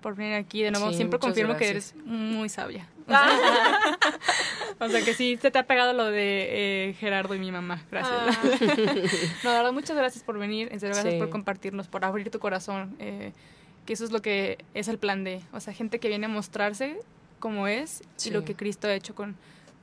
por 0.00 0.14
venir 0.14 0.34
aquí 0.34 0.62
de 0.62 0.70
nuevo. 0.70 0.92
Siempre 0.92 1.18
confirmo 1.18 1.56
que 1.56 1.68
eres 1.68 1.94
muy 2.04 2.48
sabia. 2.48 2.88
O 4.78 4.88
sea, 4.88 5.02
que 5.02 5.14
sí, 5.14 5.38
se 5.40 5.50
te 5.50 5.58
ha 5.58 5.66
pegado 5.66 5.92
lo 5.92 6.04
de 6.04 6.88
eh, 6.88 6.94
Gerardo 6.94 7.34
y 7.34 7.38
mi 7.38 7.50
mamá. 7.50 7.82
Gracias. 7.90 8.14
Ah. 8.14 8.36
no, 9.44 9.50
la 9.50 9.56
verdad, 9.58 9.72
muchas 9.72 9.96
gracias 9.96 10.22
por 10.22 10.38
venir. 10.38 10.68
En 10.70 10.80
serio, 10.80 10.94
gracias 10.94 11.14
por 11.14 11.30
compartirnos, 11.30 11.88
por 11.88 12.04
abrir 12.04 12.30
tu 12.30 12.38
corazón. 12.38 12.94
Eh, 12.98 13.32
que 13.86 13.94
eso 13.94 14.04
es 14.04 14.10
lo 14.10 14.20
que 14.20 14.58
es 14.74 14.88
el 14.88 14.98
plan 14.98 15.24
de. 15.24 15.40
O 15.52 15.60
sea, 15.60 15.72
gente 15.72 15.98
que 15.98 16.08
viene 16.08 16.26
a 16.26 16.28
mostrarse 16.28 16.98
como 17.38 17.68
es 17.68 18.02
y 18.24 18.30
lo 18.30 18.44
que 18.44 18.54
Cristo 18.54 18.88
ha 18.88 18.94
hecho 18.94 19.14
con, 19.14 19.36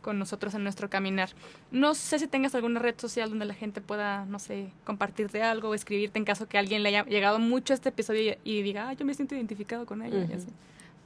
con 0.03 0.19
nosotros 0.19 0.53
en 0.53 0.61
nuestro 0.61 0.89
caminar. 0.91 1.29
No 1.71 1.95
sé 1.95 2.19
si 2.19 2.27
tengas 2.27 2.53
alguna 2.53 2.79
red 2.79 2.93
social 2.99 3.31
donde 3.31 3.45
la 3.45 3.55
gente 3.55 3.81
pueda, 3.81 4.25
no 4.25 4.37
sé, 4.37 4.69
compartirte 4.83 5.41
algo 5.41 5.69
o 5.69 5.73
escribirte 5.73 6.19
en 6.19 6.25
caso 6.25 6.47
que 6.47 6.59
alguien 6.59 6.83
le 6.83 6.89
haya 6.89 7.05
llegado 7.05 7.39
mucho 7.39 7.73
a 7.73 7.75
este 7.75 7.89
episodio 7.89 8.35
y, 8.43 8.61
diga, 8.61 8.89
ah, 8.89 8.93
yo 8.93 9.05
me 9.05 9.15
siento 9.15 9.33
identificado 9.33 9.87
con 9.87 10.03
ella. 10.03 10.27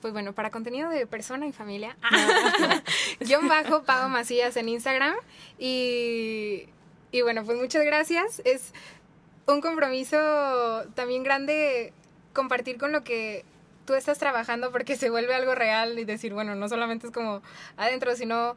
Pues 0.02 0.14
bueno, 0.14 0.34
para 0.34 0.52
contenido 0.52 0.89
de 0.89 1.08
persona 1.08 1.48
y 1.48 1.54
familia, 1.54 1.95
guion 3.22 3.48
bajo 3.48 3.84
Pago 3.84 4.10
Macías 4.10 4.58
en 4.58 4.68
Instagram. 4.68 5.16
Y, 5.58 6.66
y 7.12 7.22
bueno, 7.22 7.45
pues 7.45 7.58
muchas 7.58 7.86
gracias. 7.86 8.41
Es 8.43 8.74
un 9.45 9.62
compromiso 9.62 10.18
también 10.95 11.24
grande 11.24 11.93
compartir 12.34 12.78
con 12.78 12.91
lo 12.91 13.04
que 13.04 13.45
tú 13.86 13.93
estás 13.93 14.20
trabajando 14.20 14.72
porque 14.72 14.98
se 14.98 15.10
vuelve 15.10 15.34
algo 15.34 15.56
real 15.56 15.98
y 15.98 16.04
decir, 16.04 16.34
bueno, 16.34 16.54
no 16.56 16.68
solamente 16.68 17.08
es 17.08 17.14
como 17.14 17.41
adentro, 17.78 18.16
sino 18.16 18.56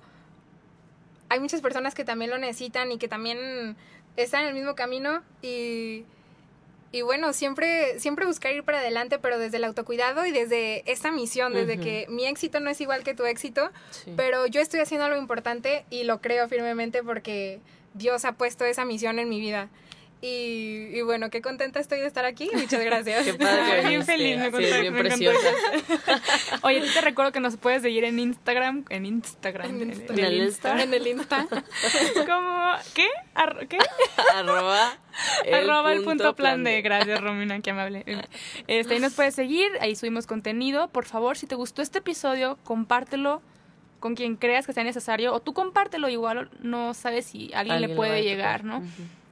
hay 1.31 1.41
muchas 1.41 1.63
personas 1.63 1.95
que 1.95 2.05
también 2.05 2.31
lo 2.31 2.37
necesitan 2.39 2.93
y 2.93 2.99
que 2.99 3.09
también 3.09 3.77
están 4.17 4.43
en 4.43 4.49
el 4.49 4.55
mismo 4.55 4.75
camino 4.75 5.23
y, 5.41 6.05
y 6.93 7.03
bueno, 7.03 7.33
siempre, 7.33 8.01
siempre 8.01 8.27
buscar 8.27 8.53
ir 8.53 8.65
para 8.65 8.81
adelante, 8.81 9.21
pero 9.21 9.39
desde 9.39 9.59
el 9.59 9.65
autocuidado 9.65 10.27
y 10.27 10.33
desde 10.33 10.83
esta 10.91 11.13
misión, 11.13 11.55
desde 11.55 11.79
que 11.79 12.07
mi 12.09 12.27
éxito 12.27 12.59
no 12.59 12.69
es 12.69 12.81
igual 12.81 13.05
que 13.05 13.15
tu 13.15 13.25
éxito, 13.25 13.71
pero 14.17 14.47
yo 14.47 14.61
estoy 14.61 14.81
haciendo 14.81 15.07
algo 15.07 15.21
importante 15.21 15.85
y 15.89 16.03
lo 16.03 16.21
creo 16.21 16.49
firmemente 16.49 17.05
porque 17.05 17.61
Dios 17.95 18.25
ha 18.25 18.33
puesto 18.33 18.65
esa 18.65 18.85
misión 18.85 19.21
en 19.21 19.29
mi 19.29 19.39
vida. 19.39 19.69
Y, 20.23 21.01
bueno, 21.01 21.31
qué 21.31 21.41
contenta 21.41 21.81
estoy 21.81 22.01
de 22.01 22.07
estar 22.07 22.27
aquí. 22.27 22.51
Muchas 22.53 22.85
gracias. 22.85 23.25
Qué 23.25 23.35
padre. 23.35 23.89
bien 23.89 24.05
feliz, 24.05 24.37
me, 24.37 24.51
sí, 24.51 24.81
bien 24.81 24.95
preciosa. 24.95 25.49
Oye, 26.63 26.83
te 26.93 27.01
recuerdo 27.01 27.33
que 27.33 27.41
nos 27.41 27.57
puedes 27.57 27.81
seguir 27.81 28.05
en 28.05 28.19
Instagram. 28.19 28.85
En 28.91 29.07
Instagram. 29.07 29.81
En, 29.81 29.91
el 29.91 30.43
Insta. 30.43 30.83
En 30.83 30.93
el 30.93 31.07
Insta. 31.07 31.47
¿Cómo? 32.27 32.73
¿Qué? 32.93 33.09
¿Qué? 33.69 33.79
Arroba. 34.35 34.99
El 35.47 35.71
Arroba 35.71 35.93
el 35.95 36.05
punto 36.05 36.37
plan 36.37 36.65
de. 36.65 36.83
Gracias, 36.83 37.19
Romina, 37.23 37.59
qué 37.61 37.71
amable. 37.71 38.05
Este, 38.67 38.95
ahí 38.95 39.01
nos 39.01 39.15
puedes 39.15 39.35
seguir. 39.35 39.69
Ahí 39.81 39.97
subimos 39.97 40.27
contenido. 40.27 40.89
Por 40.89 41.07
favor, 41.07 41.39
si 41.39 41.47
te 41.47 41.55
gustó 41.55 41.81
este 41.81 41.99
episodio, 42.01 42.59
compártelo 42.65 43.41
con 44.01 44.15
quien 44.15 44.37
creas 44.37 44.67
que 44.67 44.75
sea 44.75 44.85
necesario. 44.85 45.33
O 45.33 45.41
tú 45.41 45.55
compártelo 45.55 46.11
igual. 46.11 46.51
No 46.61 46.93
sabes 46.93 47.25
si 47.25 47.51
alguien, 47.55 47.81
le 47.81 47.89
puede 47.89 48.23
llegar, 48.23 48.65
¿no? 48.65 48.83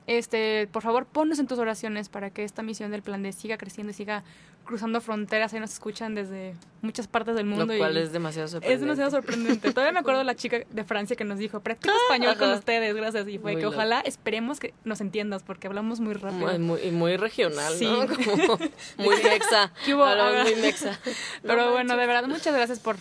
Este, 0.09 0.67
por 0.73 0.83
favor, 0.83 1.05
ponnos 1.05 1.39
en 1.39 1.47
tus 1.47 1.59
oraciones 1.59 2.09
para 2.09 2.31
que 2.31 2.43
esta 2.43 2.63
misión 2.63 2.91
del 2.91 3.03
plan 3.03 3.23
de 3.23 3.31
siga 3.33 3.59
creciendo 3.59 3.91
y 3.91 3.95
siga 3.95 4.25
cruzando 4.65 5.03
fronteras. 5.03 5.53
Ahí 5.53 5.61
nos 5.61 5.75
escuchan 5.75 6.15
desde 6.15 6.55
muchas 6.81 7.07
partes 7.07 7.37
del 7.37 7.45
mundo. 7.45 7.67
Lo 7.67 7.77
cual 7.77 7.95
es 7.99 8.11
demasiado 8.11 8.49
sorprendente. 8.49 8.75
Es 8.75 8.81
demasiado 8.81 9.11
sorprendente. 9.11 9.71
Todavía 9.71 9.93
me 9.93 9.99
acuerdo 9.99 10.21
de 10.21 10.25
la 10.25 10.35
chica 10.35 10.61
de 10.71 10.85
Francia 10.85 11.15
que 11.15 11.25
nos 11.25 11.37
dijo, 11.37 11.61
practico 11.61 11.95
español 12.09 12.39
con 12.39 12.51
ustedes, 12.53 12.97
gracias. 12.97 13.29
Y 13.29 13.37
fue 13.37 13.57
que 13.57 13.67
ojalá 13.67 14.01
esperemos 14.01 14.61
que 14.61 14.73
nos 14.85 15.03
entiendas 15.03 15.43
porque 15.43 15.67
hablamos 15.67 16.01
muy 16.01 16.15
rápido. 16.15 16.55
Y 16.55 16.59
muy, 16.59 16.91
muy, 16.91 17.17
regional, 17.19 17.75
¿no? 17.79 18.07
Como 18.25 18.59
muy 18.97 19.23
mexa. 19.23 19.73
muy 19.87 20.55
mexa. 20.57 20.99
Pero 21.43 21.71
bueno, 21.73 21.99
de 21.99 22.07
verdad, 22.07 22.27
muchas 22.27 22.55
gracias 22.55 22.81
por 22.81 22.97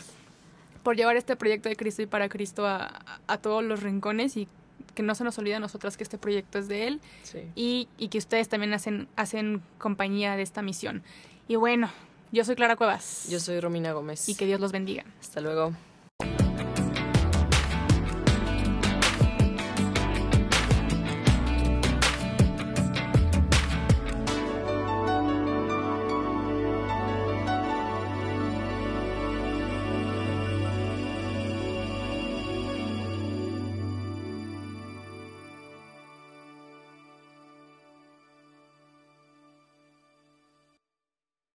por 0.84 0.96
llevar 0.96 1.18
este 1.18 1.36
proyecto 1.36 1.68
de 1.68 1.76
Cristo 1.76 2.02
y 2.02 2.06
para 2.06 2.30
Cristo 2.30 2.66
a, 2.66 3.02
a 3.28 3.38
todos 3.38 3.62
los 3.62 3.84
rincones 3.84 4.38
y 4.38 4.48
que 4.98 5.04
no 5.04 5.14
se 5.14 5.24
nos 5.24 5.38
olvide 5.38 5.54
a 5.54 5.60
nosotras 5.60 5.96
que 5.96 6.04
este 6.04 6.18
proyecto 6.18 6.58
es 6.58 6.68
de 6.68 6.88
él 6.88 7.02
y, 7.54 7.88
y, 8.00 8.08
que 8.08 8.18
ustedes 8.18 8.50
también 8.50 8.74
hacen, 8.74 9.08
hacen 9.16 9.62
compañía 9.78 10.36
de 10.36 10.42
esta 10.42 10.64
misión. 10.64 11.04
Y 11.48 11.56
bueno, 11.56 11.92
yo 12.32 12.44
soy 12.44 12.56
Clara 12.56 12.76
Cuevas. 12.76 13.28
Yo 13.30 13.40
soy 13.40 13.60
Romina 13.60 13.92
Gómez. 13.92 14.28
Y 14.28 14.34
que 14.34 14.48
Dios 14.48 14.60
los 14.60 14.72
bendiga. 14.72 15.06
Hasta 15.22 15.40
luego. 15.40 15.74